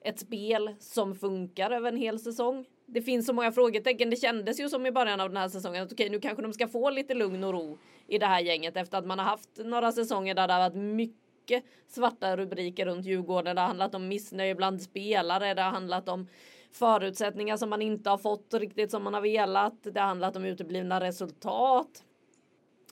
ett 0.01 0.19
spel 0.19 0.75
som 0.79 1.15
funkar 1.15 1.71
över 1.71 1.91
en 1.91 1.97
hel 1.97 2.19
säsong? 2.19 2.65
Det 2.89 3.01
finns 3.01 3.25
så 3.25 3.33
många 3.33 3.51
frågetecken. 3.51 4.09
Det 4.09 4.15
kändes 4.15 4.59
ju 4.59 4.69
som 4.69 4.85
i 4.85 4.91
början 4.91 5.19
av 5.19 5.29
den 5.29 5.37
här 5.37 5.49
säsongen 5.49 5.83
att 5.83 5.91
okej, 5.91 6.09
nu 6.09 6.19
kanske 6.19 6.41
de 6.41 6.53
ska 6.53 6.67
få 6.67 6.89
lite 6.89 7.13
lugn 7.13 7.43
och 7.43 7.53
ro 7.53 7.77
i 8.07 8.17
det 8.17 8.25
här 8.25 8.39
gänget 8.41 8.77
efter 8.77 8.97
att 8.97 9.05
man 9.05 9.19
har 9.19 9.25
haft 9.25 9.49
några 9.57 9.91
säsonger 9.91 10.35
där 10.35 10.47
det 10.47 10.53
har 10.53 10.69
varit 10.69 10.75
mycket 10.75 11.63
svarta 11.87 12.37
rubriker 12.37 12.85
runt 12.85 13.05
Djurgården. 13.05 13.55
Det 13.55 13.61
har 13.61 13.67
handlat 13.67 13.95
om 13.95 14.07
missnöje 14.07 14.55
bland 14.55 14.81
spelare. 14.81 15.53
Det 15.53 15.61
har 15.61 15.71
handlat 15.71 16.09
om 16.09 16.27
förutsättningar 16.71 17.57
som 17.57 17.69
man 17.69 17.81
inte 17.81 18.09
har 18.09 18.17
fått 18.17 18.53
riktigt 18.53 18.91
som 18.91 19.03
man 19.03 19.13
har 19.13 19.21
velat. 19.21 19.83
Det 19.83 19.99
har 19.99 20.07
handlat 20.07 20.35
om 20.35 20.45
uteblivna 20.45 20.99
resultat. 20.99 22.03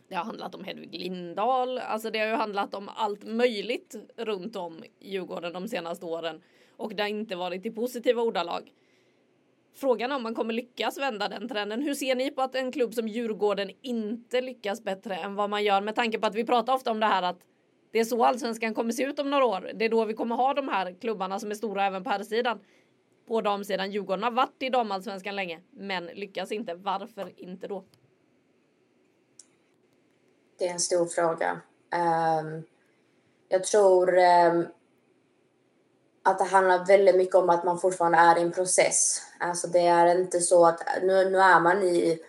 Det 0.08 0.16
har 0.16 0.26
handlat 0.26 0.56
om 0.56 0.64
Hedvig 0.64 1.00
Lindahl. 1.00 1.78
Alltså 1.78 2.10
det 2.10 2.20
har 2.20 2.28
ju 2.28 2.34
handlat 2.34 2.76
om 2.76 2.90
allt 2.96 3.24
möjligt 3.24 3.96
runt 4.18 4.56
om 4.56 4.84
Djurgården 5.00 5.54
de 5.54 5.68
senaste 5.68 6.06
åren. 6.06 6.42
Och 6.78 6.96
det 6.96 7.04
har 7.04 7.10
inte 7.10 7.36
varit 7.36 7.66
i 7.66 7.72
positiva 7.72 8.22
ordalag. 8.22 8.72
Frågan 9.76 10.12
är 10.12 10.16
om 10.16 10.24
man 10.24 10.36
kommer 10.36 10.54
lyckas 10.54 10.98
vända 10.98 11.28
den 11.28 11.48
trenden. 11.50 11.82
Hur 11.82 11.94
ser 11.94 12.16
ni 12.16 12.32
på 12.32 12.42
att 12.42 12.56
en 12.56 12.72
klubb 12.72 12.94
som 12.94 13.08
Djurgården 13.08 13.72
inte 13.82 14.42
lyckas 14.42 14.84
bättre 14.84 15.16
än 15.16 15.36
vad 15.36 15.50
man 15.50 15.64
gör 15.64 15.82
med 15.82 15.96
tanke 15.96 16.20
på 16.20 16.28
att 16.28 16.36
vi 16.36 16.46
pratar 16.46 16.74
ofta 16.74 16.92
om 16.92 17.00
det 17.00 17.06
här 17.06 17.24
att 17.24 17.40
det 17.92 18.00
är 18.00 18.04
så 18.04 18.26
allsvenskan 18.26 18.74
kommer 18.74 18.92
se 18.92 19.04
ut 19.04 19.20
om 19.20 19.30
några 19.30 19.46
år. 19.46 19.72
Det 19.76 19.86
är 19.86 19.90
då 19.90 20.06
vi 20.06 20.14
kommer 20.14 20.36
ha 20.36 20.54
de 20.54 20.68
här 20.68 20.96
klubbarna 21.02 21.40
som 21.40 21.52
är 21.52 21.56
stora 21.56 21.86
även 21.86 22.04
på 22.04 22.10
här 22.10 22.24
sidan. 22.24 22.60
På 23.28 23.42
damsidan. 23.42 23.92
Djurgården 23.92 24.24
har 24.24 24.32
varit 24.32 24.64
i 24.64 24.70
damallsvenskan 24.70 25.36
länge, 25.36 25.60
men 25.72 26.06
lyckas 26.06 26.52
inte. 26.52 26.74
Varför 26.74 27.32
inte 27.36 27.68
då? 27.68 27.84
Det 30.58 30.68
är 30.68 30.72
en 30.72 30.80
stor 30.80 31.06
fråga. 31.06 31.62
Um, 32.42 32.64
jag 33.50 33.64
tror 33.64 34.18
um, 34.18 34.68
att 36.26 36.38
det 36.38 36.44
handlar 36.44 36.86
väldigt 36.86 37.16
mycket 37.16 37.36
om 37.36 37.50
att 37.50 37.64
man 37.64 37.80
fortfarande 37.80 38.18
är 38.18 38.38
i 38.38 38.42
en 38.42 38.52
process. 38.52 39.22
Alltså 39.40 39.68
det 39.68 39.88
är 39.88 40.20
inte 40.20 40.40
så 40.40 40.66
att 40.66 40.82
nu, 41.02 41.30
nu 41.30 41.38
är 41.38 41.60
man 41.60 41.84
i, 41.84 42.20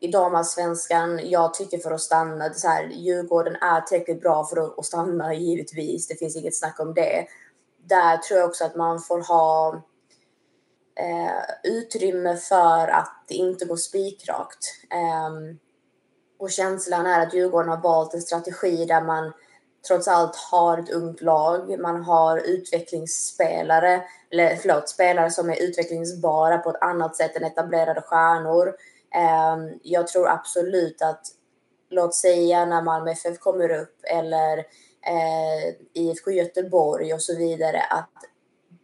i 0.00 0.08
damallsvenskan, 0.08 1.20
jag 1.22 1.54
tycker 1.54 1.78
för 1.78 1.90
att 1.90 2.00
stanna. 2.00 2.54
Så 2.54 2.68
här, 2.68 2.84
Djurgården 2.84 3.56
är 3.56 3.80
tillräckligt 3.80 4.20
bra 4.20 4.44
för 4.44 4.56
att, 4.56 4.78
att 4.78 4.86
stanna 4.86 5.34
givetvis, 5.34 6.08
det 6.08 6.14
finns 6.14 6.36
inget 6.36 6.56
snack 6.56 6.80
om 6.80 6.94
det. 6.94 7.26
Där 7.84 8.16
tror 8.16 8.40
jag 8.40 8.48
också 8.48 8.64
att 8.64 8.76
man 8.76 9.00
får 9.00 9.20
ha 9.20 9.82
eh, 10.98 11.72
utrymme 11.72 12.36
för 12.36 12.88
att 12.88 13.24
det 13.28 13.34
inte 13.34 13.64
går 13.64 13.76
spikrakt. 13.76 14.64
Eh, 14.90 15.56
och 16.38 16.50
känslan 16.50 17.06
är 17.06 17.26
att 17.26 17.34
Djurgården 17.34 17.70
har 17.70 17.80
valt 17.80 18.14
en 18.14 18.22
strategi 18.22 18.84
där 18.84 19.02
man 19.02 19.32
trots 19.88 20.08
allt 20.08 20.36
har 20.36 20.78
ett 20.78 20.90
ungt 20.90 21.20
lag. 21.20 21.78
Man 21.80 22.02
har 22.02 22.38
utvecklingsspelare, 22.38 24.02
eller 24.30 24.56
förlåt, 24.56 24.88
spelare 24.88 25.30
som 25.30 25.50
är 25.50 25.62
utvecklingsbara 25.62 26.58
på 26.58 26.70
ett 26.70 26.82
annat 26.82 27.16
sätt 27.16 27.36
än 27.36 27.44
etablerade 27.44 28.00
stjärnor. 28.00 28.74
Ehm, 29.14 29.78
jag 29.82 30.08
tror 30.08 30.28
absolut 30.28 31.02
att, 31.02 31.20
låt 31.90 32.14
säga 32.14 32.64
när 32.64 32.82
Malmö 32.82 33.10
FF 33.10 33.38
kommer 33.38 33.70
upp 33.70 33.96
eller 34.02 34.58
eh, 35.06 35.74
IFK 35.92 36.30
Göteborg 36.30 37.14
och 37.14 37.22
så 37.22 37.36
vidare, 37.36 37.80
att 37.80 38.10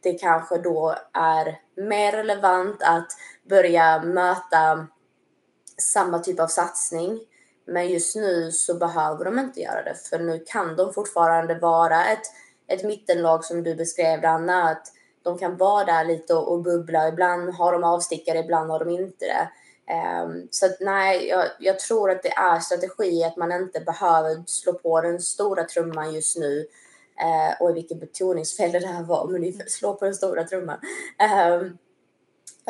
det 0.02 0.12
kanske 0.12 0.58
då 0.58 0.94
är 1.12 1.60
mer 1.76 2.12
relevant 2.12 2.82
att 2.82 3.06
börja 3.48 4.02
möta 4.02 4.86
samma 5.78 6.18
typ 6.18 6.40
av 6.40 6.46
satsning 6.46 7.20
men 7.68 7.88
just 7.88 8.16
nu 8.16 8.52
så 8.52 8.74
behöver 8.74 9.24
de 9.24 9.38
inte 9.38 9.60
göra 9.60 9.82
det 9.82 9.94
för 9.94 10.18
nu 10.18 10.44
kan 10.46 10.76
de 10.76 10.94
fortfarande 10.94 11.54
vara 11.54 12.06
ett, 12.06 12.26
ett 12.66 12.84
mittenlag 12.84 13.44
som 13.44 13.62
du 13.62 13.74
beskrev 13.74 14.24
Anna. 14.24 14.70
Att 14.70 14.92
de 15.22 15.38
kan 15.38 15.56
vara 15.56 15.84
där 15.84 16.04
lite 16.04 16.34
och, 16.34 16.52
och 16.52 16.62
bubbla. 16.62 17.08
Ibland 17.08 17.54
har 17.54 17.72
de 17.72 17.84
avstickare, 17.84 18.38
ibland 18.38 18.70
har 18.70 18.78
de 18.78 18.90
inte 18.90 19.24
det. 19.24 19.48
Um, 20.24 20.48
så 20.50 20.66
att, 20.66 20.80
nej, 20.80 21.28
jag, 21.28 21.44
jag, 21.58 21.78
tror 21.78 22.10
att 22.10 22.22
det 22.22 22.32
är 22.32 22.58
strategi 22.58 23.24
att 23.24 23.36
man 23.36 23.52
inte 23.52 23.80
behöver 23.80 24.42
slå 24.46 24.72
på 24.72 25.00
den 25.00 25.20
stora 25.20 25.64
trumman 25.64 26.14
just 26.14 26.38
nu. 26.38 26.66
Ehm, 27.20 27.52
uh, 27.52 27.62
och 27.62 27.76
vilket 27.76 28.00
betoningsfel 28.00 28.72
det 28.72 28.86
här 28.86 29.02
var, 29.02 29.28
men 29.28 29.40
ni 29.40 29.52
slå 29.52 29.94
på 29.94 30.04
den 30.04 30.14
stora 30.14 30.44
trumman. 30.44 30.78
Um, 31.50 31.78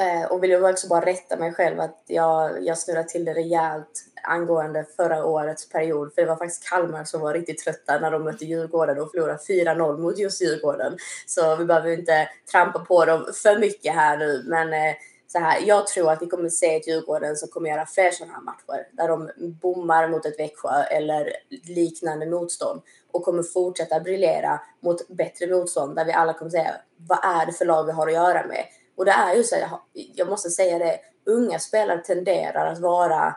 uh, 0.04 0.32
och 0.32 0.42
vill 0.42 0.50
jag 0.50 0.64
också 0.64 0.88
bara 0.88 1.06
rätta 1.06 1.36
mig 1.36 1.52
själv 1.52 1.80
att 1.80 2.02
jag, 2.06 2.64
jag 2.64 2.78
snurrade 2.78 3.08
till 3.08 3.24
det 3.24 3.34
rejält 3.34 4.04
angående 4.28 4.86
förra 4.96 5.24
årets 5.24 5.68
period. 5.68 6.14
För 6.14 6.22
det 6.22 6.28
var 6.28 6.36
faktiskt 6.36 6.68
Kalmar 6.68 7.04
som 7.04 7.20
var 7.20 7.34
riktigt 7.34 7.58
trötta 7.58 7.98
när 7.98 8.10
de 8.10 8.24
mötte 8.24 8.44
Djurgården 8.44 9.00
och 9.00 9.10
förlorade 9.10 9.38
4-0 9.48 9.98
mot 9.98 10.18
just 10.18 10.42
Djurgården. 10.42 10.96
Så 11.26 11.56
vi 11.56 11.64
behöver 11.64 11.90
inte 11.90 12.28
trampa 12.50 12.78
på 12.78 13.04
dem 13.04 13.26
för 13.42 13.58
mycket 13.58 13.94
här 13.94 14.16
nu. 14.18 14.44
Men 14.46 14.72
eh, 14.72 14.94
så 15.26 15.38
här, 15.38 15.60
jag 15.66 15.86
tror 15.86 16.12
att 16.12 16.22
vi 16.22 16.26
kommer 16.26 16.48
se 16.48 16.76
ett 16.76 16.88
Djurgården 16.88 17.36
som 17.36 17.48
kommer 17.48 17.70
göra 17.70 17.86
fler 17.86 18.10
sådana 18.10 18.34
här 18.34 18.42
matcher. 18.42 18.88
Där 18.92 19.08
de 19.08 19.30
bommar 19.36 20.08
mot 20.08 20.26
ett 20.26 20.38
Växjö 20.40 20.82
eller 20.82 21.32
liknande 21.64 22.26
motstånd. 22.26 22.82
Och 23.10 23.24
kommer 23.24 23.42
fortsätta 23.42 24.00
briljera 24.00 24.60
mot 24.80 25.08
bättre 25.08 25.46
motstånd. 25.46 25.96
Där 25.96 26.04
vi 26.04 26.12
alla 26.12 26.32
kommer 26.32 26.50
säga, 26.50 26.74
vad 26.96 27.18
är 27.22 27.46
det 27.46 27.52
för 27.52 27.64
lag 27.64 27.84
vi 27.84 27.92
har 27.92 28.06
att 28.06 28.12
göra 28.12 28.46
med? 28.46 28.64
Och 28.96 29.04
det 29.04 29.10
är 29.10 29.34
ju 29.34 29.44
så, 29.44 29.56
jag 29.92 30.28
måste 30.28 30.50
säga 30.50 30.78
det, 30.78 31.00
unga 31.26 31.58
spelare 31.58 31.98
tenderar 31.98 32.72
att 32.72 32.78
vara 32.78 33.36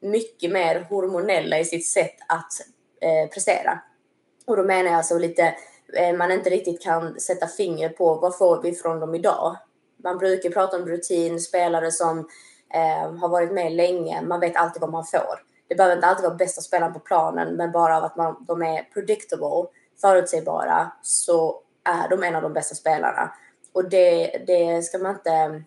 mycket 0.00 0.52
mer 0.52 0.86
hormonella 0.90 1.58
i 1.58 1.64
sitt 1.64 1.86
sätt 1.86 2.16
att 2.28 2.52
eh, 3.00 3.30
prestera. 3.30 3.80
Och 4.46 4.56
då 4.56 4.62
menar 4.62 4.84
jag 4.84 4.94
alltså 4.94 5.18
lite, 5.18 5.54
eh, 5.92 6.16
man 6.16 6.32
inte 6.32 6.50
riktigt 6.50 6.82
kan 6.82 7.20
sätta 7.20 7.46
finger 7.46 7.88
på 7.88 8.14
vad 8.14 8.38
får 8.38 8.62
vi 8.62 8.74
från 8.74 9.00
dem 9.00 9.14
idag. 9.14 9.56
Man 10.04 10.18
brukar 10.18 10.50
prata 10.50 10.76
om 10.76 10.86
rutin, 10.86 11.40
spelare 11.40 11.92
som 11.92 12.18
eh, 12.74 13.14
har 13.14 13.28
varit 13.28 13.52
med 13.52 13.72
länge, 13.72 14.22
man 14.22 14.40
vet 14.40 14.56
alltid 14.56 14.80
vad 14.80 14.90
man 14.90 15.04
får. 15.04 15.44
Det 15.68 15.74
behöver 15.74 15.96
inte 15.96 16.06
alltid 16.06 16.24
vara 16.24 16.34
bästa 16.34 16.60
spelaren 16.60 16.92
på 16.92 16.98
planen, 16.98 17.56
men 17.56 17.72
bara 17.72 17.96
av 17.96 18.04
att 18.04 18.16
man, 18.16 18.44
de 18.48 18.62
är 18.62 18.82
predictable, 18.82 19.66
förutsägbara, 20.00 20.92
så 21.02 21.60
är 21.84 22.08
de 22.08 22.22
en 22.22 22.34
av 22.34 22.42
de 22.42 22.52
bästa 22.52 22.74
spelarna. 22.74 23.32
Och 23.72 23.88
det, 23.88 24.42
det 24.46 24.82
ska 24.82 24.98
man 24.98 25.14
inte 25.14 25.62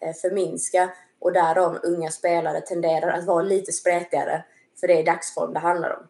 eh, 0.00 0.14
förminska. 0.22 0.90
Och 1.20 1.32
därav 1.32 1.78
unga 1.82 2.10
spelare 2.10 2.60
tenderar 2.60 3.18
att 3.18 3.26
vara 3.26 3.42
lite 3.42 3.72
spretigare. 3.72 4.44
För 4.80 4.88
det 4.88 5.00
är 5.00 5.04
dagsform 5.04 5.52
det 5.52 5.58
handlar 5.58 5.96
om. 5.96 6.06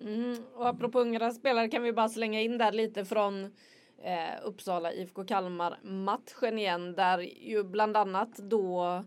Mm, 0.00 0.44
och 0.54 0.68
apropå 0.68 1.00
unga 1.00 1.30
spelare 1.30 1.68
kan 1.68 1.82
vi 1.82 1.92
bara 1.92 2.08
slänga 2.08 2.40
in 2.40 2.58
där 2.58 2.72
lite 2.72 3.04
från 3.04 3.44
eh, 4.02 4.44
Uppsala 4.44 4.92
IFK 4.92 5.24
Kalmar 5.24 5.78
matchen 5.82 6.58
igen 6.58 6.94
där 6.94 7.18
ju 7.18 7.64
bland 7.64 7.96
annat 7.96 8.36
då 8.36 9.04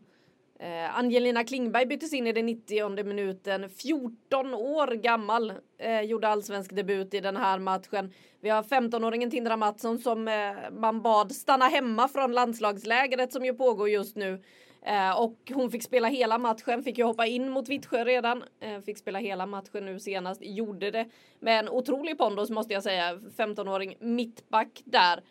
Eh, 0.64 0.98
Angelina 0.98 1.44
Klingberg 1.44 1.86
byttes 1.86 2.14
in 2.14 2.28
i 2.28 2.32
den 2.32 2.46
90 2.46 3.04
minuten. 3.04 3.70
14 3.70 4.54
år 4.54 4.88
gammal 4.88 5.54
eh, 5.78 6.02
gjorde 6.02 6.28
allsvensk 6.28 6.76
debut 6.76 7.14
i 7.14 7.20
den 7.20 7.38
här 7.38 7.60
matchen. 7.60 8.14
Vi 8.42 8.50
har 8.50 8.64
15-åringen 8.64 9.32
Tindra 9.32 9.58
Mattsson 9.58 10.00
som 10.00 10.28
eh, 10.28 10.54
man 10.72 11.02
bad 11.02 11.32
stanna 11.32 11.68
hemma 11.68 12.08
från 12.08 12.32
landslagslägret 12.32 13.34
som 13.34 13.46
ju 13.46 13.54
pågår 13.54 13.90
just 13.90 14.16
nu. 14.16 14.44
Eh, 14.82 15.22
och 15.22 15.52
hon 15.54 15.72
fick 15.72 15.84
spela 15.84 16.08
hela 16.08 16.38
matchen, 16.38 16.84
fick 16.84 16.98
ju 16.98 17.04
hoppa 17.04 17.26
in 17.26 17.50
mot 17.50 17.70
Vittsjö 17.70 18.06
redan. 18.06 18.44
Eh, 18.60 18.82
fick 18.82 18.98
spela 18.98 19.20
hela 19.20 19.46
matchen 19.46 19.86
nu 19.86 20.00
senast, 20.00 20.42
gjorde 20.44 20.92
det 20.92 21.10
med 21.40 21.60
en 21.60 21.70
otrolig 21.70 22.18
pondus 22.18 22.50
måste 22.50 22.74
jag 22.74 22.84
säga. 22.84 23.16
15-åring 23.16 23.98
mittback 24.00 24.82
där. 24.86 25.24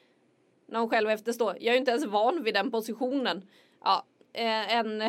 När 0.66 0.80
hon 0.80 0.88
själv 0.88 1.10
efterstår. 1.10 1.56
Jag 1.60 1.66
är 1.66 1.72
ju 1.72 1.78
inte 1.78 1.90
ens 1.90 2.06
van 2.06 2.42
vid 2.42 2.54
den 2.54 2.70
positionen. 2.70 3.42
Ja, 3.84 4.04
Eh, 4.32 4.76
en 4.76 5.02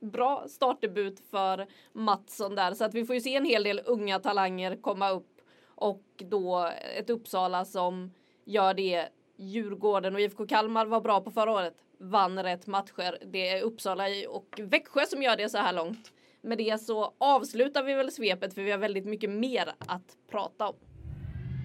bra 0.00 0.44
startdebut 0.48 1.20
för 1.30 1.66
Mattsson 1.92 2.54
där. 2.54 2.74
Så 2.74 2.84
att 2.84 2.94
vi 2.94 3.04
får 3.04 3.14
ju 3.14 3.20
se 3.20 3.36
en 3.36 3.44
hel 3.44 3.62
del 3.62 3.80
unga 3.86 4.18
talanger 4.18 4.76
komma 4.76 5.10
upp 5.10 5.28
och 5.66 6.04
då 6.16 6.70
ett 6.98 7.10
Uppsala 7.10 7.64
som 7.64 8.12
gör 8.44 8.74
det. 8.74 9.08
Djurgården 9.36 10.14
och 10.14 10.20
IFK 10.20 10.46
Kalmar 10.46 10.86
var 10.86 11.00
bra 11.00 11.20
på 11.20 11.30
förra 11.30 11.52
året. 11.52 11.74
Vann 11.98 12.42
rätt 12.42 12.66
matcher. 12.66 13.18
Det 13.26 13.48
är 13.48 13.62
Uppsala 13.62 14.04
och 14.28 14.60
Växjö 14.62 15.06
som 15.06 15.22
gör 15.22 15.36
det 15.36 15.48
så 15.48 15.58
här 15.58 15.72
långt. 15.72 16.12
Med 16.42 16.58
det 16.58 16.80
så 16.80 17.14
avslutar 17.18 17.82
vi 17.82 17.94
väl 17.94 18.12
svepet 18.12 18.54
för 18.54 18.62
vi 18.62 18.70
har 18.70 18.78
väldigt 18.78 19.06
mycket 19.06 19.30
mer 19.30 19.74
att 19.78 20.16
prata 20.30 20.68
om. 20.68 20.74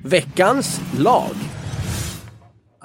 Veckans 0.05 0.79
lag. 0.99 1.35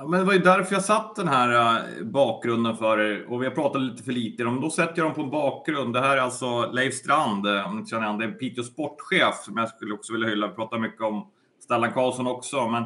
Ja, 0.02 0.08
men 0.08 0.20
det 0.20 0.26
var 0.26 0.32
ju 0.32 0.38
därför 0.38 0.74
jag 0.74 0.84
satt 0.84 1.16
den 1.16 1.28
här 1.28 1.76
eh, 1.76 2.04
bakgrunden 2.04 2.76
för 2.76 3.00
er 3.00 3.26
och 3.28 3.42
vi 3.42 3.46
har 3.46 3.54
pratat 3.54 3.82
lite 3.82 4.02
för 4.02 4.12
lite 4.12 4.44
om. 4.44 4.60
Då 4.60 4.70
sätter 4.70 4.94
jag 4.96 5.06
dem 5.06 5.14
på 5.14 5.22
en 5.22 5.30
bakgrund. 5.30 5.94
Det 5.94 6.00
här 6.00 6.16
är 6.16 6.20
alltså 6.20 6.70
Leif 6.72 6.94
Strand, 6.94 7.46
eh, 7.46 7.66
om 7.66 7.72
ni 7.72 7.78
inte 7.78 7.90
känner 7.90 8.06
igen 8.06 8.18
det 8.18 8.24
är 8.24 8.30
Piteå 8.30 8.64
sportchef 8.64 9.34
som 9.34 9.56
jag 9.56 9.68
skulle 9.68 9.94
också 9.94 10.12
vilja 10.12 10.28
hylla. 10.28 10.48
Vi 10.48 10.54
pratar 10.54 10.78
mycket 10.78 11.02
om 11.02 11.30
Stellan 11.60 11.92
Karlsson 11.92 12.26
också, 12.26 12.68
men 12.68 12.84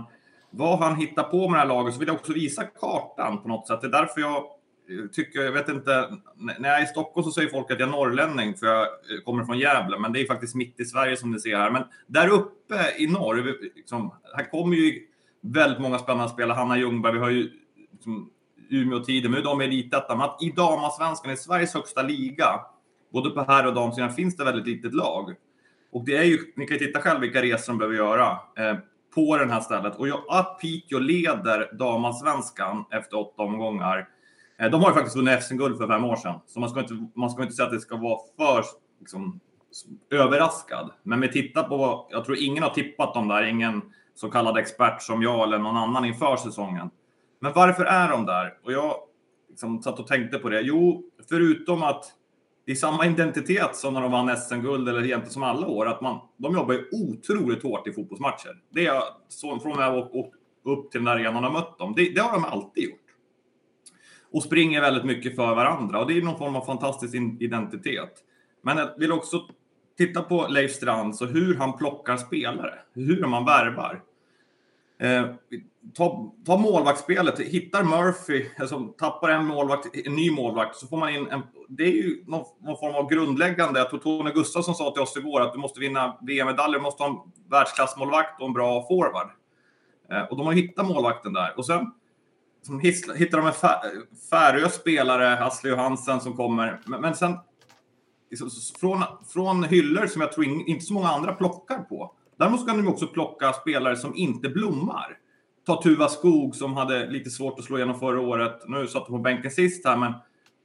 vad 0.51 0.79
han 0.79 0.97
hittar 0.97 1.23
på 1.23 1.49
med 1.49 1.57
det 1.57 1.61
här 1.61 1.69
laget 1.69 1.95
så 1.95 2.01
vill 2.01 2.09
jag 2.09 2.17
också 2.17 2.33
visa 2.33 2.65
kartan 2.65 3.43
på 3.43 3.49
något 3.49 3.67
sätt. 3.67 3.81
Det 3.81 3.87
är 3.87 3.91
därför 3.91 4.21
jag 4.21 4.37
eh, 4.37 5.07
tycker, 5.13 5.41
jag 5.41 5.53
vet 5.53 5.69
inte, 5.69 6.09
när 6.37 6.69
jag 6.69 6.79
är 6.79 6.85
i 6.85 6.87
Stockholm 6.87 7.25
så 7.25 7.31
säger 7.31 7.49
folk 7.49 7.71
att 7.71 7.81
jag 7.81 7.89
är 7.89 7.93
norrlänning 7.93 8.55
för 8.55 8.67
jag 8.67 8.87
kommer 9.25 9.45
från 9.45 9.59
Gävle, 9.59 9.99
men 9.99 10.13
det 10.13 10.21
är 10.21 10.27
faktiskt 10.27 10.55
mitt 10.55 10.81
i 10.81 10.85
Sverige 10.85 11.17
som 11.17 11.31
ni 11.31 11.41
ser 11.41 11.57
här. 11.57 11.71
Men 11.71 11.83
där 12.07 12.29
uppe 12.29 12.75
i 12.99 13.07
norr, 13.07 13.57
liksom, 13.77 14.15
här 14.37 14.51
kommer 14.51 14.77
ju 14.77 15.07
väldigt 15.53 15.81
många 15.81 15.99
spännande 15.99 16.33
spelare. 16.33 16.57
Hanna 16.57 16.79
Ljungberg, 16.79 17.13
vi 17.13 17.19
har 17.19 17.31
ju 17.31 17.51
liksom, 17.93 18.31
Umeå-tiden, 18.71 19.31
men 19.31 19.43
de 19.43 19.61
är 19.61 19.65
i 19.65 19.67
elitettan. 19.67 20.19
Men 20.19 20.27
att 20.27 20.43
i 20.43 20.51
damallsvenskan, 20.51 21.33
i 21.33 21.37
Sveriges 21.37 21.75
högsta 21.75 22.03
liga, 22.03 22.61
både 23.13 23.31
på 23.31 23.41
herr 23.43 23.67
och 23.67 23.75
damsidan, 23.75 24.13
finns 24.13 24.37
det 24.37 24.45
väldigt 24.45 24.67
litet 24.67 24.95
lag. 24.95 25.35
Och 25.93 26.05
det 26.05 26.17
är 26.17 26.25
ju, 26.25 26.39
ni 26.57 26.67
kan 26.67 26.79
ju 26.79 26.87
titta 26.87 27.01
själv 27.01 27.21
vilka 27.21 27.43
resor 27.43 27.73
de 27.73 27.79
behöver 27.79 27.97
göra 27.97 28.31
eh, 28.31 28.77
på 29.15 29.37
det 29.37 29.53
här 29.53 29.61
stället. 29.61 29.97
Och 29.97 30.39
att 30.39 30.61
Piteå 30.61 30.99
leder 30.99 31.77
damallsvenskan 31.77 32.85
efter 32.91 33.19
åtta 33.19 33.43
omgångar. 33.43 34.09
Eh, 34.59 34.71
de 34.71 34.81
har 34.83 34.91
ju 34.91 34.95
faktiskt 34.95 35.17
vunnit 35.17 35.43
SM-guld 35.43 35.79
för 35.79 35.87
fem 35.87 36.05
år 36.05 36.17
sedan, 36.17 36.41
så 36.47 36.61
man 36.61 36.71
ska 36.71 36.81
inte, 36.81 37.09
man 37.15 37.31
ska 37.31 37.43
inte 37.43 37.55
säga 37.55 37.67
att 37.67 37.73
det 37.73 37.81
ska 37.81 37.97
vara 37.97 38.19
för 38.37 38.65
liksom, 39.01 39.41
överraskad. 40.11 40.91
Men 41.03 41.21
vi 41.21 41.29
tittar 41.29 41.63
på, 41.63 42.09
jag 42.11 42.25
tror 42.25 42.37
ingen 42.41 42.63
har 42.63 42.71
tippat 42.71 43.15
dem 43.15 43.29
där, 43.29 43.43
ingen 43.43 43.83
så 44.17 44.31
kallad 44.31 44.59
expert 44.59 45.03
som 45.03 45.23
jag 45.23 45.43
eller 45.43 45.59
någon 45.59 45.77
annan 45.77 46.05
inför 46.05 46.37
säsongen. 46.37 46.91
Men 47.41 47.53
varför 47.53 47.85
är 47.85 48.09
de 48.09 48.27
där? 48.27 48.59
Och 48.65 48.73
jag 48.73 48.95
liksom 49.49 49.83
satt 49.83 49.99
och 49.99 50.07
tänkte 50.07 50.39
på 50.39 50.49
det. 50.49 50.61
Jo, 50.61 51.05
förutom 51.29 51.83
att 51.83 52.05
det 52.67 52.73
är 52.73 52.77
samma 52.77 53.07
identitet 53.07 53.77
som 53.77 53.95
när 53.95 54.01
de 54.01 54.13
vann 54.13 54.37
SM-guld 54.37 54.89
eller 54.89 55.05
egentligen 55.05 55.33
som 55.33 55.43
alla 55.43 55.67
år. 55.67 55.89
Att 55.89 56.01
man, 56.01 56.21
de 56.37 56.55
jobbar 56.55 56.75
ju 56.75 56.85
otroligt 56.93 57.63
hårt 57.63 57.87
i 57.87 57.93
fotbollsmatcher. 57.93 58.63
Det 58.71 58.87
är 58.87 59.03
så, 59.29 59.61
från 59.61 59.77
när 59.77 59.83
jag 59.83 60.15
åkte 60.15 60.39
upp 60.65 60.91
till 60.91 61.01
den 61.01 61.05
där 61.05 61.13
arenan 61.13 61.45
och 61.45 61.53
mött 61.53 61.79
dem. 61.79 61.95
Det, 61.97 62.11
det, 62.15 62.21
har 62.21 62.33
de 62.33 62.45
alltid 62.45 62.85
gjort. 62.85 63.01
Och 64.33 64.43
springer 64.43 64.81
väldigt 64.81 65.05
mycket 65.05 65.37
för 65.37 65.55
varandra 65.55 66.01
och 66.01 66.07
det 66.07 66.19
är 66.19 66.23
någon 66.23 66.39
form 66.39 66.57
av 66.57 66.65
fantastisk 66.65 67.15
identitet. 67.41 68.13
Men 68.63 68.79
jag 68.79 68.99
vill 68.99 69.13
också 69.13 69.49
titta 69.97 70.23
på 70.23 70.47
Leif 70.47 70.73
Strands 70.73 71.21
och 71.21 71.29
hur 71.29 71.57
han 71.57 71.77
plockar 71.77 72.17
spelare, 72.17 72.75
hur 72.95 73.27
man 73.27 73.45
värvar. 73.45 74.03
Eh, 74.99 75.27
ta, 75.95 76.33
ta 76.47 76.57
målvaktsspelet, 76.59 77.39
hittar 77.39 77.83
Murphy, 77.83 78.47
alltså 78.59 78.81
tappar 78.99 79.31
en 79.31 79.47
målvakt, 79.47 79.97
en 80.07 80.17
ny 80.17 80.31
målvakt, 80.31 80.77
så 80.77 80.87
får 80.87 80.97
man 80.97 81.15
in 81.15 81.27
en... 81.31 81.43
Det 81.69 81.83
är 81.83 81.93
ju 81.93 82.25
någon, 82.27 82.45
någon 82.61 82.79
form 82.79 82.95
av 82.95 83.11
grundläggande. 83.11 83.81
Jag 83.81 83.91
tror 83.91 84.01
Tony 84.01 84.31
Gustafsson 84.31 84.75
sa 84.75 84.91
till 84.91 85.03
oss 85.03 85.17
igår 85.17 85.41
att 85.41 85.53
du 85.53 85.59
måste 85.59 85.81
vinna 85.81 86.19
VM-medaljer, 86.23 86.79
du 86.79 86.83
måste 86.83 87.03
ha 87.03 87.11
en 87.11 87.51
världsklassmålvakt 87.51 88.41
och 88.41 88.47
en 88.47 88.53
bra 88.53 88.87
forward. 88.89 89.31
Eh, 90.11 90.23
och 90.23 90.37
de 90.37 90.47
har 90.47 90.53
hittat 90.53 90.87
målvakten 90.87 91.33
där. 91.33 91.55
Och 91.57 91.67
sen 91.67 91.93
som 92.63 92.81
hittar 92.81 93.37
de 93.37 93.47
en 93.47 93.53
Färö-spelare, 94.31 95.25
Hasle 95.25 95.71
Johansen, 95.71 96.21
som 96.21 96.37
kommer. 96.37 96.81
Men, 96.85 97.01
men 97.01 97.15
sen 97.15 97.39
Liksom, 98.31 98.51
från, 98.81 99.03
från 99.29 99.65
hyllor 99.65 100.07
som 100.07 100.21
jag 100.21 100.33
tror 100.33 100.47
inte 100.47 100.85
så 100.85 100.93
många 100.93 101.09
andra 101.09 101.33
plockar 101.33 101.79
på. 101.79 102.13
Däremot 102.39 102.61
ska 102.61 102.73
de 102.73 102.89
också 102.89 103.07
plocka 103.07 103.53
spelare 103.53 103.97
som 103.97 104.17
inte 104.17 104.49
blommar. 104.49 105.19
Ta 105.67 105.83
Tuva 105.83 106.09
Skog 106.09 106.57
som 106.57 106.77
hade 106.77 107.11
lite 107.11 107.31
svårt 107.31 107.59
att 107.59 107.65
slå 107.65 107.77
igenom 107.77 107.99
förra 107.99 108.21
året. 108.21 108.63
Nu 108.69 108.87
satt 108.87 109.09
hon 109.09 109.19
på 109.19 109.23
bänken 109.23 109.51
sist 109.51 109.87
här, 109.87 109.97
men 109.97 110.13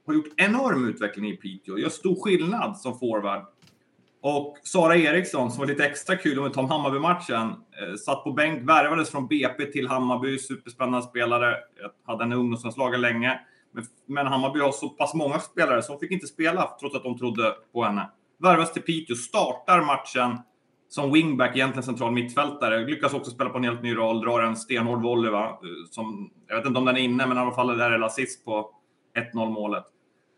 har 0.06 0.14
gjort 0.14 0.34
enorm 0.36 0.88
utveckling 0.88 1.30
i 1.30 1.36
Piteå. 1.36 1.78
Gör 1.78 1.88
stor 1.88 2.22
skillnad 2.22 2.76
som 2.76 2.98
forward. 2.98 3.46
Och 4.20 4.56
Sara 4.62 4.96
Eriksson, 4.96 5.50
som 5.50 5.60
var 5.60 5.66
lite 5.66 5.84
extra 5.84 6.16
kul 6.16 6.38
om 6.38 6.44
vi 6.44 6.50
tar 6.50 6.62
Hammarby-matchen, 6.62 7.48
eh, 7.48 7.94
satt 8.04 8.24
på 8.24 8.32
bänk, 8.32 8.68
värvades 8.68 9.10
från 9.10 9.26
BP 9.26 9.66
till 9.66 9.88
Hammarby, 9.88 10.38
superspännande 10.38 11.06
spelare. 11.06 11.56
Jag 11.82 12.12
hade 12.12 12.24
en 12.24 12.32
ungdomslandslaget 12.32 13.00
länge. 13.00 13.40
Men, 13.72 13.84
men 14.06 14.26
Hammarby 14.26 14.60
har 14.60 14.72
så 14.72 14.88
pass 14.88 15.14
många 15.14 15.38
spelare 15.38 15.82
som 15.82 15.98
fick 15.98 16.10
inte 16.10 16.26
spela 16.26 16.76
trots 16.80 16.96
att 16.96 17.02
de 17.02 17.18
trodde 17.18 17.54
på 17.72 17.84
henne. 17.84 18.10
Värvas 18.38 18.72
till 18.72 18.82
Piteå, 18.82 19.16
startar 19.16 19.80
matchen 19.80 20.38
som 20.88 21.12
wingback, 21.12 21.56
egentligen 21.56 21.82
central 21.82 22.12
mittfältare. 22.12 22.86
Lyckas 22.86 23.14
också 23.14 23.30
spela 23.30 23.50
på 23.50 23.58
en 23.58 23.64
helt 23.64 23.82
ny 23.82 23.94
roll, 23.96 24.20
drar 24.20 24.40
en 24.42 24.56
stenhård 24.56 25.02
volley. 25.02 25.30
Va? 25.30 25.60
Som, 25.90 26.30
jag 26.48 26.56
vet 26.56 26.66
inte 26.66 26.78
om 26.78 26.84
den 26.84 26.96
är 26.96 27.00
inne, 27.00 27.26
men 27.26 27.36
i 27.36 27.40
alla 27.40 27.54
fall 27.54 27.78
där 27.78 27.90
är 27.90 28.00
assist 28.00 28.44
på 28.44 28.70
1-0 29.34 29.50
målet. 29.50 29.84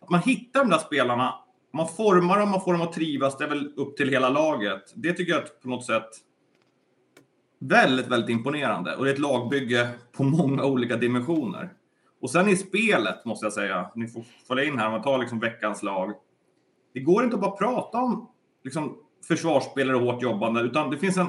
Att 0.03 0.11
man 0.11 0.21
hittar 0.21 0.61
de 0.61 0.71
där 0.71 0.79
spelarna, 0.79 1.35
man 1.73 1.89
formar 1.89 2.39
dem, 2.39 2.51
man 2.51 2.61
får 2.61 2.73
dem 2.73 2.83
att 2.83 2.93
trivas. 2.93 3.39
Det 3.39 3.45
är 3.45 3.49
väl 3.49 3.73
upp 3.77 3.97
till 3.97 4.09
hela 4.09 4.29
laget. 4.29 4.93
Det 4.95 5.13
tycker 5.13 5.33
jag 5.33 5.43
är 5.43 5.47
på 5.63 5.69
något 5.69 5.87
sätt 5.87 6.09
väldigt, 7.59 8.07
väldigt 8.07 8.31
imponerande. 8.31 8.97
Och 8.97 9.05
det 9.05 9.11
är 9.11 9.15
ett 9.15 9.21
lagbygge 9.21 9.89
på 10.13 10.23
många 10.23 10.65
olika 10.65 10.97
dimensioner. 10.97 11.73
Och 12.25 12.31
sen 12.31 12.49
i 12.49 12.57
spelet 12.57 13.25
måste 13.25 13.47
jag 13.47 13.53
säga, 13.53 13.91
ni 13.95 14.09
får 14.09 14.25
följa 14.49 14.65
in 14.65 14.79
här 14.79 14.87
om 14.87 14.93
man 14.93 15.03
tar 15.03 15.19
liksom 15.19 15.41
veckans 15.41 15.83
lag. 15.83 16.13
Det 16.95 17.01
går 17.01 17.25
inte 17.25 17.37
att 17.37 17.43
bara 17.43 17.57
prata 17.57 17.99
om 17.99 18.29
liksom, 18.63 18.97
försvarsspelare 19.29 19.97
och 19.97 20.03
hårt 20.03 20.23
jobbande, 20.23 20.61
utan 20.61 20.91
det 20.91 20.99
finns 20.99 21.17
en 21.17 21.27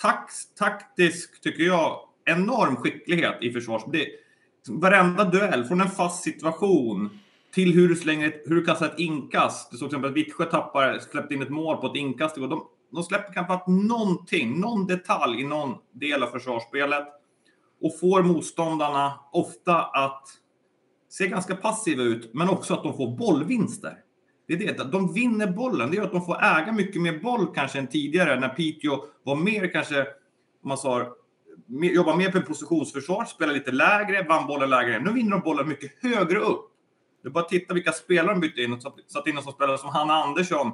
tax, 0.00 0.54
taktisk, 0.54 1.40
tycker 1.40 1.62
jag, 1.62 1.98
enorm 2.24 2.76
skicklighet 2.76 3.36
i 3.40 3.52
försvarsspel. 3.52 4.06
Liksom, 4.56 4.80
varenda 4.80 5.24
duell, 5.24 5.64
från 5.64 5.80
en 5.80 5.90
fast 5.90 6.22
situation 6.22 7.20
till 7.54 7.72
hur 7.72 7.88
du 7.88 7.96
slänger 7.96 8.28
ett, 8.28 8.42
hur 8.46 8.54
du 8.54 8.64
kastar 8.64 8.86
ett 8.86 8.98
inkast. 8.98 9.70
Det 9.70 9.76
såg 9.76 9.88
till 9.88 9.96
exempel 9.96 10.10
att 10.10 10.16
Vittsjö 10.16 10.44
tappar, 10.44 10.98
släppte 10.98 11.34
in 11.34 11.42
ett 11.42 11.50
mål 11.50 11.76
på 11.76 11.86
ett 11.86 11.96
inkast. 11.96 12.34
De, 12.34 12.66
de 12.92 13.02
släpper 13.02 13.32
kanske 13.32 13.70
någonting, 13.70 14.60
någon 14.60 14.86
detalj 14.86 15.40
i 15.40 15.44
någon 15.44 15.74
del 15.92 16.22
av 16.22 16.26
försvarsspelet 16.26 17.21
och 17.82 17.98
får 18.00 18.22
motståndarna 18.22 19.20
ofta 19.32 19.82
att 19.82 20.22
se 21.08 21.28
ganska 21.28 21.56
passiva 21.56 22.02
ut, 22.02 22.34
men 22.34 22.48
också 22.48 22.74
att 22.74 22.82
de 22.82 22.96
får 22.96 23.16
bollvinster. 23.16 23.98
Det 24.48 24.54
är 24.54 24.58
det, 24.58 24.84
de 24.84 25.14
vinner 25.14 25.46
bollen. 25.46 25.90
Det 25.90 25.96
gör 25.96 26.04
att 26.04 26.12
de 26.12 26.24
får 26.24 26.44
äga 26.44 26.72
mycket 26.72 27.02
mer 27.02 27.18
boll 27.18 27.54
kanske 27.54 27.78
än 27.78 27.86
tidigare 27.86 28.40
när 28.40 28.48
Piteå 28.48 29.04
var 29.22 29.36
mer 29.36 29.72
kanske, 29.72 30.00
om 30.62 30.68
man 30.68 30.78
sa, 30.78 31.06
jobba 31.68 32.16
mer 32.16 32.32
på 32.32 32.40
positionsförsvar, 32.40 33.24
spela 33.24 33.52
lite 33.52 33.70
lägre, 33.70 34.26
vann 34.28 34.46
bollen 34.46 34.70
lägre. 34.70 35.00
Nu 35.00 35.12
vinner 35.12 35.30
de 35.30 35.40
bollen 35.40 35.68
mycket 35.68 36.02
högre 36.02 36.38
upp. 36.38 36.70
Det 37.22 37.28
är 37.28 37.32
bara 37.32 37.44
att 37.44 37.48
titta 37.48 37.74
vilka 37.74 37.92
spelare 37.92 38.34
de 38.34 38.40
bytte 38.40 38.62
in 38.62 38.72
och 38.72 38.82
satt 39.06 39.26
in 39.26 39.42
som 39.42 39.52
spelare 39.52 39.78
som 39.78 39.88
Hanna 39.88 40.12
Andersson, 40.12 40.72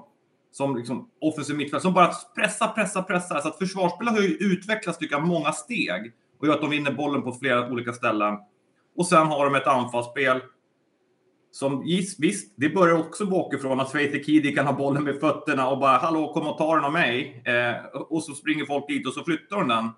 som 0.50 0.76
liksom 0.76 1.10
offensiv 1.20 1.56
mittfältare, 1.56 1.80
som 1.80 1.94
bara 1.94 2.12
pressar, 2.34 2.68
pressar, 2.68 3.02
pressar. 3.02 3.40
Så 3.40 3.48
att 3.48 3.58
försvarsspelare 3.58 4.14
har 4.14 4.22
ju 4.22 4.36
utvecklats, 4.36 4.98
tycker 4.98 5.16
jag, 5.16 5.26
många 5.26 5.52
steg 5.52 6.12
och 6.38 6.46
gör 6.46 6.55
att 6.55 6.61
de 6.61 6.70
vinner 6.70 6.92
bollen 6.92 7.22
på 7.22 7.33
flera 7.33 7.70
olika 7.70 7.92
ställen. 7.92 8.38
Och 8.96 9.07
sen 9.07 9.27
har 9.27 9.44
de 9.44 9.55
ett 9.55 9.66
anfallsspel 9.66 10.40
som 11.51 11.83
visst, 12.18 12.53
det 12.57 12.68
börjar 12.68 12.98
också 12.98 13.27
bakifrån 13.27 13.81
att 13.81 13.90
Sveite 13.90 14.22
Kidi 14.22 14.55
kan 14.55 14.66
ha 14.66 14.72
bollen 14.72 15.05
med 15.05 15.20
fötterna 15.20 15.68
och 15.68 15.79
bara 15.79 15.96
hallå 15.96 16.33
kom 16.33 16.46
och 16.46 16.59
ta 16.59 16.74
den 16.74 16.85
av 16.85 16.92
mig. 16.92 17.42
Eh, 17.44 18.01
och 18.01 18.22
så 18.22 18.33
springer 18.33 18.64
folk 18.64 18.88
dit 18.88 19.07
och 19.07 19.12
så 19.12 19.24
flyttar 19.24 19.57
de 19.57 19.68
den. 19.68 19.90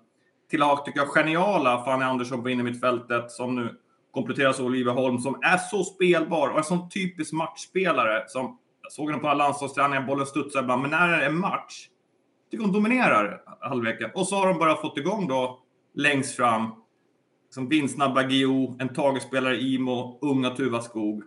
Till 0.49 0.61
att 0.61 0.69
ha, 0.69 0.85
tycker 0.85 0.99
jag, 0.99 1.09
geniala 1.09 1.83
Fanny 1.83 2.05
Andersson 2.05 2.43
på 2.43 2.49
innermittfältet 2.49 3.31
som 3.31 3.55
nu 3.55 3.75
kompletteras 4.11 4.59
av 4.59 4.65
Olivia 4.65 4.93
Holm 4.93 5.19
som 5.19 5.39
är 5.41 5.57
så 5.57 5.83
spelbar 5.83 6.49
och 6.49 6.57
en 6.57 6.63
sån 6.63 6.89
typisk 6.89 7.33
matchspelare 7.33 8.23
som 8.27 8.57
jag 8.81 8.91
såg 8.91 9.09
henne 9.09 9.21
på 9.21 9.33
landslagsträningen, 9.33 10.05
bollen 10.05 10.25
studsar 10.25 10.63
ibland, 10.63 10.81
men 10.81 10.91
när 10.91 11.07
det 11.07 11.25
är 11.25 11.31
match 11.31 11.87
tycker 12.51 12.63
hon 12.63 12.73
dominerar 12.73 13.41
halvleken. 13.59 14.11
Och 14.15 14.27
så 14.27 14.35
har 14.35 14.47
de 14.47 14.59
bara 14.59 14.75
fått 14.75 14.97
igång 14.97 15.27
då 15.27 15.59
längst 15.93 16.35
fram 16.35 16.71
som 17.49 17.69
vindsnabba 17.69 18.29
Gio, 18.29 18.77
en 18.79 18.93
tagespelare 18.93 19.57
Imo, 19.57 20.19
unga 20.21 20.49
Tuva 20.49 20.81
Skog. 20.81 21.23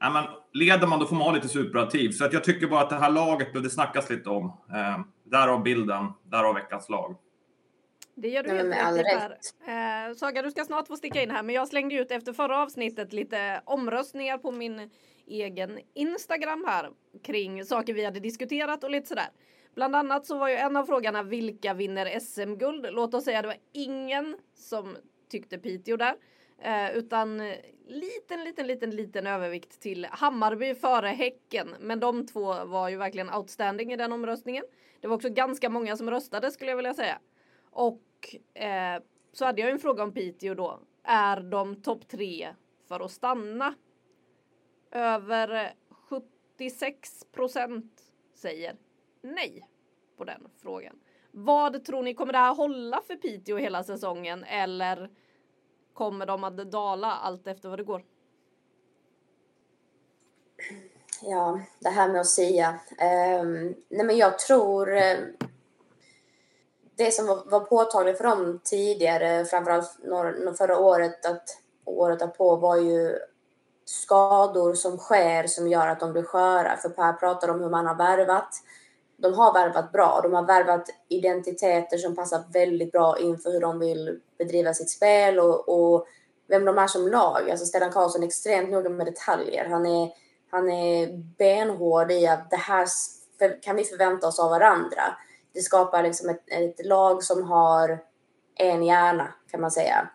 Ja, 0.00 0.10
men 0.10 0.24
leder 0.52 0.86
man 0.86 0.98
då 0.98 1.06
får 1.06 1.16
man 1.16 1.24
ha 1.24 1.34
lite 1.34 1.48
superlativ. 1.48 2.10
Så 2.10 2.24
att 2.24 2.32
jag 2.32 2.44
tycker 2.44 2.66
bara 2.66 2.80
att 2.80 2.90
det 2.90 2.96
här 2.96 3.10
laget 3.10 3.52
behövde 3.52 3.70
snackas 3.70 4.10
lite 4.10 4.30
om. 4.30 4.46
Eh, 4.46 5.00
därav 5.24 5.62
bilden, 5.62 6.12
därav 6.24 6.54
veckans 6.54 6.88
lag. 6.88 7.16
Det 8.14 8.28
gör 8.28 8.42
du 8.42 8.50
helt 8.50 8.74
rätt 8.74 9.00
i 9.00 9.02
Per. 9.64 10.08
Eh, 10.08 10.14
Saga, 10.14 10.42
du 10.42 10.50
ska 10.50 10.64
snart 10.64 10.86
få 10.86 10.96
sticka 10.96 11.22
in 11.22 11.30
här, 11.30 11.42
men 11.42 11.54
jag 11.54 11.68
slängde 11.68 11.94
ut 11.94 12.10
efter 12.10 12.32
förra 12.32 12.62
avsnittet 12.62 13.12
lite 13.12 13.62
omröstningar 13.64 14.38
på 14.38 14.52
min 14.52 14.90
egen 15.26 15.78
Instagram 15.94 16.64
här 16.68 16.90
kring 17.22 17.64
saker 17.64 17.94
vi 17.94 18.04
hade 18.04 18.20
diskuterat 18.20 18.84
och 18.84 18.90
lite 18.90 19.08
sådär. 19.08 19.28
Bland 19.74 19.96
annat 19.96 20.26
så 20.26 20.38
var 20.38 20.48
ju 20.48 20.54
en 20.54 20.76
av 20.76 20.84
frågorna 20.84 21.22
vilka 21.22 21.74
vinner 21.74 22.20
SM-guld? 22.20 22.86
Låt 22.90 23.14
oss 23.14 23.24
säga 23.24 23.42
det 23.42 23.48
var 23.48 23.56
ingen 23.72 24.36
som 24.54 24.96
tyckte 25.28 25.58
Piteå 25.58 25.96
där. 25.96 26.16
Eh, 26.58 26.96
utan 26.96 27.40
eh, 27.40 27.56
liten, 27.86 28.44
liten, 28.44 28.66
liten, 28.66 28.90
liten 28.90 29.26
övervikt 29.26 29.80
till 29.80 30.06
Hammarby 30.10 30.74
före 30.74 31.08
Häcken. 31.08 31.74
Men 31.80 32.00
de 32.00 32.26
två 32.26 32.64
var 32.64 32.88
ju 32.88 32.96
verkligen 32.96 33.34
outstanding 33.34 33.92
i 33.92 33.96
den 33.96 34.12
omröstningen. 34.12 34.64
Det 35.00 35.08
var 35.08 35.16
också 35.16 35.28
ganska 35.28 35.68
många 35.68 35.96
som 35.96 36.10
röstade 36.10 36.50
skulle 36.50 36.70
jag 36.70 36.76
vilja 36.76 36.94
säga. 36.94 37.18
Och 37.70 38.36
eh, 38.54 39.02
så 39.32 39.44
hade 39.44 39.60
jag 39.60 39.70
en 39.70 39.78
fråga 39.78 40.02
om 40.02 40.12
Piteå 40.12 40.54
då. 40.54 40.80
Är 41.04 41.40
de 41.40 41.82
topp 41.82 42.08
tre 42.08 42.54
för 42.88 43.04
att 43.04 43.10
stanna? 43.10 43.74
Över 44.90 45.64
eh, 45.64 45.70
76 45.90 47.24
procent 47.32 48.02
säger 48.34 48.76
nej 49.22 49.68
på 50.16 50.24
den 50.24 50.48
frågan. 50.62 50.96
Vad 51.32 51.84
tror 51.84 52.02
ni, 52.02 52.14
kommer 52.14 52.32
det 52.32 52.38
här 52.38 52.54
hålla 52.54 53.02
för 53.06 53.16
Piteå 53.16 53.56
hela 53.56 53.84
säsongen 53.84 54.44
eller 54.44 55.10
kommer 55.92 56.26
de 56.26 56.44
att 56.44 56.56
dala 56.56 57.12
allt 57.12 57.46
efter 57.46 57.68
vad 57.68 57.78
det 57.78 57.84
går? 57.84 58.04
Ja, 61.22 61.60
det 61.78 61.88
här 61.88 62.08
med 62.08 62.20
att 62.20 62.26
säga. 62.26 62.80
Um, 63.42 63.74
nej 63.88 64.06
men 64.06 64.16
jag 64.16 64.38
tror 64.38 64.88
um, 64.88 65.36
det 66.96 67.10
som 67.10 67.26
var, 67.26 67.42
var 67.44 67.60
påtagligt 67.60 68.16
för 68.16 68.24
dem 68.24 68.60
tidigare, 68.64 69.44
framförallt 69.44 69.98
några, 70.04 70.54
förra 70.54 70.78
året, 70.78 71.26
att 71.26 71.44
året 71.84 72.18
därpå 72.18 72.56
var 72.56 72.76
ju 72.76 73.18
skador 73.84 74.74
som 74.74 74.98
sker 74.98 75.46
som 75.46 75.68
gör 75.68 75.88
att 75.88 76.00
de 76.00 76.12
blir 76.12 76.22
sköra. 76.22 76.76
För 76.76 76.88
Per 76.88 77.12
pratar 77.12 77.48
om 77.48 77.60
hur 77.60 77.70
man 77.70 77.86
har 77.86 77.94
värvat 77.94 78.54
de 79.20 79.34
har 79.34 79.52
värvat 79.52 79.92
bra. 79.92 80.20
De 80.22 80.32
har 80.32 80.42
värvat 80.42 80.88
identiteter 81.08 81.98
som 81.98 82.16
passar 82.16 82.42
väldigt 82.52 82.92
bra 82.92 83.18
inför 83.18 83.50
hur 83.50 83.60
de 83.60 83.78
vill 83.78 84.20
bedriva 84.38 84.74
sitt 84.74 84.90
spel 84.90 85.38
och, 85.38 85.68
och 85.68 86.06
vem 86.48 86.64
de 86.64 86.78
är 86.78 86.86
som 86.86 87.08
lag. 87.08 87.50
Alltså 87.50 87.66
Stellan 87.66 87.92
Karlsson 87.92 88.22
är 88.22 88.26
extremt 88.26 88.70
noga 88.70 88.90
med 88.90 89.06
detaljer. 89.06 89.68
Han 89.68 89.86
är, 89.86 90.10
han 90.50 90.70
är 90.70 91.08
benhård 91.38 92.10
i 92.10 92.26
att 92.26 92.50
det 92.50 92.56
här 92.56 92.86
kan 93.62 93.76
vi 93.76 93.84
förvänta 93.84 94.26
oss 94.26 94.38
av 94.38 94.50
varandra. 94.50 95.02
Det 95.52 95.60
skapar 95.60 96.02
liksom 96.02 96.28
ett, 96.28 96.44
ett 96.46 96.86
lag 96.86 97.24
som 97.24 97.42
har 97.42 97.98
en 98.54 98.84
hjärna 98.84 99.34
kan 99.50 99.60
man 99.60 99.70
säga. 99.70 100.08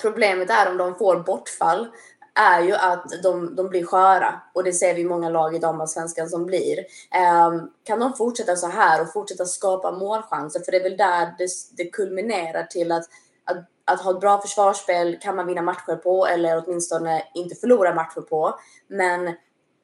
Problemet 0.00 0.50
är 0.50 0.70
om 0.70 0.76
de 0.76 0.94
får 0.94 1.16
bortfall 1.16 1.88
är 2.36 2.60
ju 2.60 2.74
att 2.74 3.04
de, 3.22 3.56
de 3.56 3.68
blir 3.68 3.84
sköra 3.84 4.40
och 4.52 4.64
det 4.64 4.72
ser 4.72 4.94
vi 4.94 5.04
många 5.04 5.28
lag 5.28 5.54
i 5.54 5.58
damallsvenskan 5.58 6.28
som 6.28 6.46
blir. 6.46 6.78
Um, 6.78 7.70
kan 7.84 8.00
de 8.00 8.12
fortsätta 8.12 8.56
så 8.56 8.66
här 8.66 9.02
och 9.02 9.12
fortsätta 9.12 9.44
skapa 9.44 9.92
målchanser, 9.92 10.60
för 10.60 10.72
det 10.72 10.78
är 10.78 10.82
väl 10.82 10.96
där 10.96 11.34
det, 11.38 11.48
det 11.76 11.90
kulminerar 11.90 12.62
till 12.62 12.92
att, 12.92 13.04
att, 13.44 13.56
att 13.84 14.00
ha 14.00 14.10
ett 14.10 14.20
bra 14.20 14.40
försvarsspel 14.40 15.18
kan 15.20 15.36
man 15.36 15.46
vinna 15.46 15.62
matcher 15.62 15.96
på 15.96 16.26
eller 16.26 16.64
åtminstone 16.66 17.22
inte 17.34 17.54
förlora 17.54 17.94
matcher 17.94 18.20
på. 18.20 18.54
Men 18.88 19.34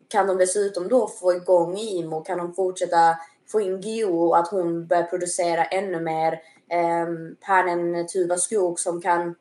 kan 0.09 0.27
de 0.27 0.38
dessutom 0.38 0.88
då 0.88 1.09
få 1.09 1.35
igång 1.35 1.79
Imo, 1.79 2.21
kan 2.21 2.38
de 2.38 2.55
fortsätta 2.55 3.17
få 3.53 3.61
in 3.61 3.81
Gio 3.81 4.05
och 4.05 4.38
att 4.38 4.49
hon 4.49 4.87
börjar 4.87 5.03
producera 5.03 5.65
ännu 5.65 6.01
mer. 6.01 6.41
Ehm, 6.69 7.09
um, 7.09 7.37
Pernen 7.47 8.07
Tuva 8.07 8.37
Skog 8.37 8.81
som 8.81 9.01
kan 9.01 9.35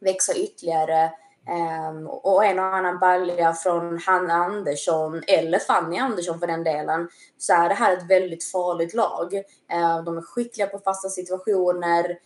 växa 0.00 0.34
ytterligare. 0.34 1.10
Um, 1.48 2.06
och 2.06 2.44
en 2.44 2.58
och 2.58 2.64
annan 2.64 2.98
balja 2.98 3.52
från 3.52 3.98
Hanna 3.98 4.34
Andersson 4.34 5.22
eller 5.26 5.58
Fanny 5.58 5.98
Andersson 5.98 6.40
för 6.40 6.46
den 6.46 6.64
delen 6.64 7.08
så 7.38 7.52
är 7.52 7.68
det 7.68 7.74
här 7.74 7.96
ett 7.96 8.10
väldigt 8.10 8.44
farligt 8.44 8.94
lag. 8.94 9.34
Uh, 9.74 10.04
de 10.04 10.16
är 10.16 10.22
skickliga 10.22 10.66
på 10.66 10.78
fasta 10.78 11.08
situationer. 11.08 12.18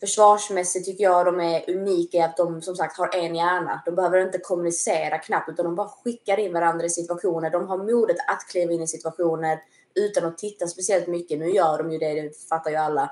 Försvarsmässigt 0.00 0.84
tycker 0.84 1.04
jag 1.04 1.26
de 1.26 1.40
är 1.40 1.70
unika 1.70 2.16
i 2.16 2.20
att 2.20 2.36
de 2.36 2.62
som 2.62 2.76
sagt 2.76 2.98
har 2.98 3.14
en 3.14 3.34
hjärna. 3.34 3.82
De 3.84 3.94
behöver 3.94 4.18
inte 4.20 4.38
kommunicera 4.38 5.18
knappt 5.18 5.48
utan 5.48 5.64
de 5.64 5.74
bara 5.74 5.88
skickar 5.88 6.38
in 6.38 6.52
varandra 6.52 6.86
i 6.86 6.90
situationer. 6.90 7.50
De 7.50 7.68
har 7.68 7.78
modet 7.78 8.16
att 8.26 8.48
kliva 8.50 8.72
in 8.72 8.82
i 8.82 8.86
situationer 8.86 9.58
utan 9.94 10.24
att 10.24 10.38
titta 10.38 10.66
speciellt 10.66 11.06
mycket. 11.06 11.38
Nu 11.38 11.50
gör 11.50 11.78
de 11.78 11.92
ju 11.92 11.98
det, 11.98 12.22
det 12.22 12.48
fattar 12.48 12.70
ju 12.70 12.76
alla. 12.76 13.02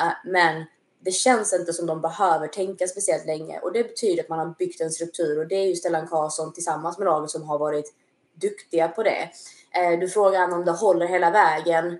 Uh, 0.00 0.30
men 0.30 0.64
det 1.04 1.10
känns 1.10 1.52
inte 1.52 1.72
som 1.72 1.86
de 1.86 2.00
behöver 2.00 2.48
tänka 2.48 2.86
speciellt 2.86 3.26
länge 3.26 3.58
och 3.58 3.72
det 3.72 3.84
betyder 3.84 4.22
att 4.22 4.28
man 4.28 4.38
har 4.38 4.54
byggt 4.58 4.80
en 4.80 4.90
struktur 4.90 5.38
och 5.38 5.48
det 5.48 5.54
är 5.54 5.66
ju 5.66 5.74
Stellan 5.74 6.08
Karlsson 6.08 6.52
tillsammans 6.52 6.98
med 6.98 7.04
laget 7.04 7.30
som 7.30 7.42
har 7.42 7.58
varit 7.58 7.94
duktiga 8.34 8.88
på 8.88 9.02
det. 9.02 9.30
Eh, 9.70 9.98
du 10.00 10.08
frågar 10.08 10.52
om 10.52 10.64
det 10.64 10.72
håller 10.72 11.06
hela 11.06 11.30
vägen. 11.30 11.98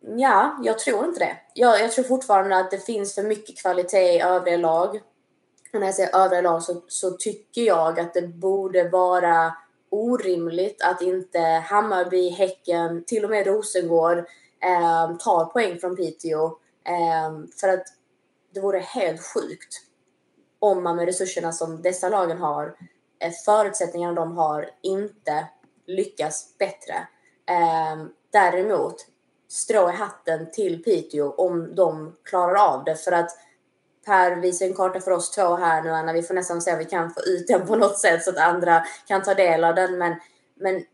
Ja, 0.00 0.58
jag 0.62 0.78
tror 0.78 1.04
inte 1.04 1.18
det. 1.18 1.36
Jag, 1.54 1.80
jag 1.80 1.92
tror 1.92 2.04
fortfarande 2.04 2.56
att 2.56 2.70
det 2.70 2.78
finns 2.78 3.14
för 3.14 3.22
mycket 3.22 3.58
kvalitet 3.58 4.14
i 4.14 4.20
övriga 4.20 4.56
lag. 4.56 5.00
Och 5.72 5.80
när 5.80 5.86
jag 5.86 5.94
säger 5.94 6.16
övriga 6.16 6.40
lag 6.40 6.62
så, 6.62 6.82
så 6.88 7.10
tycker 7.10 7.62
jag 7.62 8.00
att 8.00 8.14
det 8.14 8.28
borde 8.28 8.88
vara 8.88 9.54
orimligt 9.90 10.82
att 10.82 11.02
inte 11.02 11.40
Hammarby, 11.40 12.28
Häcken, 12.28 13.04
till 13.04 13.24
och 13.24 13.30
med 13.30 13.46
Rosengård 13.46 14.18
eh, 14.62 15.16
tar 15.16 15.44
poäng 15.44 15.78
från 15.78 15.96
Piteå 15.96 16.58
Ehm, 16.88 17.48
för 17.60 17.68
att 17.68 17.84
det 18.54 18.60
vore 18.60 18.78
helt 18.78 19.20
sjukt 19.20 19.74
om 20.58 20.82
man 20.82 20.96
med 20.96 21.06
resurserna 21.06 21.52
som 21.52 21.82
dessa 21.82 22.08
lagen 22.08 22.38
har, 22.38 22.76
eh, 23.20 23.32
förutsättningarna 23.44 24.14
de 24.14 24.36
har, 24.36 24.70
inte 24.82 25.48
lyckas 25.86 26.54
bättre. 26.58 27.08
Ehm, 27.46 28.10
däremot, 28.32 29.06
strå 29.48 29.90
i 29.90 29.92
hatten 29.92 30.50
till 30.50 30.82
Piteå 30.82 31.30
om 31.30 31.74
de 31.74 32.16
klarar 32.24 32.74
av 32.74 32.84
det. 32.84 32.94
För 32.96 33.12
att 33.12 33.30
Per 34.06 34.36
visar 34.36 34.66
en 34.66 34.74
karta 34.74 35.00
för 35.00 35.10
oss 35.10 35.30
två 35.30 35.56
här 35.56 35.82
nu, 35.82 35.90
Anna. 35.90 36.12
Vi 36.12 36.22
får 36.22 36.34
nästan 36.34 36.62
se 36.62 36.72
om 36.72 36.78
vi 36.78 36.84
kan 36.84 37.14
få 37.14 37.20
ut 37.20 37.46
den 37.46 37.66
på 37.66 37.76
något 37.76 37.98
sätt 37.98 38.24
så 38.24 38.30
att 38.30 38.36
andra 38.36 38.84
kan 39.06 39.22
ta 39.22 39.34
del 39.34 39.64
av 39.64 39.74
den. 39.74 39.98
Men, 39.98 40.16
men 40.54 40.84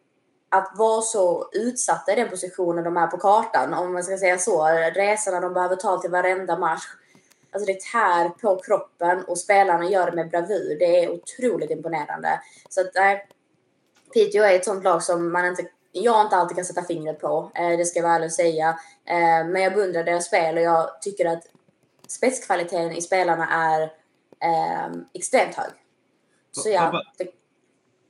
att 0.55 0.73
vara 0.75 1.03
så 1.03 1.49
utsatta 1.53 2.13
i 2.13 2.17
den 2.17 2.29
positionen 2.29 2.85
de 2.85 2.97
är 2.97 3.07
på 3.07 3.17
kartan, 3.17 3.75
om 3.75 3.93
man 3.93 4.05
ska 4.05 4.19
säga 4.19 4.39
så. 4.39 4.67
Resorna 4.95 5.41
de 5.41 5.55
behöver 5.55 5.77
ta 5.77 6.01
till 6.01 6.11
varenda 6.11 6.59
match. 6.59 6.85
Alltså 7.53 7.73
det 7.73 7.81
tär 7.81 8.29
på 8.29 8.57
kroppen 8.57 9.25
och 9.25 9.39
spelarna 9.39 9.89
gör 9.89 10.11
det 10.11 10.17
med 10.17 10.31
bravur. 10.31 10.79
Det 10.79 11.05
är 11.05 11.11
otroligt 11.11 11.71
imponerande. 11.71 12.41
Så 12.69 12.81
att 12.81 12.97
äh, 12.97 13.19
Piteå 14.13 14.43
är 14.43 14.55
ett 14.55 14.65
sånt 14.65 14.85
lag 14.85 15.03
som 15.03 15.33
man 15.33 15.47
inte, 15.47 15.67
jag 15.93 16.27
inte 16.27 16.37
alltid 16.37 16.57
kan 16.57 16.65
sätta 16.65 16.83
fingret 16.83 17.21
på. 17.21 17.51
Eh, 17.55 17.79
det 17.79 17.85
ska 17.85 17.99
jag 17.99 18.05
vara 18.05 18.15
ärlig 18.15 18.27
och 18.27 18.33
säga. 18.33 18.69
Eh, 19.05 19.47
men 19.47 19.63
jag 19.63 19.75
beundrar 19.75 20.05
deras 20.05 20.27
spel 20.27 20.57
och 20.57 20.63
jag 20.63 21.03
tycker 21.03 21.27
att 21.27 21.43
spetskvaliteten 22.09 22.93
i 22.93 23.03
spelarna 23.03 23.49
är 23.51 23.83
eh, 24.41 24.97
extremt 25.15 25.55
hög. 25.55 25.73
Så 26.53 26.69
ja, 26.69 27.03
det, 27.19 27.29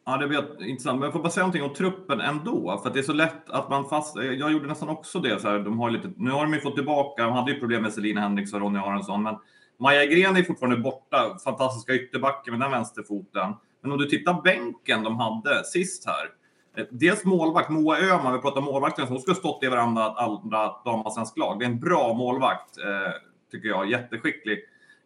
Ja, 0.06 0.16
det 0.16 0.28
blir 0.28 0.62
intressant. 0.62 0.98
Men 0.98 1.06
jag 1.06 1.12
får 1.12 1.20
bara 1.20 1.30
säga 1.30 1.42
någonting 1.42 1.62
om 1.62 1.74
truppen 1.74 2.20
ändå. 2.20 2.78
För 2.82 2.88
att 2.88 2.94
det 2.94 3.00
är 3.00 3.02
så 3.02 3.12
lätt 3.12 3.50
att 3.50 3.70
man 3.70 3.88
fast... 3.88 4.16
Jag 4.16 4.52
gjorde 4.52 4.66
nästan 4.66 4.88
också 4.88 5.18
det. 5.20 5.40
Så 5.40 5.48
här, 5.48 5.58
de 5.58 5.78
har 5.78 5.90
lite... 5.90 6.12
Nu 6.16 6.30
har 6.30 6.42
de 6.42 6.54
ju 6.54 6.60
fått 6.60 6.74
tillbaka... 6.74 7.22
De 7.22 7.32
hade 7.32 7.52
ju 7.52 7.60
problem 7.60 7.82
med 7.82 7.92
Selina 7.92 8.20
Henriksson 8.20 8.62
och 8.62 8.66
Ronny 8.66 8.78
Aronsson. 8.78 9.22
Men 9.22 9.36
Maja 9.80 10.06
Gren 10.06 10.36
är 10.36 10.42
fortfarande 10.42 10.76
borta. 10.76 11.36
Fantastiska 11.44 11.94
ytterbacken 11.94 12.52
med 12.52 12.60
den 12.60 12.70
vänsterfoten. 12.70 13.52
Men 13.82 13.92
om 13.92 13.98
du 13.98 14.06
tittar 14.06 14.42
bänken 14.42 15.02
de 15.02 15.16
hade 15.16 15.64
sist 15.64 16.06
här. 16.06 16.28
Eh, 16.76 16.86
dels 16.90 17.24
målvakt, 17.24 17.70
Moa 17.70 17.98
Öhman, 17.98 18.32
vi 18.32 18.38
pratar 18.38 18.60
målvakten, 18.60 19.06
hon 19.08 19.20
skulle 19.20 19.34
ha 19.34 19.38
stått 19.38 19.64
i 19.64 19.66
varandra 19.66 20.02
andra 20.02 20.72
damallsvensk 20.84 21.38
lag. 21.38 21.58
Det 21.58 21.64
är 21.64 21.70
en 21.70 21.80
bra 21.80 22.14
målvakt. 22.14 22.78
Eh, 22.78 23.12
tycker 23.52 23.68
jag. 23.68 23.90
Jätteskicklig. 23.90 24.58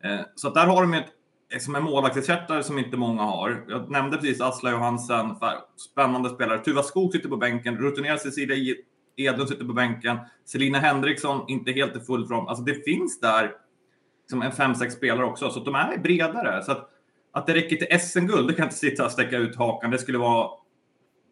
Eh, 0.05 0.21
så 0.35 0.49
så 0.49 0.55
där 0.55 0.67
har 0.67 0.83
de 0.83 0.95
ett, 0.95 1.13
liksom 1.53 1.75
en 1.75 1.83
målvaktsersättare 1.83 2.63
som 2.63 2.79
inte 2.79 2.97
många 2.97 3.23
har. 3.23 3.65
Jag 3.69 3.91
nämnde 3.91 4.17
precis 4.17 4.41
Asla 4.41 4.71
Johansen, 4.71 5.37
spännande 5.77 6.31
spelare. 6.31 6.59
Tuva 6.59 6.83
Skog 6.83 7.13
sitter 7.13 7.29
på 7.29 7.37
bänken, 7.37 7.79
rutinerad 7.79 8.21
Cecilia 8.21 8.57
e- 8.57 8.83
Edlund 9.17 9.49
sitter 9.49 9.65
på 9.65 9.73
bänken. 9.73 10.19
Selina 10.45 10.79
Henriksson, 10.79 11.45
inte 11.49 11.73
helt 11.73 11.97
i 11.97 12.01
full 12.01 12.27
form. 12.27 12.47
Alltså 12.47 12.65
det 12.65 12.85
finns 12.85 13.21
där 13.21 13.53
som 14.31 14.43
en 14.43 14.53
fem, 14.53 14.75
sex 14.75 14.95
spelare 14.95 15.27
också, 15.27 15.51
så 15.51 15.61
de 15.61 15.75
är 15.75 15.99
bredare. 15.99 16.63
Så 16.63 16.73
att, 16.73 16.91
att 17.33 17.47
det 17.47 17.55
räcker 17.55 17.77
till 17.77 18.01
SM-guld, 18.01 18.49
det 18.49 18.55
kan 18.55 18.65
inte 18.65 18.77
sitta 18.77 19.05
och 19.05 19.13
sträcka 19.13 19.39
ut 19.39 19.57
hakan. 19.57 19.91
Det 19.91 19.99
skulle 19.99 20.19
vara 20.19 20.51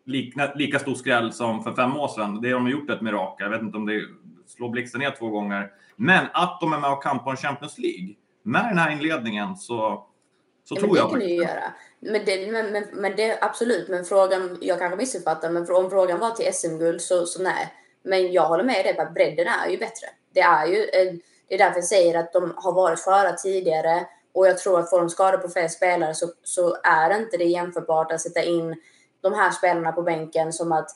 likna, 0.04 0.54
lika 0.54 0.78
stor 0.78 0.94
skräll 0.94 1.32
som 1.32 1.62
för 1.62 1.74
fem 1.74 1.96
år 1.96 2.08
sedan. 2.08 2.40
Det 2.40 2.50
har 2.50 2.60
de 2.60 2.70
gjort 2.70 2.90
ett 2.90 3.00
mirakel. 3.00 3.44
Jag 3.44 3.50
vet 3.50 3.62
inte 3.62 3.78
om 3.78 3.86
det 3.86 4.02
slår 4.46 4.68
blixten 4.68 5.00
ner 5.00 5.14
två 5.18 5.28
gånger. 5.28 5.70
Men 5.96 6.26
att 6.32 6.58
de 6.60 6.72
är 6.72 6.80
med 6.80 6.90
och 6.90 7.02
kampar 7.02 7.30
om 7.30 7.36
Champions 7.36 7.78
League 7.78 8.14
med 8.46 8.64
den 8.64 8.78
här 8.78 8.90
inledningen 8.92 9.56
så, 9.56 10.06
så 10.64 10.74
ja, 10.74 10.80
tror 10.80 10.94
det 10.94 10.98
jag... 10.98 11.08
Det 11.08 11.10
kan 11.10 11.20
du 11.20 11.26
ju 11.26 11.34
göra. 11.34 11.72
Men 12.00 12.24
det, 12.24 12.52
men, 12.52 12.72
men, 12.72 12.84
men 12.92 13.16
det, 13.16 13.38
absolut, 13.40 13.88
men 13.88 14.04
frågan, 14.04 14.58
jag 14.60 14.78
kanske 14.78 14.96
missuppfattar, 14.96 15.50
men 15.50 15.70
om 15.70 15.90
frågan 15.90 16.18
var 16.18 16.30
till 16.30 16.54
SM-guld 16.54 17.00
så, 17.00 17.26
så 17.26 17.42
nej. 17.42 17.74
Men 18.02 18.32
jag 18.32 18.48
håller 18.48 18.64
med 18.64 18.84
dig 18.84 18.94
på 18.94 19.02
att 19.02 19.14
bredden 19.14 19.46
är 19.46 19.70
ju 19.70 19.78
bättre. 19.78 20.06
Det 20.34 20.40
är 20.40 20.66
ju, 20.66 20.86
det 21.48 21.54
är 21.54 21.58
därför 21.58 21.76
jag 21.76 21.84
säger 21.84 22.18
att 22.18 22.32
de 22.32 22.54
har 22.56 22.72
varit 22.72 22.98
sköra 22.98 23.32
tidigare 23.32 24.06
och 24.34 24.46
jag 24.46 24.58
tror 24.58 24.80
att 24.80 24.90
får 24.90 24.98
de 24.98 25.10
skador 25.10 25.38
på 25.38 25.48
fler 25.48 25.68
spelare 25.68 26.14
så, 26.14 26.26
så 26.42 26.76
är 26.82 27.16
inte 27.16 27.36
det 27.36 27.44
jämförbart 27.44 28.12
att 28.12 28.20
sätta 28.20 28.42
in 28.42 28.76
de 29.20 29.34
här 29.34 29.50
spelarna 29.50 29.92
på 29.92 30.02
bänken 30.02 30.52
som 30.52 30.72
att 30.72 30.90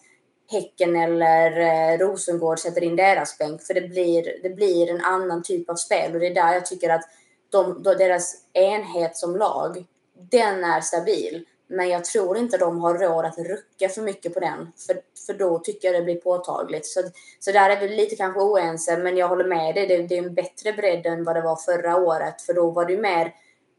Häcken 0.50 0.96
eller 0.96 1.60
eh, 1.60 1.98
Rosengård 1.98 2.58
sätter 2.58 2.84
in 2.84 2.96
deras 2.96 3.38
bänk. 3.38 3.62
För 3.62 3.74
det 3.74 3.88
blir, 3.88 4.42
det 4.42 4.50
blir 4.50 4.90
en 4.90 5.00
annan 5.00 5.42
typ 5.42 5.70
av 5.70 5.74
spel 5.74 6.14
och 6.14 6.20
det 6.20 6.26
är 6.26 6.34
där 6.34 6.52
jag 6.54 6.66
tycker 6.66 6.90
att 6.90 7.04
de, 7.50 7.82
deras 7.82 8.36
enhet 8.52 9.16
som 9.16 9.36
lag, 9.36 9.86
den 10.30 10.64
är 10.64 10.80
stabil. 10.80 11.46
Men 11.66 11.88
jag 11.88 12.04
tror 12.04 12.36
inte 12.36 12.58
de 12.58 12.80
har 12.80 12.94
råd 12.94 13.24
att 13.24 13.38
rucka 13.38 13.88
för 13.88 14.02
mycket 14.02 14.34
på 14.34 14.40
den. 14.40 14.72
För, 14.86 15.00
för 15.26 15.34
då 15.34 15.58
tycker 15.58 15.88
jag 15.88 16.00
det 16.00 16.04
blir 16.04 16.20
påtagligt. 16.20 16.86
Så, 16.86 17.02
så 17.38 17.52
där 17.52 17.70
är 17.70 17.80
vi 17.80 17.88
lite 17.88 18.16
kanske 18.16 18.40
oense. 18.40 18.96
Men 18.96 19.16
jag 19.16 19.28
håller 19.28 19.44
med 19.44 19.74
dig. 19.74 19.86
Det, 19.86 20.02
det 20.02 20.18
är 20.18 20.22
en 20.22 20.34
bättre 20.34 20.72
bredd 20.72 21.06
än 21.06 21.24
vad 21.24 21.36
det 21.36 21.42
var 21.42 21.56
förra 21.56 21.96
året. 21.96 22.42
För 22.42 22.54
då 22.54 22.70
var 22.70 22.84
det 22.84 22.96
mer 22.96 23.34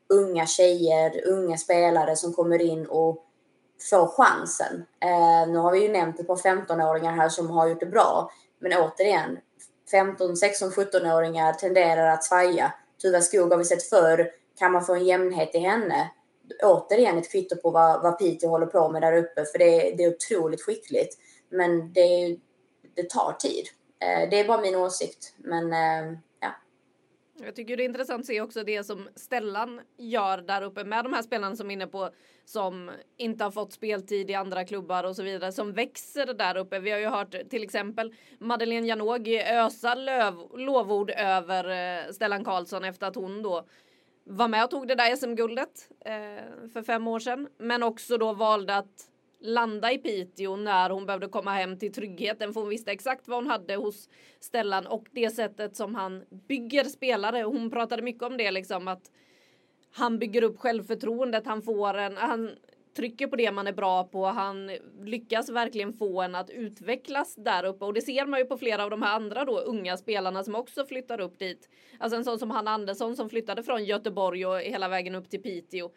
unga 0.10 0.46
tjejer, 0.46 1.28
unga 1.28 1.58
spelare 1.58 2.16
som 2.16 2.34
kommer 2.34 2.62
in 2.62 2.86
och 2.86 3.26
får 3.90 4.08
chansen. 4.08 4.86
Eh, 5.00 5.52
nu 5.52 5.58
har 5.58 5.72
vi 5.72 5.82
ju 5.82 5.92
nämnt 5.92 6.20
ett 6.20 6.28
par 6.28 6.36
15-åringar 6.36 7.12
här 7.12 7.30
som 7.30 7.50
har 7.50 7.68
gjort 7.68 7.80
det 7.80 7.86
bra. 7.86 8.32
Men 8.60 8.74
återigen, 8.74 9.38
15, 9.92 10.38
16, 10.38 10.70
17-åringar 10.70 11.54
tenderar 11.54 12.08
att 12.08 12.24
svaja. 12.24 12.74
Tuva 13.02 13.22
Skog 13.22 13.52
har 13.52 13.58
vi 13.58 13.66
sett 13.66 13.84
förr. 13.84 14.32
Kan 14.60 14.72
man 14.72 14.86
få 14.86 14.94
en 14.94 15.06
jämnhet 15.06 15.56
i 15.56 15.60
henne? 15.60 16.12
Återigen 16.64 17.18
ett 17.18 17.32
kvitto 17.32 17.56
på 17.56 17.72
vad, 17.72 18.04
vad 18.04 18.20
Piteå 18.20 18.50
håller 18.50 18.66
på 18.66 18.90
med 18.90 19.02
där 19.02 19.18
uppe. 19.18 19.46
För 19.46 19.60
det, 19.60 19.94
det 19.98 20.04
är 20.04 20.16
otroligt 20.16 20.62
skickligt. 20.62 21.18
Men 21.50 21.94
det, 21.94 22.38
det 22.96 23.10
tar 23.10 23.34
tid. 23.40 23.66
Eh, 24.00 24.30
det 24.30 24.40
är 24.40 24.48
bara 24.48 24.62
min 24.62 24.76
åsikt. 24.76 25.34
Men 25.38 25.74
eh. 25.74 26.18
Jag 27.44 27.56
tycker 27.56 27.78
det 27.78 27.84
är 27.84 27.86
intressant 27.86 28.20
att 28.20 28.26
se 28.26 28.42
också 28.42 28.64
det 28.64 28.84
som 28.84 29.10
Stellan 29.16 29.82
gör 29.98 30.38
där 30.38 30.62
uppe 30.62 30.84
med 30.84 31.06
de 31.06 31.14
här 31.14 31.22
spelarna 31.22 31.56
som 31.56 31.70
är 31.70 31.74
inne 31.74 31.88
på 31.88 32.10
som 32.46 32.92
inte 33.18 33.44
har 33.44 33.52
fått 33.52 33.74
speltid 33.74 34.30
i 34.30 34.34
andra 34.34 34.66
klubbar 34.66 35.04
och 35.04 35.16
så 35.16 35.24
vidare 35.24 35.52
som 35.52 35.74
växer 35.74 36.34
där 36.34 36.58
uppe. 36.58 36.80
Vi 36.80 36.92
har 36.92 37.00
ju 37.00 37.08
hört 37.08 37.36
till 37.50 37.64
exempel 37.64 38.14
Madeleine 38.40 38.88
Janogy 38.88 39.38
ösa 39.40 39.96
löv, 39.96 40.36
lovord 40.58 41.10
över 41.10 41.70
eh, 41.70 42.12
Stellan 42.12 42.44
Karlsson 42.44 42.84
efter 42.84 43.08
att 43.08 43.16
hon 43.16 43.42
då 43.42 43.66
var 44.24 44.48
med 44.48 44.64
och 44.64 44.70
tog 44.70 44.88
det 44.88 44.96
där 44.96 45.16
SM-guldet 45.16 45.90
eh, 46.06 46.70
för 46.74 46.84
fem 46.84 47.08
år 47.08 47.20
sedan, 47.20 47.48
men 47.58 47.84
också 47.84 48.18
då 48.18 48.34
valde 48.34 48.76
att 48.76 49.11
landa 49.42 49.92
i 49.92 49.98
Piteå 49.98 50.56
när 50.56 50.90
hon 50.90 51.06
behövde 51.06 51.28
komma 51.28 51.52
hem 51.52 51.80
till 51.80 51.94
tryggheten 51.94 52.54
för 52.54 52.62
hon 52.62 52.70
visste 52.70 52.92
exakt 52.92 53.28
vad 53.28 53.38
hon 53.38 53.48
hade 53.48 53.76
hos 53.76 54.10
Stellan 54.40 54.88
och 54.88 55.06
det 55.12 55.30
sättet 55.30 55.76
som 55.76 55.96
han 55.96 56.24
bygger 56.48 56.84
spelare. 56.84 57.44
Hon 57.44 57.72
pratade 57.72 58.02
mycket 58.02 58.24
om 58.24 58.38
det 58.38 58.52
liksom 58.52 58.88
att 58.88 59.12
han 59.94 60.20
bygger 60.20 60.44
upp 60.44 60.60
självförtroendet, 60.60 61.46
han 61.46 61.62
får 61.62 61.98
en, 61.98 62.18
han 62.18 62.52
trycker 62.96 63.28
på 63.28 63.36
det 63.36 63.52
man 63.52 63.68
är 63.68 63.74
bra 63.74 64.04
på, 64.04 64.26
han 64.26 64.72
lyckas 65.02 65.50
verkligen 65.50 65.94
få 65.94 66.22
en 66.22 66.36
att 66.36 66.50
utvecklas 66.50 67.36
där 67.36 67.66
uppe 67.66 67.86
och 67.86 67.94
det 67.94 68.02
ser 68.02 68.26
man 68.26 68.40
ju 68.40 68.46
på 68.46 68.58
flera 68.58 68.84
av 68.84 68.90
de 68.90 69.02
här 69.02 69.16
andra 69.16 69.46
då 69.46 69.60
unga 69.60 69.98
spelarna 69.98 70.44
som 70.44 70.56
också 70.56 70.86
flyttar 70.86 71.20
upp 71.20 71.40
dit. 71.40 71.70
Alltså 72.00 72.18
en 72.18 72.24
sån 72.24 72.40
som 72.40 72.52
Hanna 72.52 72.72
Andersson 72.72 73.16
som 73.16 73.30
flyttade 73.30 73.64
från 73.64 73.86
Göteborg 73.86 74.46
och 74.46 74.60
hela 74.60 74.88
vägen 74.88 75.16
upp 75.16 75.30
till 75.30 75.42
Piteå. 75.42 75.90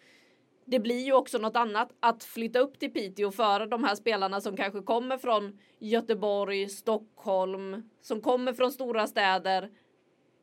Det 0.65 0.81
blir 0.81 1.05
ju 1.05 1.13
också 1.13 1.39
något 1.39 1.57
annat 1.57 1.93
att 2.01 2.25
flytta 2.25 2.59
upp 2.59 2.79
till 2.79 2.93
Piteå 2.93 3.31
för 3.31 3.67
de 3.67 3.85
här 3.85 3.95
spelarna 3.95 4.41
som 4.41 4.57
kanske 4.57 4.81
kommer 4.81 5.19
från 5.19 5.59
Göteborg, 5.79 6.69
Stockholm, 6.69 7.91
som 8.01 8.21
kommer 8.21 8.53
från 8.53 8.73
stora 8.73 9.07
städer, 9.07 9.71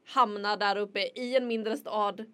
hamnar 0.05 0.57
där 0.57 0.75
uppe 0.75 0.99
i 0.99 1.35
en 1.35 1.47
mindre 1.47 1.77
stad 1.77 2.25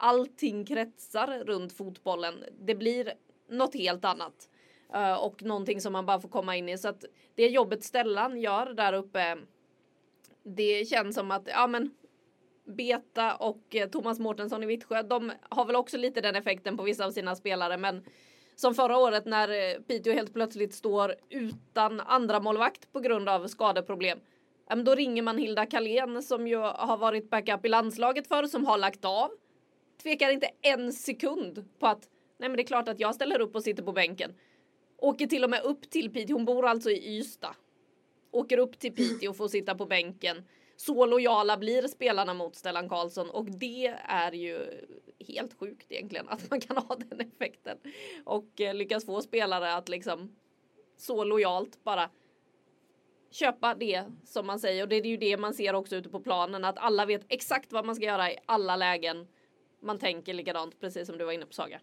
allting 0.00 0.64
kretsar 0.64 1.44
runt 1.44 1.72
fotbollen. 1.72 2.44
Det 2.60 2.74
blir 2.74 3.12
något 3.48 3.74
helt 3.74 4.04
annat. 4.04 4.48
Eh, 4.94 5.14
och 5.14 5.42
någonting 5.42 5.80
som 5.80 5.92
man 5.92 6.06
bara 6.06 6.20
får 6.20 6.28
komma 6.28 6.56
in 6.56 6.68
i. 6.68 6.78
Så 6.78 6.88
att 6.88 7.04
det 7.34 7.46
jobbet 7.48 7.84
Stellan 7.84 8.40
gör 8.40 8.74
där 8.74 8.92
uppe. 8.92 9.38
Det 10.42 10.88
känns 10.88 11.14
som 11.14 11.30
att, 11.30 11.42
ja 11.46 11.66
men 11.66 11.94
Beta 12.64 13.34
och 13.34 13.76
eh, 13.76 13.88
Thomas 13.88 14.18
Mårtensson 14.18 14.62
i 14.62 14.66
Vittsjö, 14.66 15.02
de 15.02 15.32
har 15.48 15.64
väl 15.64 15.76
också 15.76 15.96
lite 15.96 16.20
den 16.20 16.36
effekten 16.36 16.76
på 16.76 16.82
vissa 16.82 17.06
av 17.06 17.10
sina 17.10 17.36
spelare, 17.36 17.76
men 17.76 18.04
som 18.56 18.74
förra 18.74 18.98
året 18.98 19.26
när 19.26 19.48
eh, 19.48 19.80
Piteå 19.80 20.12
helt 20.12 20.32
plötsligt 20.32 20.74
står 20.74 21.14
utan 21.28 22.00
andra 22.00 22.40
målvakt 22.40 22.92
på 22.92 23.00
grund 23.00 23.28
av 23.28 23.46
skadeproblem. 23.46 24.18
Då 24.84 24.94
ringer 24.94 25.22
man 25.22 25.38
Hilda 25.38 25.66
Kalén 25.66 26.22
som 26.22 26.48
ju 26.48 26.56
har 26.56 26.96
varit 26.96 27.30
backup 27.30 27.64
i 27.64 27.68
landslaget 27.68 28.26
för 28.26 28.44
som 28.44 28.66
har 28.66 28.78
lagt 28.78 29.04
av 29.04 29.30
tvekar 30.02 30.30
inte 30.30 30.50
en 30.62 30.92
sekund 30.92 31.64
på 31.78 31.86
att 31.86 32.08
nej 32.38 32.48
men 32.48 32.56
det 32.56 32.62
är 32.62 32.66
klart 32.66 32.88
att 32.88 33.00
jag 33.00 33.14
ställer 33.14 33.40
upp 33.40 33.54
och 33.54 33.62
sitter 33.62 33.82
på 33.82 33.92
bänken. 33.92 34.34
Åker 34.96 35.26
till 35.26 35.44
och 35.44 35.50
med 35.50 35.62
upp 35.62 35.90
till 35.90 36.12
Piteå, 36.12 36.36
hon 36.36 36.44
bor 36.44 36.66
alltså 36.66 36.90
i 36.90 37.18
Ystad. 37.18 37.54
Åker 38.30 38.58
upp 38.58 38.78
till 38.78 38.94
Piteå 38.94 39.30
och 39.30 39.36
får 39.36 39.48
sitta 39.48 39.74
på 39.74 39.86
bänken. 39.86 40.44
Så 40.80 41.06
lojala 41.06 41.56
blir 41.56 41.88
spelarna 41.88 42.34
mot 42.34 42.56
Stellan 42.56 42.88
Karlsson 42.88 43.30
och 43.30 43.44
det 43.44 43.86
är 44.04 44.32
ju 44.32 44.86
helt 45.18 45.58
sjukt 45.58 45.92
egentligen 45.92 46.28
att 46.28 46.50
man 46.50 46.60
kan 46.60 46.76
ha 46.76 46.96
den 46.96 47.20
effekten. 47.20 47.78
Och 48.24 48.60
eh, 48.60 48.74
lyckas 48.74 49.06
få 49.06 49.22
spelare 49.22 49.74
att 49.74 49.88
liksom 49.88 50.36
så 50.96 51.24
lojalt 51.24 51.84
bara 51.84 52.10
köpa 53.30 53.74
det 53.74 54.04
som 54.24 54.46
man 54.46 54.60
säger 54.60 54.82
och 54.82 54.88
det 54.88 54.96
är 54.96 55.04
ju 55.04 55.16
det 55.16 55.36
man 55.36 55.54
ser 55.54 55.74
också 55.74 55.96
ute 55.96 56.08
på 56.08 56.20
planen 56.20 56.64
att 56.64 56.78
alla 56.78 57.06
vet 57.06 57.26
exakt 57.28 57.72
vad 57.72 57.86
man 57.86 57.94
ska 57.94 58.04
göra 58.04 58.30
i 58.30 58.38
alla 58.46 58.76
lägen 58.76 59.28
man 59.82 59.98
tänker 59.98 60.34
likadant, 60.34 60.80
precis 60.80 61.06
som 61.06 61.18
du 61.18 61.24
var 61.24 61.32
inne 61.32 61.46
på 61.46 61.52
Saga. 61.52 61.80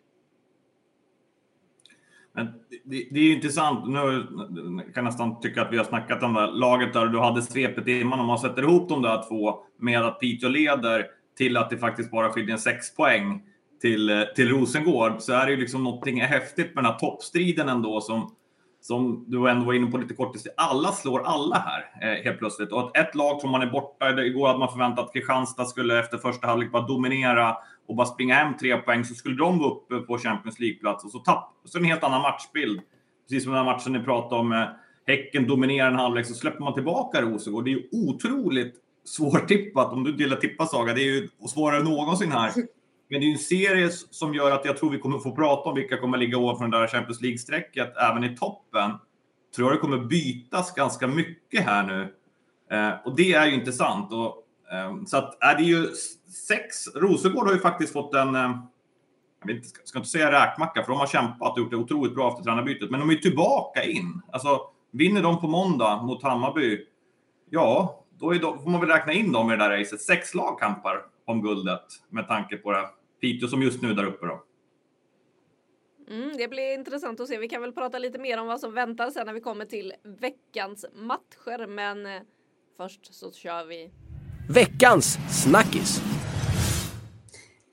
Men 2.38 2.48
det, 2.84 3.08
det 3.12 3.20
är 3.20 3.24
ju 3.24 3.36
intressant. 3.36 3.88
Nu 3.88 4.00
kan 4.80 4.92
jag 4.96 5.04
nästan 5.04 5.40
tycka 5.40 5.62
att 5.62 5.74
vi 5.74 5.78
har 5.78 5.86
snackat 5.86 6.24
om 6.24 6.34
det 6.34 6.40
här 6.40 6.52
laget 6.52 6.94
där 6.94 7.06
du 7.06 7.20
hade 7.20 7.42
svepet 7.42 7.88
innan. 7.88 8.20
Om 8.20 8.26
man 8.26 8.40
sätter 8.40 8.62
ihop 8.62 8.90
de 8.90 9.02
där 9.02 9.30
två 9.30 9.60
med 9.80 10.02
att 10.02 10.20
Piteå 10.20 10.50
leder 10.50 11.06
till 11.38 11.58
att 11.58 11.70
det 11.70 11.78
faktiskt 11.78 12.12
bara 12.12 12.30
skiljer 12.30 12.58
sex 12.58 12.96
poäng 12.96 13.42
till, 13.82 14.10
eh, 14.10 14.22
till 14.36 14.50
Rosengård 14.50 15.14
så 15.20 15.34
är 15.34 15.46
det 15.46 15.52
ju 15.52 15.58
liksom 15.58 15.84
någonting 15.84 16.22
häftigt 16.22 16.76
med 16.76 16.84
den 16.84 16.92
här 16.92 17.00
toppstriden 17.00 17.70
ändå 17.70 18.02
som 18.02 18.32
som 18.88 19.26
du 19.28 19.50
ändå 19.50 19.66
var 19.66 19.74
inne 19.74 19.92
på 19.92 19.98
lite 19.98 20.14
kort, 20.14 20.36
alla 20.58 20.92
slår 20.92 21.24
alla 21.26 21.56
här 21.56 21.82
eh, 22.02 22.24
helt 22.24 22.40
plötsligt. 22.40 22.72
Och 22.72 22.80
att 22.80 22.98
ett 22.98 23.16
lag 23.16 23.40
tror 23.40 23.52
man 23.52 23.62
är 23.62 23.72
borta, 23.72 24.24
igår 24.24 24.48
hade 24.48 24.60
man 24.60 24.72
förväntat 24.72 25.06
att 25.06 25.14
Kristianstad 25.14 25.66
skulle 25.66 26.00
efter 26.00 26.18
första 26.18 26.48
halvlek 26.48 26.72
bara 26.72 26.88
dominera 26.88 27.58
och 27.88 27.96
bara 27.96 28.08
springa 28.08 28.36
hem 28.36 28.58
tre 28.58 28.78
poäng 28.78 29.06
så 29.06 29.14
skulle 29.14 29.36
de 29.36 29.60
vara 29.60 29.72
uppe 29.72 29.98
på 30.00 30.18
Champions 30.18 30.60
League-plats 30.60 31.06
och 31.06 31.12
så 31.12 31.20
tapp. 31.20 31.54
Så 31.66 31.78
en 31.78 31.84
helt 31.84 32.04
annan 32.04 32.22
matchbild. 32.22 32.82
Precis 33.30 33.44
som 33.44 33.54
den 33.54 33.66
här 33.66 33.74
matchen 33.74 33.94
ni 33.94 34.00
pratade 34.00 34.42
om, 34.42 34.52
eh, 34.52 34.66
Häcken 35.08 35.48
dominerar 35.48 35.88
en 35.88 35.96
halvlek 35.96 36.26
så 36.26 36.34
släpper 36.34 36.60
man 36.60 36.74
tillbaka 36.74 37.22
Rosengård. 37.22 37.66
Det 37.66 37.70
är 37.70 37.76
ju 37.76 37.88
otroligt 37.92 38.76
svårtippat. 39.06 39.94
Om 39.94 40.04
du 40.04 40.12
inte 40.12 40.24
gillar 40.24 40.38
tippa 40.38 40.66
Saga, 40.66 40.94
det 40.94 41.02
är 41.02 41.14
ju 41.14 41.28
svårare 41.50 41.80
än 41.80 41.86
någonsin 41.86 42.32
här. 42.32 42.52
Men 43.10 43.20
det 43.20 43.28
är 43.28 43.32
en 43.32 43.38
serie 43.38 43.90
som 43.92 44.34
gör 44.34 44.52
att 44.52 44.66
jag 44.66 44.78
tror 44.78 44.90
vi 44.90 45.00
kommer 45.00 45.20
få 45.20 45.36
prata 45.36 45.70
om 45.70 45.76
vilka 45.76 45.98
kommer 45.98 46.18
ligga 46.18 46.38
ovanför 46.38 46.68
det 46.68 46.80
där 46.80 46.88
Champions 46.88 47.22
League-strecket 47.22 47.98
även 47.98 48.24
i 48.24 48.38
toppen. 48.38 48.92
Tror 49.56 49.68
jag 49.68 49.78
det 49.78 49.82
kommer 49.82 49.98
bytas 49.98 50.74
ganska 50.74 51.08
mycket 51.08 51.66
här 51.66 51.84
nu. 51.84 52.14
Eh, 52.72 52.94
och 53.06 53.16
det 53.16 53.34
är 53.34 53.46
ju 53.46 53.54
intressant. 53.54 54.14
Och, 54.14 54.44
eh, 54.74 55.04
så 55.06 55.18
att 55.18 55.44
eh, 55.44 55.50
är 55.50 55.58
det 55.58 55.64
ju 55.64 55.88
sex. 56.48 56.96
Rosengård 56.96 57.48
har 57.48 57.54
ju 57.54 57.60
faktiskt 57.60 57.94
fått 57.94 58.16
en 58.16 58.36
eh, 58.36 58.52
jag 59.46 59.56
inte, 59.56 59.68
ska 59.84 60.00
inte 60.00 60.10
säga 60.10 60.32
räkmacka, 60.32 60.84
för 60.84 60.92
de 60.92 61.00
har 61.00 61.08
kämpat 61.08 61.52
och 61.52 61.58
gjort 61.58 61.72
det 61.72 61.78
otroligt 61.78 62.16
bra 62.16 62.30
efter 62.32 62.44
tränarbytet. 62.44 62.92
Men 62.92 63.00
de 63.00 63.10
är 63.10 63.14
ju 63.14 63.20
tillbaka 63.20 63.84
in. 63.84 64.22
Alltså, 64.32 64.62
vinner 64.92 65.22
de 65.22 65.42
på 65.42 65.48
måndag 65.48 66.02
mot 66.04 66.24
Hammarby, 66.24 66.86
ja, 67.50 68.00
då, 68.20 68.32
är 68.32 68.40
får 68.40 68.70
man 68.70 68.82
väl 68.82 68.90
räkna 68.90 69.14
in 69.14 69.32
dem 69.32 69.52
i 69.52 69.56
det 69.56 69.64
där 69.64 69.78
racet. 69.78 70.02
Sex 70.02 70.36
lag 70.36 70.60
kampar 70.60 71.02
om 71.28 71.42
guldet 71.42 71.86
med 72.10 72.28
tanke 72.28 72.58
på 72.58 72.72
det 72.72 72.90
Piteå 73.22 73.48
som 73.48 73.62
just 73.62 73.82
nu 73.82 73.90
är 73.90 73.94
där 73.94 74.06
uppe 74.06 74.26
då. 74.26 74.44
Mm, 76.10 76.38
det 76.38 76.48
blir 76.48 76.74
intressant 76.74 77.20
att 77.20 77.28
se. 77.28 77.38
Vi 77.38 77.50
kan 77.50 77.62
väl 77.62 77.74
prata 77.74 78.00
lite 78.00 78.20
mer 78.20 78.40
om 78.40 78.48
vad 78.48 78.60
som 78.60 78.74
väntar 78.74 79.10
sen 79.10 79.26
när 79.26 79.34
vi 79.34 79.42
kommer 79.42 79.66
till 79.66 79.94
veckans 80.04 80.86
matcher. 80.94 81.68
Men 81.68 82.06
eh, 82.06 82.22
först 82.78 83.14
så 83.14 83.32
kör 83.32 83.66
vi. 83.66 83.92
Veckans 84.50 85.18
snackis. 85.44 86.02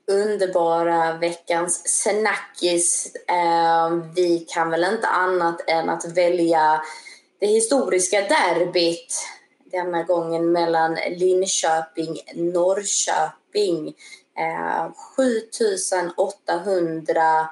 underbara 0.07 1.17
veckans 1.17 2.03
snackis. 2.03 3.15
Eh, 3.27 3.95
vi 4.15 4.39
kan 4.39 4.69
väl 4.69 4.83
inte 4.83 5.07
annat 5.07 5.69
än 5.69 5.89
att 5.89 6.17
välja 6.17 6.81
det 7.39 7.47
historiska 7.47 8.21
derbyt 8.21 9.13
denna 9.71 10.03
gången 10.03 10.51
mellan 10.51 10.97
Linköping 13.55 13.95
Eh, 14.37 14.91
7800 15.15 17.49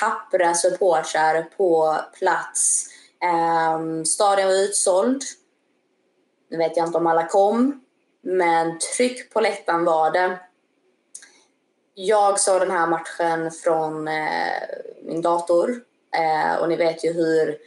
tappra 0.00 0.54
supportrar 0.54 1.42
på 1.56 1.96
plats. 2.18 2.86
Eh, 3.22 3.80
stadion 4.04 4.46
var 4.46 4.54
utsåld. 4.54 5.22
Nu 6.50 6.56
vet 6.56 6.76
jag 6.76 6.86
inte 6.86 6.98
om 6.98 7.06
alla 7.06 7.26
kom, 7.26 7.84
men 8.22 8.78
tryck 8.78 9.32
på 9.32 9.40
läktaren 9.40 9.84
var 9.84 10.10
det. 10.10 10.38
Jag 11.94 12.40
såg 12.40 12.60
den 12.60 12.70
här 12.70 12.86
matchen 12.86 13.50
från 13.50 14.08
eh, 14.08 14.62
min 15.02 15.22
dator 15.22 15.80
eh, 16.16 16.56
och 16.56 16.68
ni 16.68 16.76
vet 16.76 17.04
ju 17.04 17.12
hur 17.12 17.58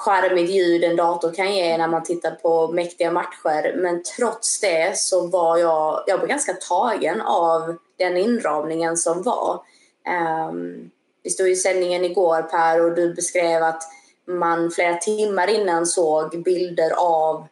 charmigt 0.00 0.50
ljud 0.50 0.84
en 0.84 0.96
dator 0.96 1.34
kan 1.34 1.54
ge 1.54 1.78
när 1.78 1.88
man 1.88 2.02
tittar 2.02 2.30
på 2.30 2.68
mäktiga 2.68 3.10
matcher. 3.10 3.74
Men 3.76 4.02
trots 4.02 4.60
det 4.60 4.98
så 4.98 5.26
var 5.26 5.58
jag, 5.58 6.04
jag 6.06 6.18
var 6.18 6.26
ganska 6.26 6.52
tagen 6.52 7.20
av 7.20 7.76
den 7.98 8.16
inramningen 8.16 8.96
som 8.96 9.22
var. 9.22 9.62
Ehm, 10.06 10.48
um, 10.48 10.90
vi 11.22 11.30
stod 11.30 11.48
i 11.48 11.56
sändningen 11.56 12.04
igår 12.04 12.42
Per 12.42 12.84
och 12.84 12.94
du 12.94 13.14
beskrev 13.14 13.62
att 13.62 13.82
man 14.26 14.70
flera 14.70 14.96
timmar 14.96 15.48
innan 15.48 15.86
såg 15.86 16.42
bilder 16.42 16.90
av 16.96 17.46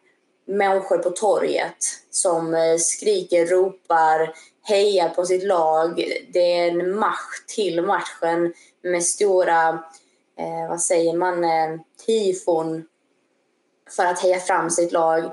människor 0.47 0.97
på 0.97 1.09
torget 1.09 1.77
som 2.11 2.53
eh, 2.53 2.77
skriker, 2.77 3.45
ropar, 3.45 4.33
hejar 4.63 5.09
på 5.09 5.25
sitt 5.25 5.43
lag. 5.43 6.03
Det 6.33 6.59
är 6.59 6.67
en 6.67 6.95
match 6.95 7.45
till 7.55 7.81
matchen 7.81 8.53
med 8.81 9.03
stora, 9.03 9.83
eh, 10.39 10.69
vad 10.69 10.81
säger 10.81 11.13
man, 11.13 11.43
eh, 11.43 11.79
tifon 12.05 12.85
för 13.95 14.05
att 14.05 14.19
heja 14.19 14.39
fram 14.39 14.69
sitt 14.69 14.91
lag. 14.91 15.31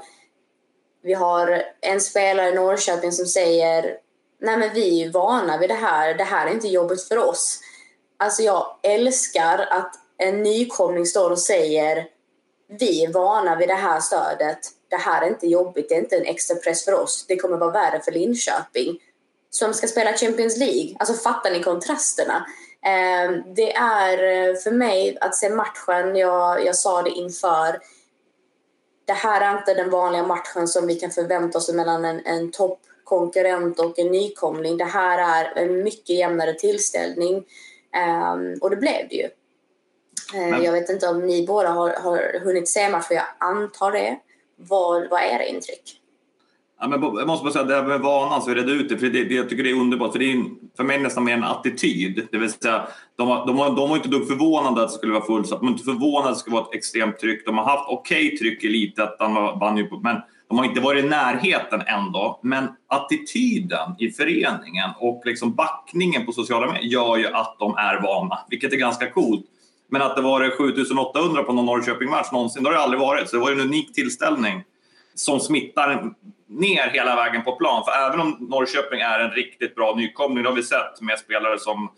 Vi 1.03 1.15
har 1.15 1.63
en 1.81 2.01
spelare 2.01 2.49
i 2.49 2.55
Norrköping 2.55 3.13
som 3.13 3.27
säger 3.27 3.99
Nej 4.39 4.57
men 4.57 4.75
vi 4.75 5.03
är 5.03 5.11
vana 5.11 5.59
vid 5.59 5.71
det 5.71 5.75
här, 5.75 6.15
det 6.15 6.25
här 6.25 6.47
är 6.47 6.51
inte 6.51 6.69
jobbigt 6.69 7.03
för 7.03 7.19
oss. 7.19 7.61
Alltså 8.17 8.43
jag 8.43 8.67
älskar 8.83 9.59
att 9.71 9.95
en 10.19 10.43
nykomling 10.43 11.07
står 11.07 11.31
och 11.31 11.39
säger 11.39 12.09
vi 12.69 13.05
är 13.05 13.13
vana 13.13 13.57
vid 13.57 13.69
det 13.69 13.75
här 13.75 14.01
stödet. 14.01 14.59
Det 14.89 14.97
här 14.97 15.23
är 15.23 15.29
inte 15.29 15.47
jobbigt, 15.47 15.89
det 15.89 15.95
är 15.95 15.99
inte 15.99 16.17
en 16.17 16.25
extra 16.25 16.57
press 16.57 16.85
för 16.85 16.95
oss. 16.95 17.25
Det 17.29 17.37
kommer 17.37 17.57
vara 17.57 17.71
värre 17.71 18.01
för 18.01 18.13
Linköping 18.13 18.99
som 19.51 19.75
ska 19.75 19.87
spela 19.87 20.17
Champions 20.17 20.57
League. 20.57 20.97
Alltså 20.99 21.15
fattar 21.15 21.51
ni 21.51 21.63
kontrasterna? 21.63 22.47
Eh, 22.87 23.31
det 23.47 23.77
är 23.77 24.55
för 24.55 24.71
mig 24.71 25.19
att 25.21 25.35
se 25.35 25.51
matchen, 25.51 26.17
jag, 26.17 26.65
jag 26.65 26.77
sa 26.77 27.03
det 27.03 27.11
inför, 27.11 27.81
det 29.05 29.13
här 29.13 29.41
är 29.41 29.59
inte 29.59 29.75
den 29.75 29.91
vanliga 29.91 30.23
matchen 30.23 30.69
som 30.69 30.87
vi 30.87 30.95
kan 30.95 31.11
förvänta 31.11 31.59
oss 31.59 31.73
mellan 31.73 32.05
en, 32.05 32.27
en 32.27 32.51
toppkonkurrent 32.51 33.81
och 33.81 33.99
en 33.99 34.07
nykomling. 34.07 34.77
Det 34.77 34.85
här 34.85 35.19
är 35.19 35.63
en 35.63 35.83
mycket 35.83 36.17
jämnare 36.17 36.53
tillställning 36.55 37.45
eh, 37.97 38.61
och 38.61 38.71
det 38.71 38.77
blev 38.77 39.09
det 39.09 39.15
ju. 39.15 39.29
Eh, 40.35 40.65
jag 40.65 40.73
vet 40.73 40.91
inte 40.91 41.09
om 41.09 41.27
ni 41.27 41.47
båda 41.47 41.69
har, 41.69 41.91
har 41.91 42.41
hunnit 42.41 42.69
se 42.69 42.89
matchen, 42.89 43.17
jag 43.17 43.27
antar 43.39 43.93
det. 43.93 44.19
Vad, 44.57 45.09
vad 45.11 45.21
är 45.21 45.27
era 45.27 45.45
intryck? 45.45 46.01
Ja, 46.81 46.89
men 46.89 47.03
jag 47.03 47.27
måste 47.27 47.45
bara 47.45 47.53
säga, 47.53 47.65
det 47.65 47.75
här 47.75 47.83
med 47.83 48.01
vanan 48.01 48.43
så 48.43 48.51
är 48.51 48.55
det 48.55 48.73
ute, 48.73 48.99
för 48.99 49.07
det, 49.07 49.25
det, 49.25 49.35
jag 49.35 49.49
tycker 49.49 49.65
det 49.65 49.71
är 49.71 49.81
underbart. 49.81 50.13
För 50.13 50.19
det 50.19 50.33
är 50.33 50.45
för 50.77 50.85
mig 50.85 50.99
nästan 50.99 51.25
mer 51.25 51.33
en 51.33 51.45
attityd. 51.45 52.29
Det 52.33 52.39
vill 52.39 52.53
säga, 52.53 52.89
de, 53.17 53.29
var, 53.29 53.47
de, 53.47 53.57
var, 53.57 53.77
de 53.77 53.89
var 53.89 53.97
inte 53.97 54.09
dugg 54.09 54.29
förvånade 54.29 54.83
att 54.83 54.89
det 54.89 54.95
skulle 54.95 55.13
vara 55.13 55.25
fullsatt. 55.25 55.61
De 55.61 55.67
var 55.67 55.73
inte 55.73 55.85
förvånade 55.85 56.29
att 56.29 56.35
det 56.35 56.41
skulle 56.41 56.55
vara 56.55 56.65
ett 56.65 56.75
extremt 56.75 57.19
tryck. 57.19 57.47
De 57.47 57.59
har 57.59 57.65
haft 57.65 57.89
okej 57.89 58.27
okay 58.27 58.39
tryck 58.39 58.65
i 58.65 58.67
Elitettan, 58.67 59.33
men 60.03 60.21
de 60.49 60.59
har 60.59 60.65
inte 60.65 60.81
varit 60.81 61.05
i 61.05 61.09
närheten 61.09 61.83
ändå. 61.87 62.41
Men 62.43 62.69
attityden 62.89 63.95
i 63.99 64.11
föreningen 64.11 64.91
och 64.99 65.23
liksom 65.25 65.55
backningen 65.55 66.27
på 66.27 66.33
sociala 66.33 66.73
medier 66.73 66.91
gör 66.91 67.17
ju 67.17 67.27
att 67.27 67.57
de 67.59 67.75
är 67.77 68.03
vana, 68.03 68.39
vilket 68.51 68.73
är 68.73 68.77
ganska 68.77 69.11
coolt. 69.11 69.47
Men 69.91 70.03
att 70.03 70.17
det 70.17 70.23
var 70.23 70.51
7800 70.51 71.43
på 71.43 71.53
någon 71.53 71.67
Norrköping-match 71.67 72.33
någonsin, 72.33 72.63
det 72.63 72.69
har 72.69 72.75
det 72.75 72.83
aldrig 72.83 73.01
varit. 73.01 73.29
Så 73.29 73.37
det 73.37 73.43
var 73.43 73.53
en 73.53 73.61
unik 73.61 73.95
tillställning 73.95 74.63
som 75.15 75.41
smittar 75.41 76.11
ner 76.49 76.91
hela 76.91 77.17
vägen 77.17 77.45
på 77.45 77.57
plan. 77.57 77.85
För 77.85 77.93
även 78.07 78.21
om 78.21 78.37
Norrköping 78.51 79.01
är 79.01 79.21
en 79.21 79.31
riktigt 79.31 79.75
bra 79.75 79.95
nykomling, 79.95 80.43
det 80.43 80.49
har 80.49 80.57
vi 80.57 80.63
sett 80.63 81.01
med 81.01 81.19
spelare 81.19 81.59
som 81.59 81.91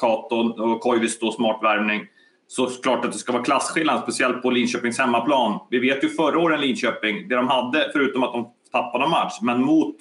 Kato 0.00 0.62
och 0.62 0.80
Koivisto, 0.80 1.32
smart 1.32 1.58
värvning, 1.62 2.06
så 2.46 2.66
klart 2.66 3.04
att 3.04 3.12
det 3.12 3.18
ska 3.18 3.32
vara 3.32 3.44
klasskillnad, 3.44 4.02
speciellt 4.02 4.42
på 4.42 4.50
Linköpings 4.50 4.98
hemmaplan. 4.98 5.58
Vi 5.70 5.78
vet 5.78 6.04
ju 6.04 6.08
förra 6.08 6.38
året 6.38 6.60
Linköping, 6.60 7.28
det 7.28 7.36
de 7.36 7.48
hade, 7.48 7.90
förutom 7.92 8.22
att 8.22 8.32
de 8.32 8.52
tappade 8.72 9.08
match, 9.08 9.38
men 9.42 9.62
mot 9.62 9.96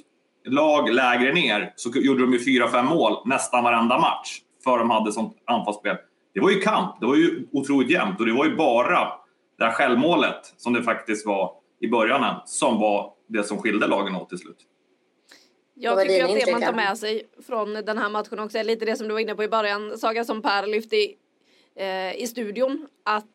lag 0.46 0.90
lägre 0.90 1.34
ner 1.34 1.74
så 1.76 1.90
gjorde 1.96 2.22
de 2.22 2.34
ju 2.34 2.40
4-5 2.40 2.84
mål 2.84 3.18
nästan 3.26 3.64
varenda 3.64 4.00
match. 4.00 4.40
För 4.64 4.78
de 4.78 4.90
hade 4.90 5.12
sånt 5.12 5.38
anfallsspel. 5.46 5.96
Det 6.34 6.40
var 6.40 6.50
ju 6.50 6.60
kamp, 6.60 7.00
det 7.00 7.06
var 7.06 7.16
ju 7.16 7.48
otroligt 7.52 7.90
jämnt 7.90 8.20
och 8.20 8.26
det 8.26 8.34
var 8.34 8.46
ju 8.46 8.56
bara 8.56 9.08
det 9.58 9.66
här 9.66 9.72
självmålet 9.72 10.54
som 10.58 10.74
det 10.74 10.84
faktiskt 10.84 11.26
var 11.26 11.52
i 11.84 11.88
början 11.88 12.42
som 12.46 12.80
var 12.80 13.14
det 13.28 13.44
som 13.44 13.58
skilde 13.58 13.88
lagen 13.88 14.16
åt 14.16 14.30
till 14.30 14.38
slut. 14.38 14.58
Jag 15.74 16.02
tycker 16.02 16.24
att 16.24 16.46
det 16.46 16.52
man 16.52 16.62
tar 16.62 16.74
med 16.74 16.98
sig 16.98 17.24
från 17.48 17.74
den 17.74 17.98
här 17.98 18.10
matchen 18.10 18.40
också 18.40 18.58
är 18.58 18.64
lite 18.64 18.86
det 18.86 18.96
som 18.96 19.08
du 19.08 19.14
var 19.14 19.20
inne 19.20 19.36
på 19.36 19.44
i 19.44 19.48
början, 19.48 19.98
Saga 19.98 20.26
som 20.26 20.42
Per 20.42 20.68
lyfte 20.68 20.96
i, 20.96 21.18
eh, 21.76 22.16
i 22.22 22.28
studion. 22.28 22.88
Att 23.04 23.26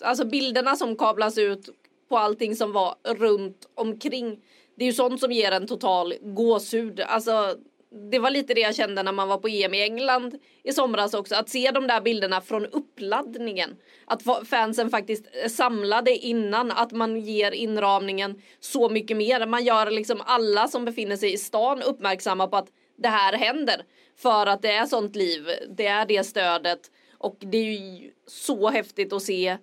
alltså 0.00 0.26
bilderna 0.26 0.76
som 0.76 0.96
kablas 0.96 1.38
ut 1.38 1.68
på 2.08 2.18
allting 2.18 2.56
som 2.56 2.72
var 2.72 2.94
runt 3.04 3.68
omkring. 3.74 4.40
Det 4.74 4.84
är 4.84 4.86
ju 4.86 4.92
sånt 4.92 5.20
som 5.20 5.32
ger 5.32 5.52
en 5.52 5.66
total 5.66 6.14
gåshud. 6.22 7.00
Alltså 7.00 7.56
det 8.10 8.18
var 8.18 8.30
lite 8.30 8.54
det 8.54 8.60
jag 8.60 8.74
kände 8.74 9.02
när 9.02 9.12
man 9.12 9.28
var 9.28 9.38
på 9.38 9.48
EM 9.48 9.74
i 9.74 9.82
England 9.82 10.38
i 10.62 10.72
somras 10.72 11.14
också. 11.14 11.34
Att 11.34 11.48
se 11.48 11.70
de 11.70 11.86
där 11.86 12.00
bilderna 12.00 12.40
från 12.40 12.66
uppladdningen. 12.66 13.76
Att 14.04 14.48
fansen 14.48 14.90
faktiskt 14.90 15.26
är 15.32 15.48
samlade 15.48 16.16
innan. 16.16 16.70
Att 16.70 16.92
man 16.92 17.20
ger 17.20 17.52
inramningen 17.52 18.42
så 18.60 18.88
mycket 18.88 19.16
mer. 19.16 19.46
Man 19.46 19.64
gör 19.64 19.90
liksom 19.90 20.22
alla 20.24 20.68
som 20.68 20.84
befinner 20.84 21.16
sig 21.16 21.32
i 21.32 21.38
stan 21.38 21.82
uppmärksamma 21.82 22.46
på 22.46 22.56
att 22.56 22.68
det 22.98 23.08
här 23.08 23.32
händer. 23.32 23.82
För 24.16 24.46
att 24.46 24.62
det 24.62 24.72
är 24.72 24.86
sånt 24.86 25.16
liv. 25.16 25.46
Det 25.76 25.86
är 25.86 26.06
det 26.06 26.24
stödet. 26.24 26.80
Och 27.18 27.36
det 27.38 27.58
är 27.58 27.64
ju 27.64 28.10
så 28.26 28.70
häftigt 28.70 29.12
att 29.12 29.22
se. 29.22 29.58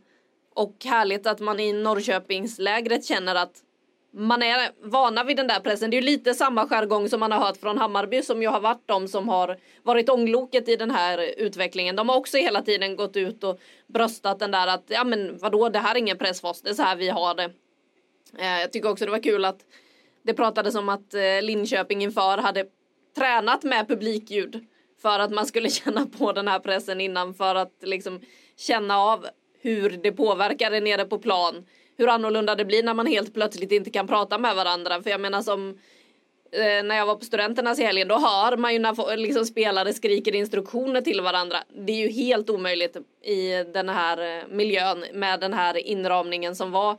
Och 0.56 0.76
härligt 0.86 1.28
att 1.28 1.40
man 1.40 1.60
i 1.60 1.74
Norrköpingslägret 1.74 3.06
känner 3.06 3.36
att 3.36 3.64
man 4.18 4.44
är 4.44 4.72
vana 4.82 5.24
vid 5.24 5.38
den 5.38 5.48
där 5.48 5.60
pressen. 5.60 5.90
Det 5.90 5.98
är 5.98 6.02
ju 6.02 6.06
lite 6.06 6.34
samma 6.34 6.68
jargong 6.68 7.10
som 7.10 7.20
man 7.20 7.32
har 7.32 7.40
hört 7.40 7.58
från 7.58 7.78
Hammarby 7.78 8.22
som 8.22 8.42
ju 8.42 8.48
har 8.48 8.60
varit 8.60 8.84
de 8.86 9.08
som 9.08 9.30
har 9.30 9.58
varit 9.84 10.10
ångloket 10.10 10.70
i 10.70 10.76
den 10.76 10.92
här 10.92 11.34
utvecklingen. 11.38 11.96
De 11.96 12.10
har 12.10 12.16
också 12.16 12.38
hela 12.38 12.62
tiden 12.62 12.96
gått 12.96 13.16
ut 13.16 13.44
och 13.44 13.60
bröstat 13.88 14.40
den 14.40 14.52
där 14.52 14.68
att 14.68 14.84
ja 14.88 15.04
men 15.04 15.38
vadå 15.38 15.70
det 15.70 15.80
här 15.80 15.96
är 15.96 16.00
ingen 16.00 16.18
press 16.18 16.42
för 16.42 16.48
oss, 16.48 16.62
det 16.62 16.70
är 16.70 16.74
så 16.74 16.84
här 16.84 16.96
vi 16.96 17.10
har 17.10 17.36
det. 17.36 17.52
Eh, 18.40 18.62
jag 18.62 18.72
tycker 18.72 18.90
också 18.90 19.06
det 19.06 19.12
var 19.12 19.24
kul 19.24 19.46
att 19.46 19.60
det 20.24 20.34
pratades 20.34 20.76
om 20.76 20.90
att 20.90 21.14
eh, 21.14 21.42
Linköping 21.42 22.04
inför 22.04 22.38
hade 22.38 22.66
tränat 23.18 23.64
med 23.64 23.88
publikljud 23.88 24.66
för 25.02 25.20
att 25.20 25.32
man 25.32 25.46
skulle 25.46 25.70
känna 25.84 26.06
på 26.06 26.32
den 26.32 26.48
här 26.48 26.60
pressen 26.60 27.02
innan 27.02 27.34
för 27.34 27.56
att 27.56 27.74
liksom 27.82 28.22
känna 28.58 28.98
av 28.98 29.28
hur 29.62 29.90
det 29.90 30.12
påverkade 30.12 30.80
nere 30.80 31.06
på 31.06 31.20
plan 31.20 31.66
hur 31.98 32.08
annorlunda 32.08 32.56
det 32.56 32.66
blir 32.66 32.84
när 32.84 32.94
man 32.94 33.06
helt 33.06 33.34
plötsligt 33.34 33.72
inte 33.72 33.90
kan 33.90 34.08
prata 34.08 34.38
med 34.38 34.56
varandra. 34.56 35.04
För 35.04 35.10
jag 35.10 35.22
menar 35.22 35.42
som 35.42 35.70
eh, 36.52 36.84
när 36.84 36.96
jag 36.96 37.06
var 37.06 37.16
på 37.16 37.26
studenternas 37.26 37.80
i 37.80 37.84
helgen, 37.84 38.08
då 38.08 38.16
hör 38.16 38.58
man 38.58 38.74
ju 38.74 38.80
när 38.80 39.18
liksom, 39.18 39.46
spelare 39.46 39.94
skriker 39.94 40.36
instruktioner 40.36 41.02
till 41.02 41.22
varandra. 41.22 41.58
Det 41.86 41.92
är 41.92 42.08
ju 42.08 42.10
helt 42.10 42.50
omöjligt 42.50 42.98
i 43.24 43.64
den 43.74 43.90
här 43.90 44.38
eh, 44.38 44.44
miljön 44.50 45.06
med 45.14 45.40
den 45.40 45.54
här 45.54 45.78
inramningen 45.78 46.56
som 46.56 46.72
var 46.72 46.98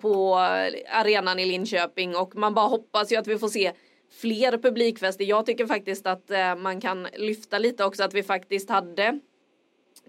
på 0.00 0.34
eh, 0.34 0.98
arenan 1.00 1.38
i 1.38 1.46
Linköping 1.46 2.16
och 2.16 2.36
man 2.36 2.54
bara 2.54 2.66
hoppas 2.66 3.12
ju 3.12 3.16
att 3.16 3.26
vi 3.26 3.38
får 3.38 3.48
se 3.48 3.72
fler 4.20 4.58
publikfester. 4.58 5.24
Jag 5.24 5.46
tycker 5.46 5.66
faktiskt 5.66 6.06
att 6.06 6.30
man 6.58 6.80
kan 6.80 7.08
lyfta 7.16 7.58
lite 7.58 7.84
också 7.84 8.04
att 8.04 8.14
vi 8.14 8.22
faktiskt 8.22 8.70
hade 8.70 9.20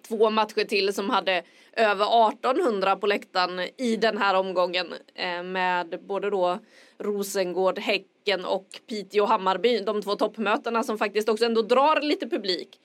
två 0.08 0.30
matcher 0.30 0.64
till 0.64 0.94
som 0.94 1.10
hade 1.10 1.44
över 1.74 2.30
1800 2.30 2.96
på 2.96 3.08
läktaren 3.08 3.68
i 3.78 3.96
den 3.96 4.18
här 4.18 4.36
omgången 4.36 4.94
eh, 5.16 5.44
med 5.44 6.00
både 6.08 6.30
då 6.30 6.60
Rosengård, 6.98 7.80
Häcken 7.80 8.46
och 8.46 8.68
Piteå 8.88 9.26
Hammarby, 9.26 9.80
de 9.80 10.02
två 10.02 10.16
toppmötena 10.16 10.84
som 10.84 10.98
faktiskt 10.98 11.30
också 11.30 11.46
ändå 11.46 11.62
drar 11.62 12.02
lite 12.02 12.30
publik. 12.30 12.80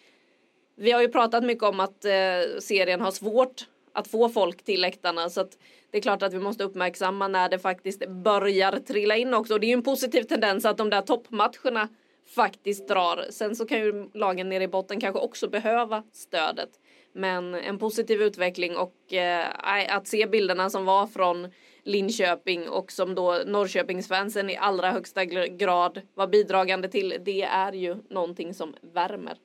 Vi 0.76 0.92
har 0.92 1.00
ju 1.00 1.08
pratat 1.08 1.44
mycket 1.44 1.64
om 1.64 1.80
att 1.80 2.04
eh, 2.04 2.60
serien 2.60 3.00
har 3.00 3.10
svårt 3.10 3.66
att 3.92 4.08
få 4.08 4.28
folk 4.28 4.64
till 4.64 4.80
läktarna 4.80 5.30
så 5.30 5.40
att 5.40 5.58
det 5.90 5.98
är 5.98 6.02
klart 6.02 6.22
att 6.22 6.32
vi 6.32 6.38
måste 6.38 6.64
uppmärksamma 6.64 7.28
när 7.28 7.48
det 7.48 7.58
faktiskt 7.58 8.08
börjar 8.08 8.72
trilla 8.72 9.16
in 9.16 9.34
också. 9.34 9.54
Och 9.54 9.60
det 9.60 9.66
är 9.66 9.68
ju 9.68 9.74
en 9.74 9.82
positiv 9.82 10.22
tendens 10.22 10.64
att 10.64 10.76
de 10.76 10.90
där 10.90 11.02
toppmatcherna 11.02 11.88
faktiskt 12.34 12.88
drar. 12.88 13.26
Sen 13.30 13.56
så 13.56 13.66
kan 13.66 13.78
ju 13.78 14.10
lagen 14.14 14.48
nere 14.48 14.64
i 14.64 14.68
botten 14.68 15.00
kanske 15.00 15.20
också 15.20 15.48
behöva 15.48 16.02
stödet. 16.12 16.70
Men 17.12 17.54
en 17.54 17.78
positiv 17.78 18.22
utveckling 18.22 18.76
och 18.76 19.12
eh, 19.12 19.96
att 19.96 20.06
se 20.06 20.26
bilderna 20.26 20.70
som 20.70 20.84
var 20.84 21.06
från 21.06 21.52
Linköping 21.82 22.68
och 22.68 22.92
som 22.92 23.14
då 23.14 23.42
Norrköpingsfansen 23.46 24.50
i 24.50 24.56
allra 24.56 24.90
högsta 24.90 25.24
grad 25.24 26.00
var 26.14 26.26
bidragande 26.26 26.88
till. 26.88 27.16
Det 27.20 27.42
är 27.42 27.72
ju 27.72 27.96
någonting 28.10 28.54
som 28.54 28.74
värmer. 28.94 29.38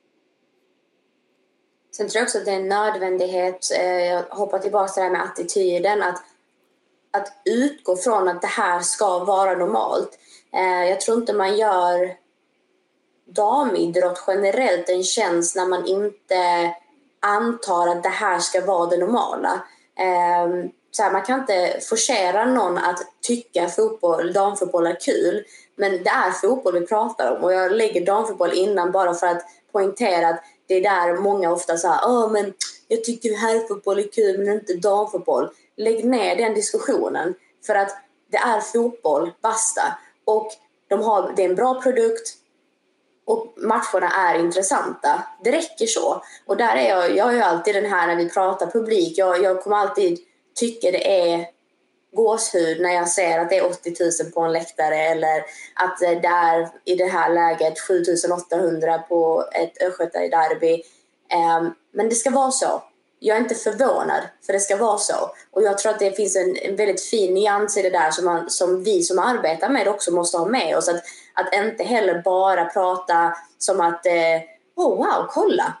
Sen 1.96 2.08
tror 2.08 2.20
jag 2.20 2.24
också 2.24 2.38
att 2.38 2.44
det 2.44 2.50
är 2.50 2.56
en 2.56 2.68
nödvändighet, 2.68 3.70
eh, 3.78 4.04
jag 4.04 4.22
hoppar 4.22 4.58
tillbaka 4.58 4.92
till 4.92 5.00
det 5.00 5.04
här 5.04 5.12
med 5.12 5.22
attityden, 5.22 6.02
att, 6.02 6.22
att 7.10 7.28
utgå 7.44 7.96
från 7.96 8.28
att 8.28 8.42
det 8.42 8.46
här 8.46 8.80
ska 8.80 9.18
vara 9.18 9.54
normalt. 9.54 10.18
Eh, 10.52 10.88
jag 10.90 11.00
tror 11.00 11.18
inte 11.18 11.32
man 11.32 11.56
gör 11.56 12.16
damidrott 13.24 14.24
generellt 14.26 14.88
en 14.88 15.02
tjänst 15.02 15.56
när 15.56 15.66
man 15.66 15.86
inte 15.86 16.74
antar 17.24 17.88
att 17.88 18.02
det 18.02 18.08
här 18.08 18.38
ska 18.38 18.60
vara 18.60 18.86
det 18.86 18.96
normala. 18.96 19.62
Eh, 19.98 20.70
så 20.90 21.02
här, 21.02 21.12
man 21.12 21.22
kan 21.22 21.40
inte 21.40 21.80
forcera 21.88 22.44
någon 22.44 22.78
att 22.78 23.06
tycka 23.22 23.68
fotboll, 23.68 24.32
damfotboll 24.32 24.86
är 24.86 25.00
kul. 25.00 25.44
Men 25.76 25.90
det 25.90 26.10
är 26.10 26.30
fotboll 26.30 26.80
vi 26.80 26.86
pratar 26.86 27.36
om 27.36 27.44
och 27.44 27.52
jag 27.52 27.72
lägger 27.72 28.06
damfotboll 28.06 28.52
innan 28.52 28.92
bara 28.92 29.14
för 29.14 29.26
att 29.26 29.42
poängtera 29.72 30.28
att 30.28 30.44
det 30.66 30.74
är 30.74 30.82
där 30.82 31.16
många 31.16 31.52
ofta 31.52 31.76
säger 31.76 32.00
Åh, 32.04 32.30
men 32.30 32.52
jag 32.88 33.04
tycker 33.04 33.36
herrfotboll 33.36 33.98
är 33.98 34.12
kul 34.12 34.38
men 34.38 34.54
inte 34.54 34.74
damfotboll. 34.74 35.50
Lägg 35.76 36.04
ner 36.04 36.36
den 36.36 36.54
diskussionen 36.54 37.34
för 37.66 37.74
att 37.74 37.96
det 38.30 38.36
är 38.36 38.60
fotboll, 38.60 39.32
basta. 39.42 39.98
Och 40.24 40.48
de 40.88 41.02
har, 41.02 41.32
det 41.36 41.44
är 41.44 41.48
en 41.48 41.54
bra 41.54 41.80
produkt 41.82 42.34
och 43.26 43.54
matcherna 43.56 44.10
är 44.10 44.38
intressanta. 44.38 45.22
Det 45.44 45.52
räcker 45.52 45.86
så. 45.86 46.22
Och 46.46 46.56
där 46.56 46.76
är 46.76 46.88
jag, 46.88 47.16
jag 47.16 47.28
är 47.28 47.32
ju 47.32 47.40
alltid 47.40 47.74
den 47.74 47.90
här 47.90 48.06
när 48.06 48.16
vi 48.16 48.28
pratar 48.28 48.66
publik, 48.66 49.18
jag, 49.18 49.42
jag 49.42 49.62
kommer 49.62 49.76
alltid 49.76 50.18
tycka 50.54 50.90
det 50.90 51.30
är 51.30 51.46
gåshud 52.14 52.80
när 52.80 52.94
jag 52.94 53.08
ser 53.08 53.38
att 53.38 53.50
det 53.50 53.58
är 53.58 53.66
80 53.66 53.94
000 54.22 54.32
på 54.32 54.40
en 54.40 54.52
läktare 54.52 54.96
eller 54.96 55.44
att 55.74 55.98
det 56.00 56.28
är 56.28 56.68
i 56.84 56.94
det 56.94 57.06
här 57.06 57.34
läget 57.34 57.80
7 57.80 58.02
800 58.50 58.98
på 58.98 59.48
ett 59.52 59.82
Östgötaderby. 59.82 60.82
Ehm, 61.30 61.74
men 61.92 62.08
det 62.08 62.14
ska 62.14 62.30
vara 62.30 62.50
så. 62.50 62.82
Jag 63.26 63.36
är 63.36 63.40
inte 63.40 63.54
förvånad, 63.54 64.22
för 64.46 64.52
det 64.52 64.60
ska 64.60 64.76
vara 64.76 64.98
så. 64.98 65.14
Och 65.50 65.62
jag 65.62 65.78
tror 65.78 65.92
att 65.92 65.98
det 65.98 66.16
finns 66.16 66.36
en, 66.36 66.56
en 66.56 66.76
väldigt 66.76 67.02
fin 67.02 67.34
nyans 67.34 67.76
i 67.76 67.82
det 67.82 67.90
där 67.90 68.10
som, 68.10 68.24
man, 68.24 68.50
som 68.50 68.82
vi 68.82 69.02
som 69.02 69.18
arbetar 69.18 69.68
med 69.68 69.88
också 69.88 70.10
måste 70.10 70.38
ha 70.38 70.46
med 70.46 70.76
oss. 70.76 70.88
Att, 70.88 71.02
att 71.34 71.54
inte 71.54 71.84
heller 71.84 72.22
bara 72.24 72.64
prata 72.64 73.36
som 73.58 73.80
att 73.80 74.06
eh, 74.06 74.40
oh 74.76 74.96
wow, 74.96 75.26
kolla, 75.28 75.74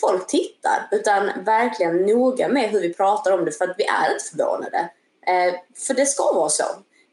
folk 0.00 0.26
tittar. 0.26 0.88
Utan 0.90 1.30
verkligen 1.44 1.96
noga 1.96 2.48
med 2.48 2.70
hur 2.70 2.80
vi 2.80 2.94
pratar 2.94 3.32
om 3.32 3.44
det 3.44 3.52
för 3.52 3.64
att 3.64 3.74
vi 3.78 3.84
är 3.84 4.12
inte 4.12 4.24
förvånade. 4.24 4.90
Eh, 5.26 5.54
för 5.86 5.94
det 5.94 6.06
ska 6.06 6.32
vara 6.32 6.48
så. 6.48 6.64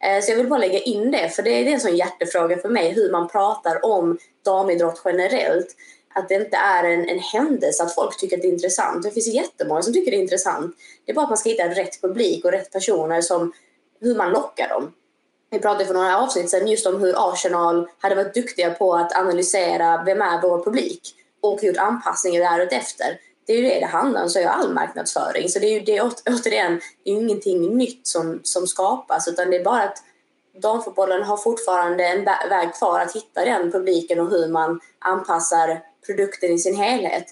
Eh, 0.03 0.21
så 0.23 0.31
jag 0.31 0.37
vill 0.37 0.49
bara 0.49 0.59
lägga 0.59 0.79
in 0.79 1.11
det, 1.11 1.29
för 1.29 1.43
det 1.43 1.49
är 1.49 1.73
en 1.73 1.79
sån 1.79 1.95
hjärtefråga 1.95 2.57
för 2.57 2.69
mig 2.69 2.93
hur 2.93 3.11
man 3.11 3.27
pratar 3.27 3.85
om 3.85 4.17
damidrott 4.45 5.01
generellt. 5.05 5.67
Att 6.15 6.29
det 6.29 6.35
inte 6.35 6.57
är 6.57 6.83
en, 6.83 7.09
en 7.09 7.19
händelse 7.19 7.83
att 7.83 7.95
folk 7.95 8.17
tycker 8.17 8.35
att 8.35 8.41
det 8.41 8.47
är 8.47 8.53
intressant. 8.53 9.03
Det 9.03 9.11
finns 9.11 9.27
jättemånga 9.27 9.81
som 9.81 9.93
tycker 9.93 10.11
det 10.11 10.17
är 10.17 10.21
intressant. 10.21 10.75
Det 11.05 11.11
är 11.11 11.15
bara 11.15 11.23
att 11.23 11.29
man 11.29 11.37
ska 11.37 11.49
hitta 11.49 11.67
rätt 11.67 12.01
publik 12.01 12.45
och 12.45 12.51
rätt 12.51 12.71
personer 12.71 13.21
som 13.21 13.53
hur 14.01 14.15
man 14.15 14.31
lockar 14.31 14.69
dem. 14.69 14.93
Vi 15.49 15.59
pratade 15.59 15.85
för 15.85 15.93
några 15.93 16.19
avsnitt 16.19 16.49
sedan 16.49 16.67
just 16.67 16.87
om 16.87 17.01
hur 17.01 17.33
Arsenal 17.33 17.87
hade 17.99 18.15
varit 18.15 18.33
duktiga 18.33 18.69
på 18.69 18.95
att 18.95 19.17
analysera 19.17 20.03
vem 20.03 20.21
är 20.21 20.41
vår 20.41 20.63
publik 20.63 21.01
och 21.41 21.63
gjort 21.63 21.77
anpassningar 21.77 22.41
därefter 22.41 23.19
det 23.45 23.53
är 23.53 23.57
ju 23.57 23.63
det 23.63 23.79
det 23.79 23.85
handlar 23.85 24.23
om, 24.23 24.29
så 24.29 24.39
är 24.39 24.45
all 24.45 24.73
marknadsföring. 24.73 25.49
Så 25.49 25.59
det 25.59 25.67
är 25.67 25.73
ju 25.73 25.79
det, 25.79 26.01
återigen, 26.01 26.81
det 27.03 27.09
är 27.09 27.13
ju 27.13 27.21
ingenting 27.21 27.77
nytt 27.77 28.07
som, 28.07 28.39
som 28.43 28.67
skapas 28.67 29.27
utan 29.27 29.49
det 29.49 29.57
är 29.57 29.63
bara 29.63 29.83
att 29.83 30.03
damfotbollen 30.61 31.23
har 31.23 31.37
fortfarande 31.37 32.07
en 32.07 32.25
väg 32.49 32.73
kvar 32.73 32.99
att 32.99 33.15
hitta 33.15 33.45
den 33.45 33.71
publiken 33.71 34.19
och 34.19 34.29
hur 34.29 34.47
man 34.47 34.79
anpassar 34.99 35.81
produkten 36.05 36.51
i 36.51 36.59
sin 36.59 36.75
helhet. 36.75 37.25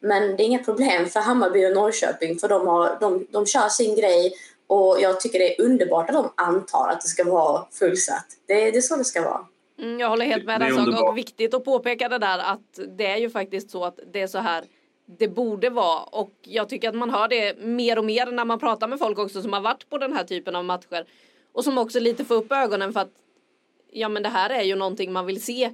Men 0.00 0.36
det 0.36 0.42
är 0.42 0.46
inga 0.46 0.64
problem 0.64 1.06
för 1.06 1.20
Hammarby 1.20 1.66
och 1.66 1.74
Norrköping 1.74 2.38
för 2.38 2.48
de, 2.48 2.66
har, 2.66 2.98
de, 3.00 3.26
de 3.30 3.46
kör 3.46 3.68
sin 3.68 3.96
grej 3.96 4.32
och 4.66 4.98
jag 5.00 5.20
tycker 5.20 5.38
det 5.38 5.58
är 5.58 5.64
underbart 5.64 6.10
att 6.10 6.16
de 6.16 6.32
antar 6.34 6.88
att 6.88 7.00
det 7.00 7.08
ska 7.08 7.24
vara 7.24 7.66
fullsatt. 7.72 8.26
Det, 8.46 8.70
det 8.70 8.76
är 8.76 8.80
så 8.80 8.96
det 8.96 9.04
ska 9.04 9.22
vara. 9.22 9.46
Mm, 9.78 10.00
jag 10.00 10.08
håller 10.08 10.26
helt 10.26 10.44
med 10.44 10.60
dig. 10.60 10.72
Och 10.72 11.16
viktigt 11.18 11.54
att 11.54 11.64
påpeka 11.64 12.08
det 12.08 12.18
där 12.18 12.38
att 12.38 12.80
det 12.96 13.06
är 13.06 13.16
ju 13.16 13.30
faktiskt 13.30 13.70
så 13.70 13.84
att 13.84 14.00
det 14.12 14.20
är 14.20 14.26
så 14.26 14.38
här 14.38 14.64
det 15.18 15.28
borde 15.28 15.70
vara 15.70 16.02
och 16.02 16.32
jag 16.42 16.68
tycker 16.68 16.88
att 16.88 16.94
man 16.94 17.10
hör 17.10 17.28
det 17.28 17.58
mer 17.58 17.98
och 17.98 18.04
mer 18.04 18.26
när 18.26 18.44
man 18.44 18.58
pratar 18.58 18.88
med 18.88 18.98
folk 18.98 19.18
också 19.18 19.42
som 19.42 19.52
har 19.52 19.60
varit 19.60 19.90
på 19.90 19.98
den 19.98 20.12
här 20.12 20.24
typen 20.24 20.56
av 20.56 20.64
matcher 20.64 21.06
och 21.52 21.64
som 21.64 21.78
också 21.78 22.00
lite 22.00 22.24
får 22.24 22.34
upp 22.34 22.52
ögonen 22.52 22.92
för 22.92 23.00
att 23.00 23.12
ja 23.92 24.08
men 24.08 24.22
det 24.22 24.28
här 24.28 24.50
är 24.50 24.62
ju 24.62 24.76
någonting 24.76 25.12
man 25.12 25.26
vill 25.26 25.42
se 25.42 25.70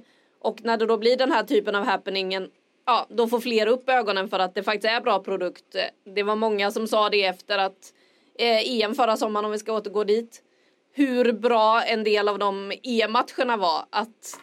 och 0.47 0.63
när 0.63 0.77
det 0.77 0.85
då 0.85 0.97
blir 0.97 1.17
den 1.17 1.31
här 1.31 1.43
typen 1.43 1.75
av 1.75 1.83
happeningen 1.83 2.49
ja 2.85 3.07
då 3.09 3.27
får 3.27 3.39
fler 3.39 3.67
upp 3.67 3.89
ögonen 3.89 4.29
för 4.29 4.39
att 4.39 4.55
det 4.55 4.63
faktiskt 4.63 4.93
är 4.93 5.01
bra 5.01 5.19
produkt. 5.19 5.75
Det 6.15 6.23
var 6.23 6.35
många 6.35 6.71
som 6.71 6.87
sa 6.87 7.09
det 7.09 7.23
efter 7.23 7.57
att 7.57 7.93
eh, 8.39 8.81
EM 8.81 8.95
förra 8.95 9.17
sommaren 9.17 9.45
om 9.45 9.51
vi 9.51 9.59
ska 9.59 9.73
återgå 9.73 10.03
dit 10.03 10.43
hur 10.93 11.33
bra 11.33 11.83
en 11.83 12.03
del 12.03 12.29
av 12.29 12.39
de 12.39 12.73
EM-matcherna 12.83 13.57
var 13.57 13.85
att 13.89 14.39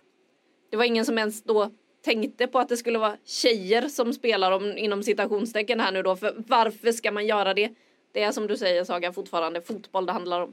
det 0.71 0.77
var 0.77 0.85
ingen 0.85 1.05
som 1.05 1.19
ens 1.19 1.43
då 1.43 1.71
tänkte 2.05 2.47
på 2.47 2.59
att 2.59 2.69
det 2.69 2.77
skulle 2.77 2.99
vara 2.99 3.17
tjejer 3.25 3.89
som 3.89 4.13
spelar 4.13 4.53
om, 4.53 4.79
inom 4.79 5.03
citationstecken 5.03 5.81
här 5.81 5.93
nu 5.93 6.03
då. 6.03 6.17
För 6.17 6.35
varför 6.49 6.93
ska 6.93 7.13
man 7.13 7.27
göra 7.27 7.55
det? 7.55 7.71
Det 8.13 8.23
är 8.23 8.33
som 8.33 8.47
du 8.47 8.57
säger 8.57 8.85
Saga 8.85 9.13
fortfarande 9.13 9.61
fotboll 9.61 10.07
det 10.07 10.13
handlar 10.13 10.41
om. 10.41 10.53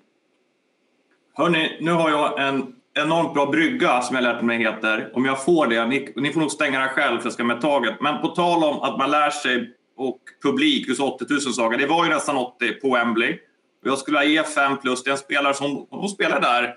Hörni, 1.33 1.77
nu 1.81 1.91
har 1.91 2.09
jag 2.09 2.47
en 2.47 2.80
enormt 2.93 3.33
bra 3.33 3.45
brygga 3.45 4.01
som 4.01 4.15
jag 4.15 4.23
lärt 4.23 4.41
mig 4.41 4.57
heter. 4.57 5.11
Om 5.13 5.25
jag 5.25 5.45
får 5.45 5.67
det, 5.67 5.85
ni, 5.85 6.13
ni 6.15 6.33
får 6.33 6.39
nog 6.39 6.51
stänga 6.51 6.79
den 6.79 6.89
själv 6.89 7.17
för 7.17 7.25
jag 7.25 7.33
ska 7.33 7.43
med 7.43 7.61
taget. 7.61 7.95
Men 8.01 8.21
på 8.21 8.27
tal 8.27 8.63
om 8.63 8.81
att 8.81 8.97
man 8.97 9.11
lär 9.11 9.29
sig 9.29 9.73
och 9.97 10.19
publik 10.43 10.89
hos 10.89 10.99
80 10.99 11.25
000 11.29 11.41
saker. 11.41 11.77
det 11.77 11.87
var 11.87 12.05
ju 12.05 12.09
nästan 12.09 12.37
80 12.37 12.73
på 12.73 12.93
Wembley. 12.93 13.39
Jag 13.83 13.97
skulle 13.97 14.25
ge 14.25 14.43
5 14.43 14.77
plus, 14.77 15.03
det 15.03 15.09
är 15.09 15.11
en 15.11 15.17
spelare 15.17 15.53
som 15.53 15.87
hon 15.89 16.09
spelar 16.09 16.41
där 16.41 16.75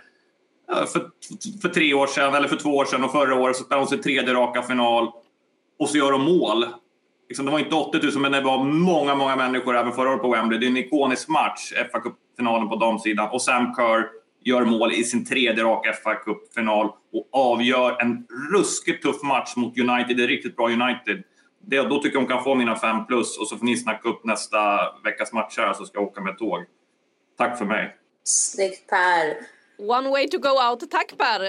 för, 0.86 1.10
för 1.62 1.68
tre 1.68 1.94
år 1.94 2.06
sedan, 2.06 2.34
eller 2.34 2.48
för 2.48 2.56
två 2.56 2.70
år 2.70 2.84
sedan 2.84 3.04
och 3.04 3.12
förra 3.12 3.34
året 3.34 3.56
så 3.56 3.64
spelade 3.64 3.80
hon 3.80 3.88
sin 3.88 4.02
tredje 4.02 4.34
raka 4.34 4.62
final 4.62 5.10
och 5.78 5.88
så 5.88 5.98
gör 5.98 6.12
de 6.12 6.22
mål. 6.22 6.66
Liksom, 7.28 7.46
det 7.46 7.52
var 7.52 7.58
inte 7.58 7.74
80 7.74 7.98
000 8.02 8.12
men 8.18 8.32
det 8.32 8.40
var 8.40 8.64
många, 8.64 9.14
många 9.14 9.36
människor 9.36 9.76
även 9.76 9.92
förra 9.92 10.10
året 10.10 10.22
på 10.22 10.30
Wembley. 10.30 10.58
Det 10.58 10.66
är 10.66 10.70
en 10.70 10.76
ikonisk 10.76 11.28
match, 11.28 11.72
fa 11.92 12.00
Cup-finalen 12.00 12.68
på 12.68 12.76
damsidan 12.76 13.28
och 13.32 13.42
Sam 13.42 13.74
Kerr 13.74 14.23
gör 14.44 14.64
mål 14.64 14.92
i 14.92 15.04
sin 15.04 15.24
tredje 15.24 15.64
raka 15.64 15.92
fa 15.92 16.14
Cup-final 16.14 16.86
och 17.12 17.28
avgör 17.32 18.02
en 18.02 18.26
ruskigt 18.52 19.02
tuff 19.02 19.22
match 19.22 19.56
mot 19.56 19.78
United. 19.78 20.16
Det 20.16 20.24
är 20.24 20.28
riktigt 20.28 20.56
bra 20.56 20.66
United. 20.66 21.22
Det, 21.66 21.82
då 21.82 22.02
tycker 22.02 22.16
jag 22.16 22.20
hon 22.20 22.28
kan 22.28 22.44
få 22.44 22.54
mina 22.54 22.76
5 22.76 23.06
plus 23.06 23.38
och 23.38 23.48
så 23.48 23.56
får 23.56 23.66
ni 23.66 23.76
snacka 23.76 24.08
upp 24.08 24.24
nästa 24.24 24.58
veckas 25.04 25.32
matcher 25.32 25.72
så 25.72 25.84
ska 25.84 25.98
jag 25.98 26.08
åka 26.08 26.20
med 26.20 26.38
tåg. 26.38 26.64
Tack 27.38 27.58
för 27.58 27.64
mig. 27.64 27.96
Snyggt 28.24 28.90
Per! 28.90 29.36
One 29.78 30.10
way 30.10 30.28
to 30.28 30.38
go 30.38 30.70
out. 30.70 30.90
Tack 30.90 31.14
Per, 31.18 31.40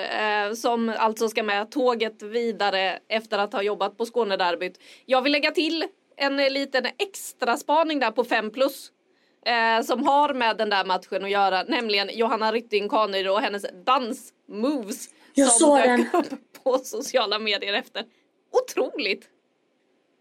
eh, 0.48 0.54
som 0.54 0.94
alltså 0.98 1.30
ska 1.30 1.44
med 1.44 1.72
tåget 1.72 2.24
vidare 2.24 3.00
efter 3.10 3.38
att 3.38 3.54
ha 3.54 3.62
jobbat 3.62 3.98
på 3.98 4.06
Skånederbyt. 4.06 4.80
Jag 5.06 5.22
vill 5.22 5.32
lägga 5.32 5.52
till 5.52 5.86
en 6.18 6.38
liten 6.38 6.86
extra 6.86 7.58
spaning 7.58 8.00
där 8.00 8.12
på 8.12 8.24
5 8.24 8.52
plus. 8.52 8.92
Eh, 9.46 9.84
som 9.84 10.08
har 10.08 10.34
med 10.34 10.58
den 10.58 10.70
där 10.70 10.86
matchen 10.86 11.24
att 11.24 11.30
göra, 11.30 11.64
nämligen 11.64 12.10
Johanna 12.14 12.52
Rytting 12.52 12.90
Kaneryd 12.90 13.30
och 13.30 13.42
hennes 13.42 13.66
dansmoves. 13.86 15.10
Jag 15.34 15.48
som 15.48 15.60
såg 15.60 15.78
dök 15.78 15.86
den. 15.86 16.22
upp 16.22 16.64
på 16.64 16.78
sociala 16.78 17.40
medier 17.40 17.74
efter. 17.74 18.04
Otroligt! 18.52 19.30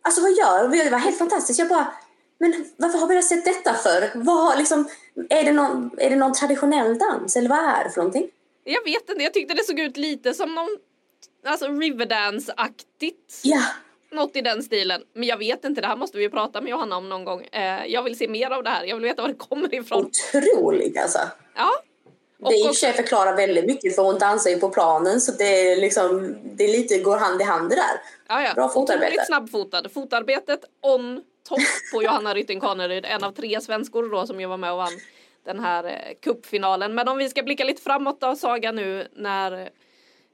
Alltså 0.03 0.20
vad 0.22 0.31
gör 0.31 0.68
vi? 0.68 0.85
Det 0.85 0.91
var 0.91 0.99
helt 0.99 1.18
fantastiskt. 1.18 1.59
Jag 1.59 1.68
bara, 1.68 1.93
men 2.39 2.64
varför 2.77 2.99
har 2.99 3.09
vi 3.09 3.22
sett 3.22 3.45
detta 3.45 3.75
för? 3.75 4.11
Vad, 4.14 4.59
liksom, 4.59 4.89
är, 5.31 5.45
det 5.45 5.53
någon, 5.53 5.91
är 5.99 6.11
det 6.11 6.16
någon 6.16 6.33
traditionell 6.33 6.99
dans 6.99 7.37
eller 7.37 7.49
vad 7.49 7.59
är 7.59 7.85
det 7.85 7.91
för 7.91 8.01
någonting? 8.01 8.29
Jag 8.64 8.85
vet 8.85 9.11
inte, 9.11 9.22
jag 9.22 9.35
tyckte 9.35 9.55
det 9.55 9.64
såg 9.64 9.81
ut 9.81 9.97
lite 9.97 10.35
som 10.35 10.55
någon 10.55 10.68
alltså 11.45 11.66
Riverdance-aktigt. 11.66 13.41
Ja, 13.43 13.62
något 14.15 14.37
i 14.37 14.41
den 14.41 14.62
stilen. 14.62 15.03
Men 15.12 15.29
jag 15.29 15.37
vet 15.37 15.65
inte, 15.65 15.81
det 15.81 15.87
här 15.87 15.97
måste 15.97 16.19
vi 16.19 16.29
prata 16.29 16.61
med 16.61 16.71
Johanna 16.71 16.97
om 16.97 17.09
någon 17.09 17.25
gång. 17.25 17.45
Eh, 17.45 17.87
jag 17.87 18.03
vill 18.03 18.19
se 18.19 18.29
mer 18.29 18.51
av 18.51 18.62
det 18.62 18.71
här, 18.71 18.85
jag 18.85 18.97
vill 18.97 19.05
veta 19.05 19.23
var 19.23 19.29
det 19.29 19.35
kommer 19.35 19.75
ifrån. 19.75 20.11
Otroligt 20.35 20.99
alltså. 20.99 21.19
Ja. 21.57 21.71
Och 22.43 22.51
Det 22.51 22.59
i 22.59 22.62
och 22.62 22.67
för 22.67 22.75
sig 22.75 22.93
förklarar 22.93 23.37
väldigt 23.37 23.67
mycket 23.67 23.95
för 23.95 24.03
hon 24.03 24.19
dansar 24.19 24.51
ju 24.51 24.59
på 24.59 24.69
planen 24.69 25.21
så 25.21 25.33
det 25.33 25.73
är 25.73 25.77
liksom, 25.77 26.37
det 26.45 26.65
är 26.65 26.69
lite 26.69 26.99
går 26.99 27.17
hand 27.17 27.41
i 27.41 27.45
hand 27.45 27.71
det 27.71 27.77
där. 27.77 28.01
Ja, 28.29 28.43
ja. 28.43 28.55
Bra 28.55 28.69
fotarbete. 28.69 29.07
Otroligt 29.07 29.27
snabbfotad. 29.27 29.89
Fotarbetet 29.89 30.61
on 30.81 31.23
top 31.49 31.59
på 31.93 32.03
Johanna 32.03 32.35
Rytting 32.35 32.61
Kaneryd. 32.61 33.05
En 33.05 33.25
av 33.25 33.33
tre 33.33 33.61
svenskor 33.61 34.11
då 34.11 34.27
som 34.27 34.41
ju 34.41 34.47
var 34.47 34.57
med 34.57 34.71
och 34.73 34.77
vann 34.77 34.93
den 35.45 35.61
här 35.61 35.85
eh, 35.85 36.15
cupfinalen. 36.23 36.95
Men 36.95 37.09
om 37.09 37.19
vi 37.19 37.29
ska 37.29 37.43
blicka 37.43 37.65
lite 37.65 37.83
framåt 37.83 38.21
då 38.21 38.37
Saga 38.37 38.73
nu 38.73 39.09
när 39.12 39.71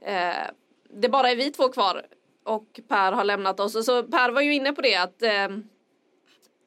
eh, 0.04 0.46
det 0.90 1.08
bara 1.08 1.30
är 1.30 1.36
vi 1.36 1.50
två 1.50 1.68
kvar 1.68 2.06
och 2.44 2.80
Per 2.88 3.12
har 3.12 3.24
lämnat 3.24 3.60
oss. 3.60 3.74
Och 3.74 3.84
så 3.84 4.02
Per 4.02 4.30
var 4.30 4.40
ju 4.40 4.54
inne 4.54 4.72
på 4.72 4.80
det 4.80 4.94
att 4.94 5.22
eh, 5.22 5.48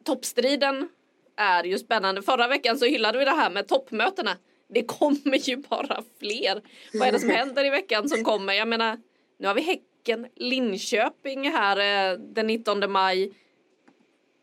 toppstriden 0.04 0.90
är 1.38 1.64
ju 1.64 1.80
spännande. 1.80 2.22
Förra 2.22 2.48
veckan 2.48 2.78
så 2.78 2.86
hyllade 2.86 3.18
vi 3.18 3.26
det 3.26 3.32
här 3.32 3.50
med 3.50 3.68
toppmötena. 3.68 4.38
Det 4.70 4.84
kommer 4.84 5.50
ju 5.50 5.58
bara 5.58 6.04
fler. 6.20 6.62
Vad 6.94 7.08
är 7.08 7.12
det 7.12 7.20
som 7.20 7.30
händer 7.30 7.66
i 7.66 7.70
veckan 7.70 8.10
som 8.10 8.24
kommer? 8.24 8.54
Jag 8.54 8.68
menar, 8.68 8.98
nu 9.40 9.48
har 9.48 9.56
vi 9.56 9.62
Häcken, 9.62 10.28
Linköping 10.36 11.52
här 11.52 12.12
eh, 12.12 12.20
den 12.20 12.48
19 12.48 12.92
maj. 12.92 13.34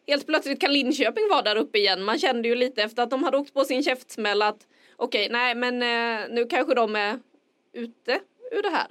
Helt 0.06 0.26
plötsligt 0.26 0.60
kan 0.60 0.72
Linköping 0.72 1.28
vara 1.30 1.42
där 1.42 1.56
uppe 1.56 1.78
igen. 1.78 2.04
Man 2.04 2.18
kände 2.18 2.48
ju 2.48 2.54
lite 2.54 2.82
efter 2.82 3.02
att 3.02 3.10
de 3.10 3.22
hade 3.22 3.38
åkt 3.38 3.54
på 3.54 3.64
sin 3.64 3.82
käftsmäll 3.82 4.42
att 4.42 4.66
okej, 4.96 5.28
nej 5.30 5.54
men 5.54 5.82
eh, 5.82 6.34
nu 6.34 6.46
kanske 6.46 6.74
de 6.74 6.96
är 6.96 7.18
ute 7.72 8.20
ur 8.52 8.62
det 8.62 8.70
här. 8.70 8.86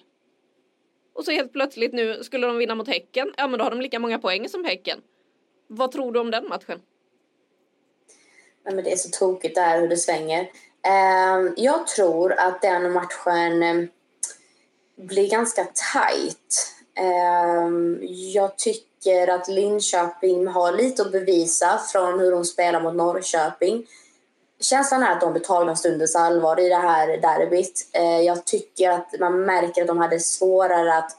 Och 1.19 1.25
så 1.25 1.31
helt 1.31 1.53
plötsligt 1.53 1.93
nu 1.93 2.23
skulle 2.23 2.47
de 2.47 2.57
vinna 2.57 2.75
mot 2.75 2.87
Häcken. 2.87 3.33
Ja 3.37 3.47
men 3.47 3.57
då 3.57 3.65
har 3.65 3.71
de 3.71 3.81
lika 3.81 3.99
många 3.99 4.19
poäng 4.19 4.49
som 4.49 4.65
Häcken. 4.65 5.01
Vad 5.67 5.91
tror 5.91 6.11
du 6.11 6.19
om 6.19 6.31
den 6.31 6.47
matchen? 6.47 6.81
Ja, 8.63 8.71
men 8.71 8.83
det 8.83 8.91
är 8.91 8.95
så 8.95 9.09
tokigt 9.09 9.55
där 9.55 9.81
hur 9.81 9.87
det 9.87 9.97
svänger. 9.97 10.49
Ehm, 10.83 11.53
jag 11.57 11.87
tror 11.87 12.33
att 12.33 12.61
den 12.61 12.91
matchen 12.93 13.63
ehm, 13.63 13.87
blir 14.95 15.29
ganska 15.29 15.67
tajt. 15.93 16.75
Ehm, 16.95 17.99
jag 18.33 18.57
tycker 18.57 19.27
att 19.27 19.47
Linköping 19.47 20.47
har 20.47 20.71
lite 20.71 21.01
att 21.01 21.11
bevisa 21.11 21.81
från 21.91 22.19
hur 22.19 22.31
de 22.31 22.45
spelar 22.45 22.81
mot 22.81 22.95
Norrköping. 22.95 23.87
Känslan 24.61 25.03
är 25.03 25.11
att 25.11 25.21
de 25.21 25.33
blir 25.33 25.43
tagna 25.43 25.75
stundens 25.75 26.15
allvar 26.15 26.59
i 26.59 26.69
det 26.69 26.75
här 26.75 27.07
derbyt. 27.07 27.89
Eh, 27.93 28.21
jag 28.21 28.45
tycker 28.45 28.89
att 28.89 29.19
man 29.19 29.41
märker 29.41 29.81
att 29.81 29.87
de 29.87 29.97
hade 29.97 30.19
svårare 30.19 30.97
att 30.97 31.17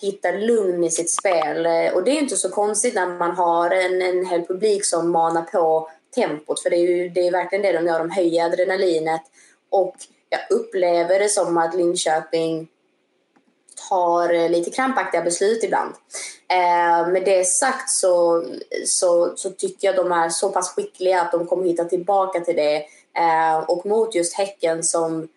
hitta 0.00 0.30
lugn 0.30 0.84
i 0.84 0.90
sitt 0.90 1.10
spel. 1.10 1.66
Eh, 1.66 1.94
och 1.94 2.04
det 2.04 2.10
är 2.10 2.22
inte 2.22 2.36
så 2.36 2.50
konstigt 2.50 2.94
när 2.94 3.06
man 3.06 3.30
har 3.30 3.70
en, 3.70 4.02
en 4.02 4.26
hel 4.26 4.46
publik 4.46 4.84
som 4.84 5.10
manar 5.10 5.42
på 5.42 5.90
tempot. 6.14 6.62
För 6.62 6.70
det 6.70 6.76
är 6.76 6.88
ju 6.88 7.08
det 7.08 7.26
är 7.26 7.32
verkligen 7.32 7.62
det 7.62 7.72
de 7.72 7.86
gör. 7.86 7.98
De 7.98 8.10
höjer 8.10 8.44
adrenalinet. 8.44 9.22
Och 9.70 9.96
jag 10.28 10.40
upplever 10.50 11.18
det 11.18 11.28
som 11.28 11.58
att 11.58 11.74
Linköping 11.74 12.68
tar 13.88 14.34
eh, 14.34 14.50
lite 14.50 14.70
krampaktiga 14.70 15.22
beslut 15.22 15.64
ibland. 15.64 15.94
Eh, 16.48 17.08
med 17.08 17.24
det 17.24 17.44
sagt 17.44 17.90
så, 17.90 18.44
så, 18.86 19.32
så 19.36 19.50
tycker 19.50 19.88
jag 19.88 19.96
de 19.96 20.12
är 20.12 20.28
så 20.28 20.48
pass 20.48 20.74
skickliga 20.74 21.20
att 21.20 21.32
de 21.32 21.46
kommer 21.46 21.64
hitta 21.64 21.84
tillbaka 21.84 22.40
till 22.40 22.56
det. 22.56 22.76
Eh, 23.18 23.58
och 23.58 23.86
mot 23.86 24.14
just 24.14 24.34
Häcken 24.34 24.84
som 24.84 25.28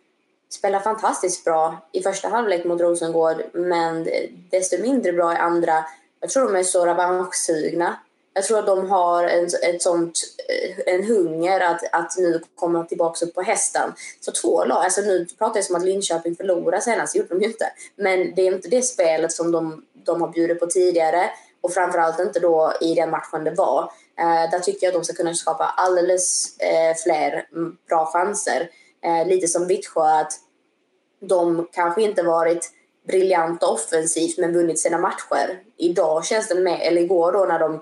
spelar 0.50 0.80
fantastiskt 0.80 1.46
bra 1.46 1.78
i 1.92 2.02
första 2.02 2.28
halvlek 2.28 2.66
mot 2.66 2.82
Rosengård 2.82 3.44
men 3.54 4.08
desto 4.52 4.82
mindre 4.82 5.14
bra 5.14 5.34
i 5.34 5.38
andra. 5.38 5.86
Jag 6.20 6.30
tror 6.30 6.44
de 6.44 6.56
är 6.56 6.64
så 6.64 6.86
revanschsugna. 6.86 7.98
Jag 8.40 8.46
tror 8.46 8.60
att 8.60 8.66
de 8.66 8.90
har 8.90 9.24
en, 9.24 9.46
ett 9.46 9.82
sånt, 9.82 10.20
eh, 10.48 10.94
en 10.94 11.04
hunger 11.04 11.60
att, 11.60 11.82
att 11.92 12.18
nu 12.18 12.42
komma 12.56 12.84
tillbaka 12.84 13.26
upp 13.26 13.36
på 13.36 13.42
hästen. 13.42 13.94
Så 14.20 14.32
två 14.32 14.66
lag, 14.66 14.84
alltså 14.84 15.02
nu 15.02 15.28
pratar 15.38 15.58
jag 15.58 15.66
som 15.66 15.76
att 15.76 15.84
Linköping 15.84 16.36
förlorade 16.36 16.82
senast, 16.82 17.14
det 17.14 17.20
gjorde 17.20 17.36
de 17.36 17.42
ju 17.42 17.48
inte. 17.48 17.66
Men 17.96 18.36
det 18.36 18.42
är 18.42 18.54
inte 18.54 18.68
det 18.68 18.82
spelet 18.82 19.32
som 19.32 19.52
de, 19.52 19.86
de 20.06 20.22
har 20.22 20.28
bjudit 20.28 20.60
på 20.60 20.68
tidigare 20.68 21.30
och 21.62 21.74
framförallt 21.74 22.20
inte 22.20 22.40
då 22.40 22.74
i 22.82 22.94
den 22.94 23.10
matchen 23.10 23.44
det 23.44 23.52
var. 23.52 23.84
Eh, 24.20 24.52
där 24.52 24.60
tycker 24.60 24.88
jag 24.88 24.96
att 24.96 25.02
de 25.02 25.06
ska 25.06 25.14
kunna 25.14 25.34
skapa 25.34 25.64
alldeles 25.64 26.58
eh, 26.60 26.96
fler 27.04 27.48
mm, 27.52 27.78
bra 27.90 28.06
chanser. 28.06 28.70
Eh, 29.04 29.28
lite 29.28 29.48
som 29.48 29.68
Vittsjö, 29.68 30.02
att 30.02 30.34
de 31.22 31.68
kanske 31.72 32.02
inte 32.02 32.24
varit 32.24 32.72
briljanta 33.08 33.68
offensivt 33.68 34.38
men 34.38 34.54
vunnit 34.54 34.80
sina 34.80 34.98
matcher. 34.98 35.60
Idag 35.78 36.26
känns 36.26 36.48
det 36.48 36.56
mer, 36.56 36.80
eller 36.80 37.02
igår 37.02 37.32
då 37.32 37.46
när 37.46 37.60
de, 37.60 37.82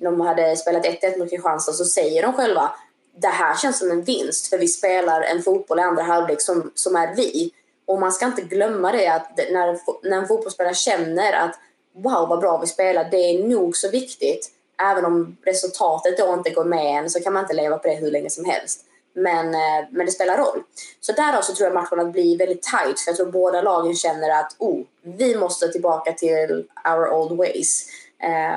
de 0.00 0.20
hade 0.20 0.56
spelat 0.56 0.84
1-1 0.84 1.18
mot 1.18 1.30
Kristianstad 1.30 1.72
så 1.72 1.84
säger 1.84 2.22
de 2.22 2.32
själva 2.32 2.72
det 3.20 3.28
här 3.28 3.56
känns 3.56 3.78
som 3.78 3.90
en 3.90 4.02
vinst 4.02 4.46
för 4.46 4.58
vi 4.58 4.68
spelar 4.68 5.22
en 5.22 5.42
fotboll 5.42 5.78
i 5.78 5.82
andra 5.82 6.02
halvlek 6.02 6.40
som, 6.40 6.72
som 6.74 6.96
är 6.96 7.14
vi. 7.14 7.52
Och 7.86 8.00
man 8.00 8.12
ska 8.12 8.26
inte 8.26 8.42
glömma 8.42 8.92
det 8.92 9.06
att 9.06 9.36
när, 9.36 9.78
när 10.08 10.18
en 10.18 10.28
fotbollsspelare 10.28 10.74
känner 10.74 11.32
att 11.32 11.58
wow 11.92 12.28
vad 12.28 12.40
bra 12.40 12.58
vi 12.58 12.66
spelar, 12.66 13.08
det 13.10 13.16
är 13.16 13.48
nog 13.48 13.76
så 13.76 13.90
viktigt. 13.90 14.50
Även 14.82 15.04
om 15.04 15.36
resultatet 15.44 16.18
då 16.18 16.34
inte 16.34 16.50
går 16.50 16.64
med 16.64 16.98
en 16.98 17.10
så 17.10 17.20
kan 17.20 17.32
man 17.32 17.42
inte 17.42 17.54
leva 17.54 17.78
på 17.78 17.88
det 17.88 17.94
hur 17.94 18.10
länge 18.10 18.30
som 18.30 18.44
helst. 18.44 18.84
Men, 19.14 19.54
eh, 19.54 19.86
men 19.90 20.06
det 20.06 20.12
spelar 20.12 20.38
roll. 20.38 20.62
Så 21.00 21.12
därav 21.12 21.42
så 21.42 21.54
tror 21.54 21.66
jag 21.66 21.74
matchen 21.74 22.00
att 22.00 22.12
bli 22.12 22.36
väldigt 22.36 22.62
tight. 22.62 23.00
För 23.00 23.10
jag 23.10 23.16
tror 23.16 23.32
båda 23.32 23.62
lagen 23.62 23.94
känner 23.94 24.40
att 24.40 24.56
oh, 24.58 24.80
vi 25.02 25.36
måste 25.36 25.68
tillbaka 25.68 26.12
till 26.12 26.64
our 26.84 27.12
old 27.12 27.38
ways. 27.38 27.86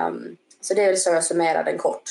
Um, 0.08 0.38
så 0.62 0.74
det 0.74 0.84
är 0.84 0.88
väl 0.88 0.98
så 0.98 1.10
jag 1.10 1.24
summerar 1.24 1.64
den 1.64 1.78
kort. 1.78 2.04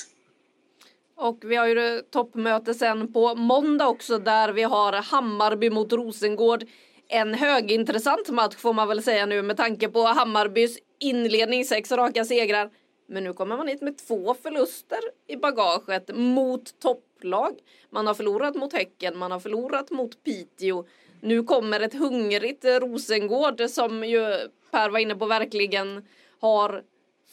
Och 1.16 1.38
vi 1.42 1.56
har 1.56 1.66
ju 1.66 2.02
toppmöte 2.10 2.74
sen 2.74 3.12
på 3.12 3.34
måndag 3.34 3.88
också 3.88 4.18
där 4.18 4.52
vi 4.52 4.62
har 4.62 4.92
Hammarby 4.92 5.70
mot 5.70 5.92
Rosengård. 5.92 6.64
En 7.08 7.34
högintressant 7.34 8.28
match 8.28 8.56
får 8.56 8.72
man 8.72 8.88
väl 8.88 9.02
säga 9.02 9.26
nu 9.26 9.42
med 9.42 9.56
tanke 9.56 9.88
på 9.88 10.02
Hammarbys 10.02 10.78
inledning, 10.98 11.64
sex 11.64 11.92
raka 11.92 12.24
segrar. 12.24 12.70
Men 13.06 13.24
nu 13.24 13.32
kommer 13.32 13.56
man 13.56 13.68
hit 13.68 13.82
med 13.82 13.98
två 13.98 14.34
förluster 14.42 14.98
i 15.26 15.36
bagaget 15.36 16.10
mot 16.14 16.80
topplag. 16.80 17.58
Man 17.90 18.06
har 18.06 18.14
förlorat 18.14 18.54
mot 18.54 18.72
Häcken, 18.72 19.18
man 19.18 19.30
har 19.30 19.40
förlorat 19.40 19.90
mot 19.90 20.24
Piteå. 20.24 20.84
Nu 21.20 21.42
kommer 21.42 21.80
ett 21.80 21.94
hungrigt 21.94 22.64
Rosengård 22.64 23.62
som 23.68 24.04
ju 24.04 24.48
Per 24.70 24.90
var 24.90 24.98
inne 24.98 25.14
på 25.14 25.26
verkligen 25.26 26.04
har 26.40 26.82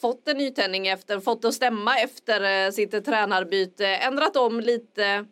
fått 0.01 0.27
en 0.27 0.37
nytändning 0.37 0.87
efter, 0.87 1.19
fått 1.19 1.45
att 1.45 1.53
stämma 1.53 1.99
efter 1.99 2.65
eh, 2.65 2.71
sitt 2.71 2.93
eh, 2.93 3.01
tränarbyte, 3.01 3.87
ändrat 3.87 4.35
om 4.35 4.59
lite. 4.59 5.25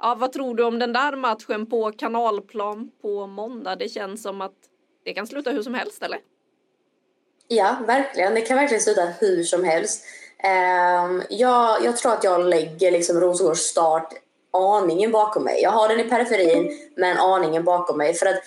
Ja, 0.00 0.16
vad 0.18 0.32
tror 0.32 0.54
du 0.54 0.64
om 0.64 0.78
den 0.78 0.92
där 0.92 1.16
matchen 1.16 1.66
på 1.66 1.92
kanalplan 1.92 2.90
på 3.02 3.26
måndag? 3.26 3.76
Det 3.76 3.88
känns 3.88 4.22
som 4.22 4.40
att 4.40 4.56
det 5.04 5.12
kan 5.12 5.26
sluta 5.26 5.50
hur 5.50 5.62
som 5.62 5.74
helst, 5.74 6.02
eller? 6.02 6.18
Ja, 7.48 7.76
verkligen. 7.86 8.34
Det 8.34 8.40
kan 8.40 8.56
verkligen 8.56 8.82
sluta 8.82 9.04
hur 9.20 9.42
som 9.42 9.64
helst. 9.64 10.04
Ehm, 10.38 11.22
jag, 11.30 11.84
jag 11.84 11.96
tror 11.96 12.12
att 12.12 12.24
jag 12.24 12.48
lägger 12.48 12.90
liksom 12.90 13.20
Rosengårds 13.20 13.60
start 13.60 14.12
aningen 14.52 15.12
bakom 15.12 15.44
mig. 15.44 15.62
Jag 15.62 15.70
har 15.70 15.88
den 15.88 16.00
i 16.00 16.04
periferin, 16.04 16.78
men 16.96 17.18
aningen 17.18 17.64
bakom 17.64 17.98
mig. 17.98 18.14
För 18.14 18.26
att 18.26 18.42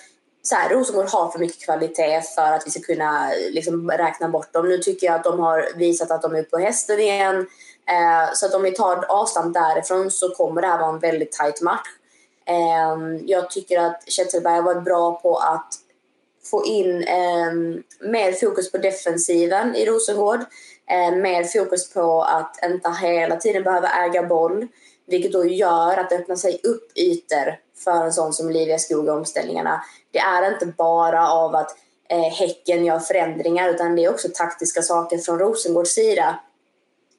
så 0.46 0.54
här, 0.54 0.68
Rosengård 0.70 1.08
har 1.08 1.30
för 1.30 1.38
mycket 1.38 1.64
kvalitet 1.64 2.22
för 2.34 2.52
att 2.52 2.66
vi 2.66 2.70
ska 2.70 2.80
kunna 2.80 3.30
liksom, 3.50 3.90
räkna 3.90 4.28
bort 4.28 4.52
dem. 4.52 4.68
Nu 4.68 4.78
tycker 4.78 5.06
jag 5.06 5.16
att 5.16 5.24
de 5.24 5.40
har 5.40 5.68
visat 5.76 6.10
att 6.10 6.22
de 6.22 6.34
är 6.34 6.42
på 6.42 6.58
hästen 6.58 7.00
igen. 7.00 7.36
Eh, 7.88 8.32
så 8.34 8.46
att 8.46 8.54
om 8.54 8.62
vi 8.62 8.70
tar 8.70 9.04
avstamp 9.04 9.54
därifrån 9.54 10.10
så 10.10 10.34
kommer 10.34 10.62
det 10.62 10.66
här 10.68 10.78
vara 10.78 10.90
en 10.90 10.98
väldigt 10.98 11.32
tight 11.32 11.62
match. 11.62 11.88
Eh, 12.48 13.24
jag 13.26 13.50
tycker 13.50 13.80
att 13.80 14.12
Zetterberg 14.12 14.54
har 14.54 14.62
varit 14.62 14.84
bra 14.84 15.20
på 15.20 15.36
att 15.36 15.74
få 16.50 16.64
in 16.64 17.02
eh, 17.02 17.52
mer 18.00 18.32
fokus 18.32 18.72
på 18.72 18.78
defensiven 18.78 19.74
i 19.74 19.84
Rosengård. 19.84 20.40
Eh, 20.90 21.16
mer 21.16 21.44
fokus 21.44 21.92
på 21.92 22.22
att 22.22 22.64
inte 22.64 22.90
hela 22.90 23.36
tiden 23.36 23.62
behöva 23.62 23.88
äga 23.88 24.22
boll. 24.22 24.66
Vilket 25.06 25.32
då 25.32 25.44
gör 25.44 25.96
att 25.96 26.10
det 26.10 26.16
öppnar 26.16 26.36
sig 26.36 26.60
upp 26.64 26.98
ytor 26.98 27.65
för 27.86 28.04
en 28.04 28.12
sån 28.12 28.32
som 28.32 28.46
Olivia 28.46 28.78
Skog 28.78 29.06
i 29.06 29.10
omställningarna. 29.10 29.84
Det 30.10 30.18
är 30.18 30.52
inte 30.52 30.66
bara 30.66 31.30
av 31.30 31.54
att 31.54 31.76
eh, 32.08 32.20
Häcken 32.20 32.84
gör 32.84 32.98
förändringar 32.98 33.68
utan 33.68 33.96
det 33.96 34.04
är 34.04 34.10
också 34.10 34.28
taktiska 34.34 34.82
saker 34.82 35.18
från 35.18 35.38
Rosengårds 35.38 35.90
sida 35.90 36.38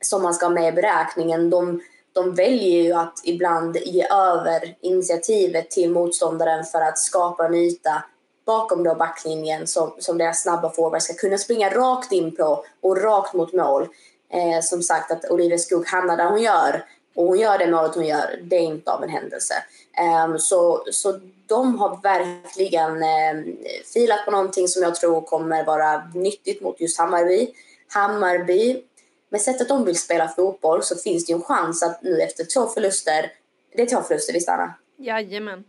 som 0.01 0.23
man 0.23 0.33
ska 0.33 0.45
ha 0.45 0.53
med 0.53 0.73
i 0.73 0.75
beräkningen. 0.75 1.49
De, 1.49 1.81
de 2.13 2.35
väljer 2.35 2.83
ju 2.83 2.93
att 2.93 3.21
ibland 3.23 3.77
ge 3.77 4.07
över 4.11 4.75
initiativet 4.81 5.71
till 5.71 5.91
motståndaren 5.91 6.63
för 6.63 6.81
att 6.81 6.99
skapa 6.99 7.45
en 7.45 7.55
yta 7.55 8.03
bakom 8.45 8.83
då 8.83 8.95
backlinjen 8.95 9.67
som, 9.67 9.95
som 9.99 10.17
deras 10.17 10.41
snabba 10.41 10.69
forwards 10.69 11.05
ska 11.05 11.13
kunna 11.13 11.37
springa 11.37 11.69
rakt 11.69 12.11
in 12.11 12.35
på 12.35 12.63
och 12.81 13.01
rakt 13.01 13.33
mot 13.33 13.53
mål. 13.53 13.87
Eh, 14.33 14.61
som 14.61 14.83
sagt 14.83 15.11
att 15.11 15.31
Olivia 15.31 15.57
Skog 15.57 15.87
hamnar 15.87 16.17
där 16.17 16.29
hon 16.29 16.41
gör 16.41 16.85
och 17.15 17.25
hon 17.25 17.39
gör 17.39 17.57
det 17.57 17.67
målet 17.67 17.95
hon 17.95 18.05
gör, 18.05 18.39
det 18.43 18.55
är 18.55 18.61
inte 18.61 18.91
av 18.91 19.03
en 19.03 19.09
händelse. 19.09 19.53
Eh, 19.97 20.37
så, 20.37 20.85
så 20.91 21.19
de 21.47 21.77
har 21.79 22.01
verkligen 22.01 23.03
eh, 23.03 23.55
filat 23.93 24.25
på 24.25 24.31
någonting 24.31 24.67
som 24.67 24.83
jag 24.83 24.95
tror 24.95 25.21
kommer 25.21 25.65
vara 25.65 26.11
nyttigt 26.13 26.61
mot 26.61 26.81
just 26.81 26.99
Hammarby. 26.99 27.53
Hammarby, 27.87 28.83
med 29.29 29.41
sättet 29.41 29.69
de 29.69 29.85
vill 29.85 29.97
spela 29.97 30.27
fotboll 30.27 30.83
så 30.83 30.95
finns 30.95 31.25
det 31.25 31.31
ju 31.31 31.35
en 31.35 31.43
chans 31.43 31.83
att 31.83 32.03
nu 32.03 32.21
efter 32.21 32.45
två 32.45 32.67
förluster, 32.67 33.31
det 33.75 33.81
är 33.81 33.85
två 33.85 34.01
förluster 34.01 34.33
visst 34.33 34.49
Anna? 34.49 34.73
Jajamän. 34.97 35.63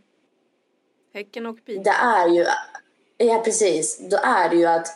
Häcken 1.13 1.45
och 1.45 1.65
Piteå. 1.65 1.83
Det 1.83 1.89
är 1.89 2.27
ju, 2.27 2.45
ja 3.17 3.41
precis, 3.45 3.99
då 4.09 4.17
är 4.23 4.49
det 4.49 4.55
ju 4.55 4.65
att 4.65 4.87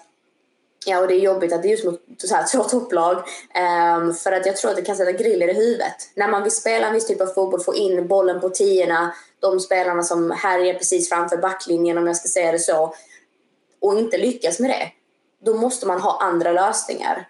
Ja, 0.85 0.99
och 0.99 1.07
det 1.07 1.13
är 1.13 1.19
jobbigt 1.19 1.53
att 1.53 1.61
det 1.61 1.67
är 1.67 1.71
just 1.71 1.85
mot 1.85 2.01
så 2.17 2.35
här, 2.35 2.47
två 2.51 2.63
topplag. 2.63 3.17
Um, 3.17 4.13
för 4.13 4.31
att 4.31 4.45
jag 4.45 4.57
tror 4.57 4.71
att 4.71 4.77
det 4.77 4.81
kan 4.81 4.95
sätta 4.95 5.11
griller 5.11 5.47
i 5.47 5.53
huvudet. 5.53 5.95
När 6.15 6.27
man 6.27 6.43
vill 6.43 6.51
spela 6.51 6.87
en 6.87 6.93
viss 6.93 7.07
typ 7.07 7.21
av 7.21 7.27
fotboll, 7.27 7.61
få 7.61 7.75
in 7.75 8.07
bollen 8.07 8.41
på 8.41 8.49
tiorna, 8.49 9.13
de 9.39 9.59
spelarna 9.59 10.03
som 10.03 10.31
härjar 10.31 10.73
precis 10.73 11.09
framför 11.09 11.37
backlinjen 11.37 11.97
om 11.97 12.07
jag 12.07 12.15
ska 12.15 12.29
säga 12.29 12.51
det 12.51 12.59
så, 12.59 12.95
och 13.81 13.97
inte 13.99 14.17
lyckas 14.17 14.59
med 14.59 14.69
det, 14.69 14.91
då 15.45 15.53
måste 15.53 15.87
man 15.87 16.01
ha 16.01 16.21
andra 16.21 16.51
lösningar. 16.51 17.29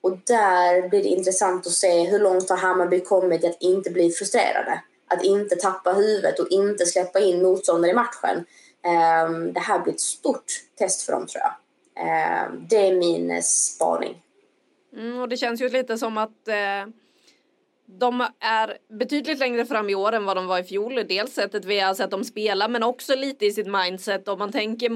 Och 0.00 0.18
där 0.26 0.88
blir 0.88 1.02
det 1.02 1.08
intressant 1.08 1.66
att 1.66 1.72
se 1.72 2.04
hur 2.04 2.18
långt 2.18 2.50
har 2.50 2.56
Hammarby 2.56 3.00
kommit 3.00 3.44
i 3.44 3.46
att 3.46 3.62
inte 3.62 3.90
bli 3.90 4.10
frustrerade. 4.10 4.82
Att 5.08 5.24
inte 5.24 5.56
tappa 5.56 5.92
huvudet 5.92 6.38
och 6.38 6.48
inte 6.50 6.86
släppa 6.86 7.20
in 7.20 7.42
motståndare 7.42 7.90
i 7.90 7.94
matchen. 7.94 8.44
Um, 9.26 9.52
det 9.52 9.60
här 9.60 9.78
blir 9.78 9.94
ett 9.94 10.00
stort 10.00 10.44
test 10.78 11.02
för 11.02 11.12
dem 11.12 11.26
tror 11.26 11.42
jag. 11.42 11.52
Eh, 11.96 12.52
det 12.52 12.76
är 12.76 12.94
min 12.94 13.42
spaning. 13.42 14.22
Mm, 14.96 15.20
och 15.20 15.28
det 15.28 15.36
känns 15.36 15.60
ju 15.60 15.68
lite 15.68 15.98
som 15.98 16.18
att 16.18 16.48
eh, 16.48 16.86
de 17.86 18.26
är 18.40 18.78
betydligt 18.88 19.38
längre 19.38 19.66
fram 19.66 19.90
i 19.90 19.94
år 19.94 20.12
än 20.12 20.24
vad 20.24 20.36
de 20.36 20.46
var 20.46 20.58
i 20.58 20.64
fjol. 20.64 21.04
Dels 21.08 21.32
sättet 21.32 21.64
vi 21.64 21.80
har 21.80 21.94
sett 21.94 22.10
dem 22.10 22.24
spela 22.24 22.68
men 22.68 22.82
också 22.82 23.14
lite 23.14 23.46
i 23.46 23.52
sitt 23.52 23.66
mindset. 23.66 24.28
Om 24.28 24.38
man 24.38 24.52
tänker 24.52 24.90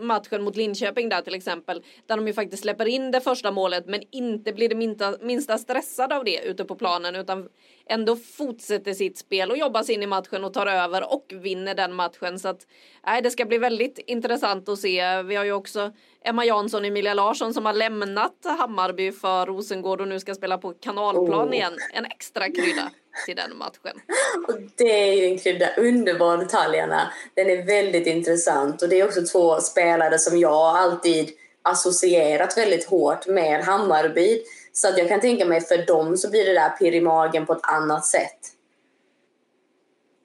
matchen 0.00 0.42
mot 0.42 0.56
Linköping 0.56 1.08
där 1.08 1.22
till 1.22 1.34
exempel. 1.34 1.82
Där 2.06 2.16
de 2.16 2.26
ju 2.26 2.32
faktiskt 2.32 2.62
släpper 2.62 2.86
in 2.86 3.10
det 3.10 3.20
första 3.20 3.50
målet 3.50 3.86
men 3.86 4.02
inte 4.10 4.52
blir 4.52 4.68
det 4.68 4.74
minsta, 4.74 5.16
minsta 5.20 5.58
stressade 5.58 6.16
av 6.16 6.24
det 6.24 6.40
ute 6.44 6.64
på 6.64 6.74
planen 6.74 7.16
utan 7.16 7.48
ändå 7.86 8.16
fortsätter 8.16 8.94
sitt 8.94 9.18
spel 9.18 9.50
och 9.50 9.56
jobbar 9.56 9.82
sig 9.82 9.94
in 9.94 10.02
i 10.02 10.06
matchen 10.06 10.44
och 10.44 10.54
tar 10.54 10.66
över 10.66 11.12
och 11.12 11.32
vinner 11.34 11.74
den 11.74 11.94
matchen. 11.94 12.38
Så 12.38 12.48
att 12.48 12.66
nej, 13.06 13.22
det 13.22 13.30
ska 13.30 13.44
bli 13.44 13.58
väldigt 13.58 13.98
intressant 13.98 14.68
att 14.68 14.78
se. 14.78 15.22
Vi 15.22 15.34
har 15.34 15.44
ju 15.44 15.52
också 15.52 15.92
Emma 16.24 16.44
Jansson 16.44 16.80
och 16.80 16.86
Emilia 16.86 17.14
Larsson 17.14 17.54
som 17.54 17.66
har 17.66 17.72
lämnat 17.72 18.36
Hammarby 18.44 19.12
för 19.12 19.46
Rosengård 19.46 20.00
och 20.00 20.08
nu 20.08 20.20
ska 20.20 20.34
spela 20.34 20.58
på 20.58 20.74
kanalplan 20.80 21.48
oh. 21.48 21.54
igen. 21.54 21.72
En 21.92 22.04
extra 22.04 22.46
krydda 22.46 22.90
till 23.26 23.36
den 23.36 23.56
matchen. 23.56 24.00
Och 24.48 24.54
det 24.76 25.08
är 25.08 25.12
ju 25.12 25.24
en 25.24 25.38
krydda, 25.38 25.68
underbar 25.76 26.36
detaljerna. 26.36 27.12
Den 27.34 27.50
är 27.50 27.66
väldigt 27.66 28.06
intressant 28.06 28.82
och 28.82 28.88
det 28.88 29.00
är 29.00 29.04
också 29.04 29.22
två 29.22 29.60
spelare 29.60 30.18
som 30.18 30.38
jag 30.38 30.76
alltid 30.76 31.30
associerat 31.62 32.58
väldigt 32.58 32.84
hårt 32.84 33.26
med 33.26 33.64
Hammarby. 33.64 34.42
Så 34.72 34.88
att 34.88 34.98
jag 34.98 35.08
kan 35.08 35.20
tänka 35.20 35.44
mig 35.44 35.60
för 35.60 35.86
dem 35.86 36.16
så 36.16 36.30
blir 36.30 36.44
det 36.44 36.54
där 36.54 36.70
pirr 36.70 36.94
i 36.94 37.00
magen 37.00 37.46
på 37.46 37.52
ett 37.52 37.62
annat 37.62 38.06
sätt. 38.06 38.38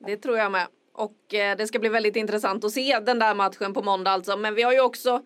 Det 0.05 0.17
tror 0.17 0.37
jag 0.37 0.51
med. 0.51 0.67
Och 0.93 1.33
eh, 1.33 1.57
det 1.57 1.67
ska 1.67 1.79
bli 1.79 1.89
väldigt 1.89 2.15
intressant 2.15 2.63
att 2.63 2.71
se 2.71 2.99
den 2.99 3.19
där 3.19 3.35
matchen 3.35 3.73
på 3.73 3.81
måndag 3.81 4.11
alltså. 4.11 4.37
Men 4.37 4.55
vi 4.55 4.63
har 4.63 4.73
ju 4.73 4.81
också 4.81 5.21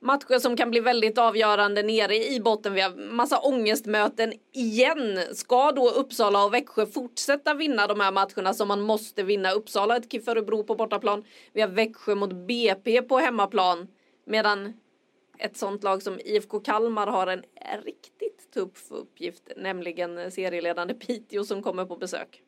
matcher 0.00 0.38
som 0.38 0.56
kan 0.56 0.70
bli 0.70 0.80
väldigt 0.80 1.18
avgörande 1.18 1.82
nere 1.82 2.16
i 2.16 2.40
botten. 2.40 2.74
Vi 2.74 2.80
har 2.80 3.10
massa 3.12 3.38
ångestmöten 3.38 4.32
igen. 4.52 5.20
Ska 5.32 5.72
då 5.72 5.90
Uppsala 5.90 6.44
och 6.44 6.54
Växjö 6.54 6.86
fortsätta 6.86 7.54
vinna 7.54 7.86
de 7.86 8.00
här 8.00 8.12
matcherna 8.12 8.54
som 8.54 8.68
man 8.68 8.80
måste 8.80 9.22
vinna? 9.22 9.50
Uppsala 9.50 9.96
ett 9.96 10.12
KIF 10.12 10.28
Örebro 10.28 10.64
på 10.64 10.74
bortaplan. 10.74 11.24
Vi 11.52 11.60
har 11.60 11.68
Växjö 11.68 12.14
mot 12.14 12.32
BP 12.32 13.02
på 13.02 13.18
hemmaplan. 13.18 13.88
Medan 14.26 14.72
ett 15.38 15.56
sånt 15.56 15.82
lag 15.82 16.02
som 16.02 16.20
IFK 16.24 16.60
Kalmar 16.60 17.06
har 17.06 17.26
en 17.26 17.42
riktigt 17.84 18.52
tuff 18.54 18.86
uppgift, 18.90 19.42
nämligen 19.56 20.30
serieledande 20.30 20.94
Piteå 20.94 21.44
som 21.44 21.62
kommer 21.62 21.84
på 21.84 21.96
besök. 21.96 22.42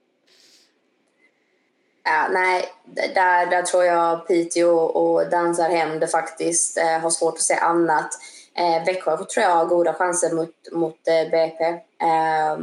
Ja, 2.11 2.29
nej, 2.31 2.65
där, 2.85 3.47
där 3.47 3.63
tror 3.63 3.85
jag 3.85 4.27
Piteå 4.27 4.77
och 4.79 5.31
Dansarhem, 5.31 6.01
det 6.01 6.07
faktiskt. 6.07 6.79
Eh, 6.79 6.99
har 6.99 7.11
svårt 7.11 7.35
att 7.35 7.43
se 7.43 7.55
annat. 7.55 8.09
Eh, 8.55 8.85
Växjö 8.85 9.17
tror 9.17 9.45
jag 9.45 9.51
har 9.51 9.67
goda 9.67 9.95
chanser 9.95 10.35
mot, 10.35 10.55
mot 10.73 11.09
eh, 11.09 11.31
BP. 11.31 11.65
Eh, 11.65 12.57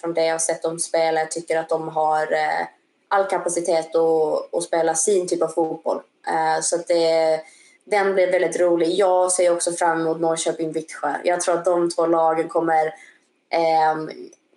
från 0.00 0.14
det 0.14 0.24
jag 0.24 0.34
har 0.34 0.38
sett 0.38 0.62
dem 0.62 0.78
spela, 0.78 1.20
jag 1.20 1.30
tycker 1.30 1.58
att 1.58 1.68
de 1.68 1.88
har 1.88 2.32
eh, 2.32 2.66
all 3.08 3.24
kapacitet 3.24 3.96
att, 3.96 4.54
att 4.54 4.62
spela 4.62 4.94
sin 4.94 5.28
typ 5.28 5.42
av 5.42 5.48
fotboll. 5.48 6.00
Eh, 6.28 6.60
så 6.62 6.76
att 6.76 6.86
det 6.86 7.40
den 7.84 8.14
blir 8.14 8.32
väldigt 8.32 8.60
rolig. 8.60 8.94
Jag 8.94 9.32
ser 9.32 9.52
också 9.52 9.72
fram 9.72 10.00
emot 10.00 10.20
Norrköping-Vittsjö. 10.20 11.14
Jag 11.24 11.40
tror 11.40 11.54
att 11.54 11.64
de 11.64 11.90
två 11.90 12.06
lagen 12.06 12.48
kommer 12.48 12.86
eh, 13.50 13.96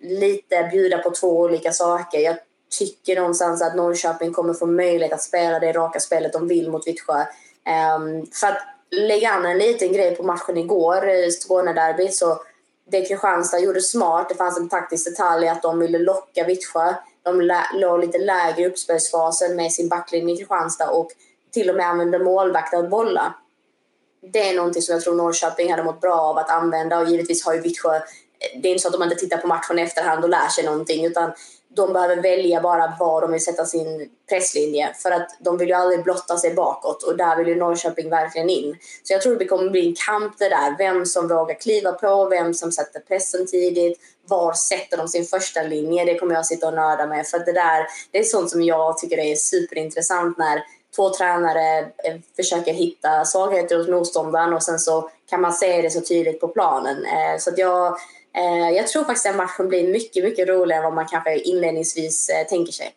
lite 0.00 0.68
bjuda 0.72 0.98
på 0.98 1.10
två 1.10 1.40
olika 1.40 1.72
saker. 1.72 2.18
Jag 2.18 2.36
tycker 2.78 3.16
någonstans 3.16 3.62
att 3.62 3.76
Norrköping 3.76 4.32
kommer 4.32 4.54
få 4.54 4.66
möjlighet 4.66 5.12
att 5.12 5.22
spela 5.22 5.58
det 5.58 5.72
raka 5.72 6.00
spelet 6.00 6.32
de 6.32 6.48
vill 6.48 6.70
mot 6.70 6.86
Vittsjö. 6.86 7.24
Ehm, 7.64 8.26
för 8.26 8.46
att 8.46 8.58
lägga 8.90 9.30
an 9.30 9.46
en 9.46 9.58
liten 9.58 9.92
grej 9.92 10.16
på 10.16 10.22
matchen 10.22 10.56
igår, 10.56 11.08
i 11.08 11.30
Skånederbyt, 11.30 12.14
så 12.14 12.42
det 12.90 13.04
Kristianstad 13.04 13.58
gjorde 13.58 13.80
smart, 13.80 14.28
det 14.28 14.34
fanns 14.34 14.58
en 14.58 14.68
taktisk 14.68 15.04
detalj 15.10 15.48
att 15.48 15.62
de 15.62 15.78
ville 15.78 15.98
locka 15.98 16.44
Vittsjö. 16.44 16.94
De 17.22 17.60
låg 17.74 18.00
lite 18.00 18.18
lägre 18.18 18.62
i 18.62 18.66
uppspelsfasen 18.66 19.56
med 19.56 19.72
sin 19.72 19.88
backlinje 19.88 20.34
i 20.34 20.36
Kristianstad 20.36 20.90
och 20.90 21.10
till 21.52 21.70
och 21.70 21.76
med 21.76 21.86
använde 21.86 22.18
målvakter 22.18 22.78
att 22.78 22.90
bolla. 22.90 23.34
Det 24.20 24.48
är 24.48 24.56
någonting 24.56 24.82
som 24.82 24.92
jag 24.92 25.02
tror 25.02 25.14
Norrköping 25.14 25.70
hade 25.70 25.84
mått 25.84 26.00
bra 26.00 26.20
av 26.20 26.38
att 26.38 26.50
använda 26.50 26.98
och 26.98 27.08
givetvis 27.08 27.44
har 27.44 27.54
ju 27.54 27.60
Vittsjö, 27.60 28.00
det 28.62 28.68
är 28.68 28.72
inte 28.72 28.82
så 28.82 28.88
att 28.88 28.94
de 28.94 29.02
inte 29.02 29.16
tittar 29.16 29.38
på 29.38 29.46
matchen 29.46 29.78
i 29.78 29.82
efterhand 29.82 30.24
och 30.24 30.30
lär 30.30 30.48
sig 30.48 30.64
någonting 30.64 31.04
utan 31.04 31.32
de 31.74 31.92
behöver 31.92 32.22
välja 32.22 32.60
bara 32.60 32.96
var 33.00 33.20
de 33.20 33.32
vill 33.32 33.44
sätta 33.44 33.66
sin 33.66 34.10
presslinje 34.28 34.94
för 34.94 35.10
att 35.10 35.36
de 35.40 35.58
vill 35.58 35.68
ju 35.68 35.74
aldrig 35.74 36.04
blotta 36.04 36.36
sig 36.36 36.54
bakåt 36.54 37.02
och 37.02 37.16
där 37.16 37.36
vill 37.36 37.48
ju 37.48 37.54
Norrköping 37.54 38.10
verkligen 38.10 38.50
in. 38.50 38.76
Så 39.02 39.12
jag 39.12 39.22
tror 39.22 39.36
det 39.36 39.44
kommer 39.44 39.70
bli 39.70 39.86
en 39.86 39.94
kamp 40.06 40.38
det 40.38 40.48
där, 40.48 40.74
vem 40.78 41.06
som 41.06 41.28
vågar 41.28 41.54
kliva 41.54 41.92
på, 41.92 42.28
vem 42.28 42.54
som 42.54 42.72
sätter 42.72 43.00
pressen 43.00 43.46
tidigt, 43.46 43.98
var 44.26 44.52
sätter 44.52 44.96
de 44.96 45.08
sin 45.08 45.24
första 45.24 45.62
linje? 45.62 46.04
Det 46.04 46.18
kommer 46.18 46.34
jag 46.34 46.46
sitta 46.46 46.68
och 46.68 46.74
nörda 46.74 47.06
med 47.06 47.26
för 47.26 47.38
det 47.38 47.52
där, 47.52 47.86
det 48.10 48.18
är 48.18 48.24
sånt 48.24 48.50
som 48.50 48.62
jag 48.62 48.98
tycker 48.98 49.18
är 49.18 49.34
superintressant 49.34 50.38
när 50.38 50.62
två 50.96 51.10
tränare 51.10 51.78
eh, 51.78 52.16
försöker 52.36 52.72
hitta 52.72 53.24
svagheter 53.24 53.76
hos 53.76 53.88
motståndaren 53.88 54.52
och 54.52 54.62
sen 54.62 54.78
så 54.78 55.10
kan 55.30 55.40
man 55.40 55.52
se 55.52 55.82
det 55.82 55.90
så 55.90 56.00
tydligt 56.00 56.40
på 56.40 56.48
planen. 56.48 57.04
Eh, 57.04 57.38
så 57.38 57.50
att 57.50 57.58
jag, 57.58 57.96
Eh, 58.36 58.76
jag 58.76 58.88
tror 58.88 59.04
faktiskt 59.04 59.26
att 59.26 59.36
matchen 59.36 59.68
blir 59.68 59.88
mycket, 59.88 60.24
mycket 60.24 60.48
roligare 60.48 60.78
än 60.78 60.84
vad 60.84 60.94
man 60.94 61.08
kanske 61.08 61.38
inledningsvis 61.38 62.28
eh, 62.28 62.46
tänker 62.46 62.72
sig. 62.72 62.94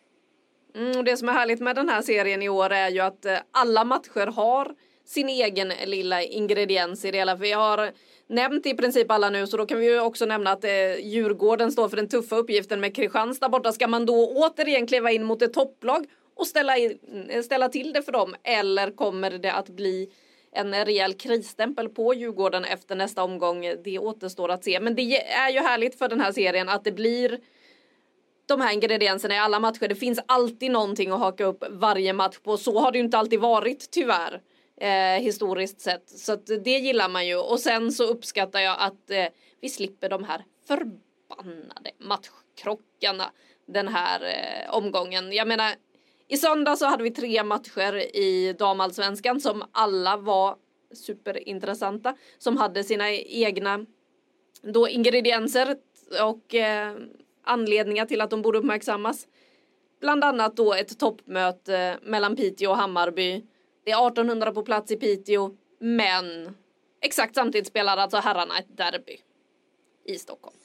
Mm, 0.76 0.98
och 0.98 1.04
det 1.04 1.16
som 1.16 1.28
är 1.28 1.32
härligt 1.32 1.60
med 1.60 1.76
den 1.76 1.88
här 1.88 2.02
serien 2.02 2.42
i 2.42 2.48
år 2.48 2.70
är 2.70 2.88
ju 2.88 3.00
att 3.00 3.24
eh, 3.24 3.38
alla 3.50 3.84
matcher 3.84 4.26
har 4.26 4.74
sin 5.06 5.28
egen 5.28 5.72
lilla 5.84 6.22
ingrediens 6.22 7.04
i 7.04 7.10
det 7.10 7.18
hela. 7.18 7.34
Vi 7.34 7.52
har 7.52 7.92
nämnt 8.28 8.66
i 8.66 8.74
princip 8.74 9.10
alla 9.10 9.30
nu 9.30 9.46
så 9.46 9.56
då 9.56 9.66
kan 9.66 9.78
vi 9.78 9.86
ju 9.86 10.00
också 10.00 10.26
nämna 10.26 10.52
att 10.52 10.64
eh, 10.64 10.96
Djurgården 11.00 11.72
står 11.72 11.88
för 11.88 11.96
den 11.96 12.08
tuffa 12.08 12.36
uppgiften 12.36 12.80
med 12.80 12.96
Kristianstad 12.96 13.48
borta. 13.48 13.72
Ska 13.72 13.88
man 13.88 14.06
då 14.06 14.32
återigen 14.36 14.86
kliva 14.86 15.10
in 15.10 15.24
mot 15.24 15.42
ett 15.42 15.52
topplag 15.52 16.06
och 16.36 16.46
ställa, 16.46 16.76
in, 16.76 16.98
ställa 17.44 17.68
till 17.68 17.92
det 17.92 18.02
för 18.02 18.12
dem? 18.12 18.34
Eller 18.42 18.90
kommer 18.90 19.30
det 19.30 19.52
att 19.52 19.68
bli 19.68 20.08
en 20.56 20.84
rejäl 20.84 21.14
krisstämpel 21.14 21.88
på 21.88 22.14
Djurgården 22.14 22.64
efter 22.64 22.96
nästa 22.96 23.22
omgång? 23.22 23.74
Det 23.84 23.98
återstår 23.98 24.50
att 24.50 24.64
se. 24.64 24.80
Men 24.80 24.94
det 24.94 25.22
är 25.22 25.50
ju 25.50 25.58
härligt 25.58 25.98
för 25.98 26.08
den 26.08 26.20
här 26.20 26.32
serien 26.32 26.68
att 26.68 26.84
det 26.84 26.92
blir 26.92 27.40
de 28.46 28.60
här 28.60 28.72
ingredienserna 28.72 29.34
i 29.34 29.38
alla 29.38 29.60
matcher. 29.60 29.88
Det 29.88 29.94
finns 29.94 30.20
alltid 30.26 30.70
någonting 30.70 31.10
att 31.10 31.18
haka 31.18 31.44
upp 31.44 31.64
varje 31.70 32.12
match 32.12 32.38
på. 32.38 32.56
Så 32.56 32.78
har 32.78 32.92
det 32.92 32.98
ju 32.98 33.04
inte 33.04 33.18
alltid 33.18 33.40
varit 33.40 33.90
tyvärr. 33.90 34.40
Eh, 34.80 35.22
historiskt 35.22 35.80
sett. 35.80 36.08
Så 36.08 36.32
att 36.32 36.46
det 36.46 36.78
gillar 36.78 37.08
man 37.08 37.26
ju. 37.26 37.36
Och 37.36 37.60
sen 37.60 37.92
så 37.92 38.04
uppskattar 38.04 38.60
jag 38.60 38.76
att 38.78 39.10
eh, 39.10 39.26
vi 39.60 39.68
slipper 39.68 40.08
de 40.08 40.24
här 40.24 40.44
förbannade 40.68 41.90
matchkrockarna 41.98 43.30
den 43.66 43.88
här 43.88 44.20
eh, 44.24 44.74
omgången. 44.74 45.32
Jag 45.32 45.48
menar 45.48 45.74
i 46.28 46.36
söndag 46.36 46.76
så 46.76 46.86
hade 46.86 47.02
vi 47.02 47.10
tre 47.10 47.44
matcher 47.44 48.16
i 48.16 48.52
damallsvenskan 48.58 49.40
som 49.40 49.64
alla 49.72 50.16
var 50.16 50.56
superintressanta. 50.94 52.16
Som 52.38 52.56
hade 52.56 52.84
sina 52.84 53.12
egna 53.12 53.86
då 54.62 54.88
ingredienser 54.88 55.76
och 56.22 56.54
eh, 56.54 56.96
anledningar 57.44 58.06
till 58.06 58.20
att 58.20 58.30
de 58.30 58.42
borde 58.42 58.58
uppmärksammas. 58.58 59.26
Bland 60.00 60.24
annat 60.24 60.56
då 60.56 60.74
ett 60.74 60.98
toppmöte 60.98 61.98
mellan 62.02 62.36
Piteå 62.36 62.70
och 62.70 62.76
Hammarby. 62.76 63.46
Det 63.84 63.90
är 63.90 64.06
1800 64.06 64.52
på 64.52 64.62
plats 64.62 64.92
i 64.92 64.96
Piteå, 64.96 65.56
men 65.78 66.56
exakt 67.00 67.34
samtidigt 67.34 67.68
spelar 67.68 67.96
alltså 67.96 68.16
herrarna 68.16 68.58
ett 68.58 68.76
derby 68.76 69.16
i 70.04 70.18
Stockholm. 70.18 70.56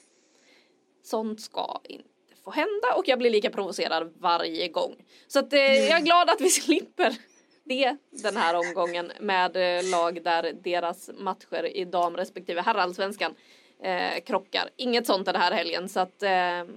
Sånt 1.02 1.40
ska 1.40 1.80
inte 1.84 2.11
får 2.44 2.52
hända 2.52 2.94
och 2.96 3.08
jag 3.08 3.18
blir 3.18 3.30
lika 3.30 3.50
provocerad 3.50 4.12
varje 4.16 4.68
gång. 4.68 4.96
Så 5.26 5.38
att, 5.38 5.52
eh, 5.52 5.60
jag 5.60 6.00
är 6.00 6.04
glad 6.04 6.30
att 6.30 6.40
vi 6.40 6.50
slipper 6.50 7.16
det 7.64 7.96
den 8.10 8.36
här 8.36 8.54
omgången 8.58 9.12
med 9.20 9.56
eh, 9.56 9.90
lag 9.90 10.22
där 10.22 10.52
deras 10.64 11.10
matcher 11.18 11.76
i 11.76 11.84
dam 11.84 12.16
respektive 12.16 12.60
herrallsvenskan 12.60 13.34
eh, 13.82 14.22
krockar. 14.26 14.70
Inget 14.76 15.06
sånt 15.06 15.26
den 15.26 15.36
här 15.36 15.52
helgen 15.52 15.88
så 15.88 16.00
att 16.00 16.22
eh, 16.22 16.30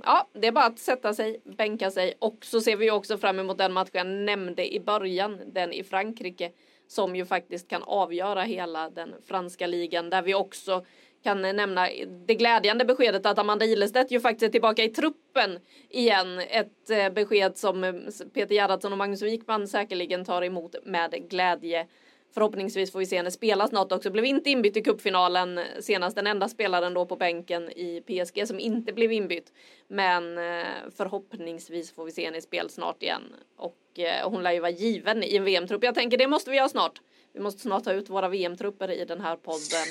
ja, 0.04 0.28
det 0.34 0.48
är 0.48 0.52
bara 0.52 0.66
att 0.66 0.80
sätta 0.80 1.14
sig, 1.14 1.42
bänka 1.44 1.92
sig 1.92 2.14
och 2.20 2.38
så 2.42 2.62
ser 2.62 2.76
vi 2.76 2.92
också 2.92 3.18
fram 3.18 3.40
emot 3.40 3.58
den 3.58 3.74
match 3.74 3.90
jag 3.92 4.08
nämnde 4.08 4.74
i 4.74 4.80
början, 4.80 5.42
den 5.46 5.74
i 5.74 5.84
Frankrike 5.84 6.52
som 6.88 7.16
ju 7.16 7.26
faktiskt 7.26 7.68
kan 7.68 7.84
avgöra 7.84 8.42
hela 8.42 8.90
den 8.90 9.16
franska 9.26 9.68
ligan 9.68 10.10
där 10.10 10.22
vi 10.22 10.34
också 10.34 10.86
kan 11.26 11.42
nämna 11.42 11.90
det 12.26 12.36
glädjande 12.36 12.86
beskedet 12.86 13.26
att 13.26 13.40
Amanda 13.40 13.66
Ilestedt 13.66 14.12
ju 14.12 14.20
faktiskt 14.20 14.44
är 14.44 14.50
tillbaka 14.50 14.84
i 14.84 14.90
truppen 14.90 15.60
igen. 15.90 16.40
Ett 16.40 16.90
eh, 16.90 17.10
besked 17.10 17.58
som 17.58 17.84
eh, 17.84 17.94
Peter 18.34 18.56
Gerhardsson 18.56 18.92
och 18.92 18.98
Magnus 18.98 19.22
Wikman 19.22 19.68
säkerligen 19.68 20.26
tar 20.26 20.42
emot 20.42 20.76
med 20.84 21.30
glädje. 21.30 21.88
Förhoppningsvis 22.34 22.92
får 22.92 23.00
vi 23.00 23.06
se 23.06 23.18
henne 23.18 23.32
spela 23.32 23.68
snart 23.68 23.92
också. 23.92 24.12
Blev 24.12 24.26
inte 24.26 24.50
inbytt 24.50 24.78
i 24.78 24.82
cupfinalen 24.82 25.60
senast. 25.80 26.16
Den 26.16 26.28
enda 26.28 26.48
spelaren 26.48 26.94
då 26.94 27.06
på 27.06 27.16
bänken 27.16 27.70
i 27.70 28.02
PSG 28.02 28.48
som 28.48 28.60
inte 28.60 28.94
blev 28.94 29.12
inbytt. 29.12 29.54
Men 29.88 30.38
eh, 30.38 30.66
förhoppningsvis 30.98 31.96
får 31.96 32.06
vi 32.06 32.12
se 32.12 32.26
henne 32.26 32.38
i 32.38 32.42
spel 32.42 32.70
snart 32.70 33.04
igen. 33.04 33.24
Och 33.58 34.00
hon 34.24 34.44
lär 34.44 34.52
ju 34.52 34.60
vara 34.60 34.72
given 34.72 35.24
i 35.24 35.36
en 35.36 35.44
VM-trupp. 35.44 35.84
Jag 35.84 35.96
tänker 35.96 36.18
det 36.18 36.28
måste 36.28 36.52
vi 36.52 36.58
göra 36.58 36.70
snart. 36.70 37.02
Vi 37.34 37.40
måste 37.40 37.62
snart 37.62 37.84
ta 37.84 37.94
ut 37.94 38.10
våra 38.10 38.30
VM-trupper 38.30 38.92
i 38.92 39.06
den 39.06 39.22
här 39.22 39.36
podden 39.36 39.88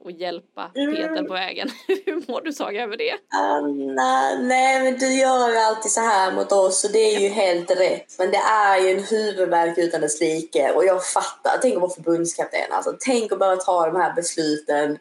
och 0.00 0.10
hjälpa 0.10 0.70
Peter 0.74 1.08
mm. 1.08 1.26
på 1.26 1.32
vägen. 1.32 1.68
Hur 2.06 2.32
mår 2.32 2.40
du 2.40 2.52
Saga 2.52 2.82
över 2.82 2.96
det? 2.96 3.12
Uh, 3.12 4.40
nej, 4.40 4.82
men 4.82 4.98
du 4.98 5.14
gör 5.14 5.50
ju 5.50 5.56
alltid 5.56 5.92
så 5.92 6.00
här 6.00 6.32
mot 6.32 6.52
oss 6.52 6.84
och 6.84 6.92
det 6.92 7.14
är 7.16 7.20
ju 7.20 7.28
helt 7.28 7.70
rätt. 7.70 8.14
Men 8.18 8.30
det 8.30 8.36
är 8.36 8.80
ju 8.80 8.90
en 8.90 9.04
huvudvärk 9.04 9.78
utan 9.78 10.00
dess 10.00 10.20
like 10.20 10.72
och 10.72 10.84
jag 10.84 11.06
fattar. 11.06 11.58
Tänk 11.62 11.74
att 11.74 11.80
vara 11.80 11.90
förbundskapten. 11.90 12.60
Alltså, 12.70 12.96
tänk 13.00 13.32
att 13.32 13.38
behöva 13.38 13.56
ta 13.56 13.86
de 13.86 13.96
här 13.96 14.12
besluten. 14.12 14.98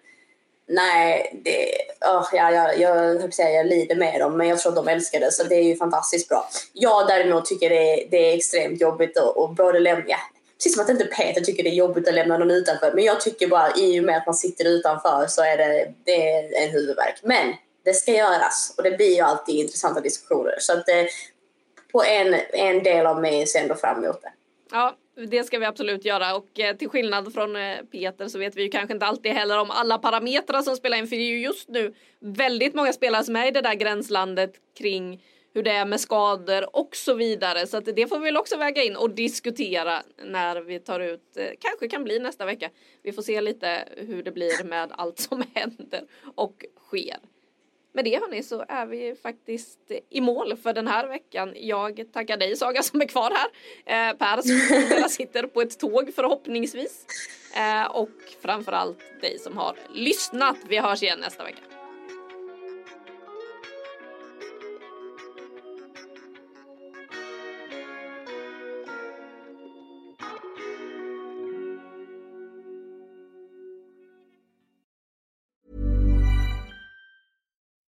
Nej, 0.69 1.41
det, 1.43 1.67
oh, 2.07 2.27
ja, 2.33 2.51
jag, 2.51 2.79
jag, 2.79 3.21
jag, 3.21 3.33
säga, 3.33 3.49
jag 3.49 3.67
lider 3.67 3.95
med 3.95 4.19
dem 4.19 4.37
men 4.37 4.47
jag 4.47 4.59
tror 4.59 4.71
att 4.71 4.85
de 4.85 4.87
älskar 4.87 5.19
det 5.19 5.31
så 5.31 5.43
det 5.43 5.55
är 5.55 5.63
ju 5.63 5.75
fantastiskt 5.75 6.29
bra. 6.29 6.49
Jag 6.73 7.07
däremot 7.07 7.45
tycker 7.45 7.69
det 7.69 7.93
är, 7.93 8.09
det 8.11 8.17
är 8.31 8.35
extremt 8.35 8.81
jobbigt 8.81 9.17
att 9.17 9.55
både 9.55 9.79
lämna, 9.79 10.15
Precis 10.57 10.73
som 10.73 10.83
att 10.83 10.89
inte 10.89 11.05
Peter 11.05 11.41
tycker 11.41 11.63
det 11.63 11.69
är 11.69 11.73
jobbigt 11.73 12.07
att 12.07 12.13
lämna 12.13 12.37
någon 12.37 12.51
utanför. 12.51 12.91
Men 12.93 13.03
jag 13.03 13.21
tycker 13.21 13.47
bara 13.47 13.75
i 13.75 13.99
och 13.99 14.03
med 14.03 14.17
att 14.17 14.25
man 14.25 14.35
sitter 14.35 14.65
utanför 14.65 15.25
så 15.27 15.43
är 15.43 15.57
det, 15.57 15.93
det 16.03 16.31
är 16.31 16.63
en 16.63 16.69
huvudvärk. 16.69 17.19
Men 17.23 17.53
det 17.85 17.93
ska 17.93 18.11
göras 18.11 18.73
och 18.77 18.83
det 18.83 18.91
blir 18.91 19.15
ju 19.15 19.21
alltid 19.21 19.55
intressanta 19.55 20.01
diskussioner. 20.01 20.55
Så 20.59 20.73
att 20.73 20.85
det, 20.85 21.09
på 21.91 22.03
en, 22.03 22.35
en 22.53 22.83
del 22.83 23.05
av 23.05 23.21
mig 23.21 23.47
ser 23.47 23.61
ändå 23.61 23.75
fram 23.75 24.03
emot 24.03 24.21
det. 24.21 24.31
Ja, 24.71 24.97
det 25.27 25.43
ska 25.43 25.59
vi 25.59 25.65
absolut 25.65 26.05
göra 26.05 26.35
och 26.35 26.59
eh, 26.59 26.75
till 26.75 26.89
skillnad 26.89 27.33
från 27.33 27.55
eh, 27.55 27.77
Peter 27.91 28.27
så 28.27 28.39
vet 28.39 28.55
vi 28.55 28.63
ju 28.63 28.69
kanske 28.69 28.93
inte 28.93 29.05
alltid 29.05 29.31
heller 29.31 29.59
om 29.59 29.71
alla 29.71 29.97
parametrar 29.97 30.61
som 30.61 30.75
spelar 30.75 30.97
in 30.97 31.07
för 31.07 31.15
det 31.15 31.21
är 31.21 31.29
ju 31.29 31.39
just 31.39 31.69
nu 31.69 31.93
väldigt 32.19 32.73
många 32.73 32.93
spelare 32.93 33.23
som 33.23 33.35
är 33.35 33.47
i 33.47 33.51
det 33.51 33.61
där 33.61 33.73
gränslandet 33.73 34.51
kring 34.77 35.23
hur 35.53 35.63
det 35.63 35.71
är 35.71 35.85
med 35.85 35.99
skador 35.99 36.75
och 36.75 36.95
så 36.95 37.13
vidare. 37.13 37.67
Så 37.67 37.77
att 37.77 37.85
det 37.85 38.07
får 38.07 38.19
vi 38.19 38.25
väl 38.25 38.37
också 38.37 38.57
väga 38.57 38.83
in 38.83 38.95
och 38.95 39.09
diskutera 39.09 40.03
när 40.25 40.61
vi 40.61 40.79
tar 40.79 40.99
ut, 40.99 41.37
eh, 41.37 41.49
kanske 41.59 41.87
kan 41.87 42.03
bli 42.03 42.19
nästa 42.19 42.45
vecka. 42.45 42.69
Vi 43.03 43.11
får 43.11 43.21
se 43.21 43.41
lite 43.41 43.87
hur 43.97 44.23
det 44.23 44.31
blir 44.31 44.63
med 44.63 44.91
allt 44.91 45.19
som 45.19 45.43
händer 45.53 46.03
och 46.35 46.65
sker. 46.87 47.17
Med 47.93 48.05
det 48.05 48.19
hörni 48.19 48.43
så 48.43 48.65
är 48.67 48.85
vi 48.85 49.15
faktiskt 49.21 49.91
i 50.09 50.21
mål 50.21 50.57
för 50.57 50.73
den 50.73 50.87
här 50.87 51.07
veckan. 51.07 51.53
Jag 51.55 52.05
tackar 52.13 52.37
dig 52.37 52.55
Saga 52.55 52.83
som 52.83 53.01
är 53.01 53.05
kvar 53.05 53.31
här. 53.31 54.09
Eh, 54.09 54.17
per 54.17 54.41
som 54.41 55.09
sitter 55.09 55.43
på 55.43 55.61
ett 55.61 55.79
tåg 55.79 56.13
förhoppningsvis. 56.15 57.05
Eh, 57.55 57.85
och 57.85 58.09
framförallt 58.41 59.21
dig 59.21 59.39
som 59.39 59.57
har 59.57 59.75
lyssnat. 59.93 60.57
Vi 60.69 60.77
hörs 60.77 61.03
igen 61.03 61.19
nästa 61.19 61.43
vecka. 61.43 61.76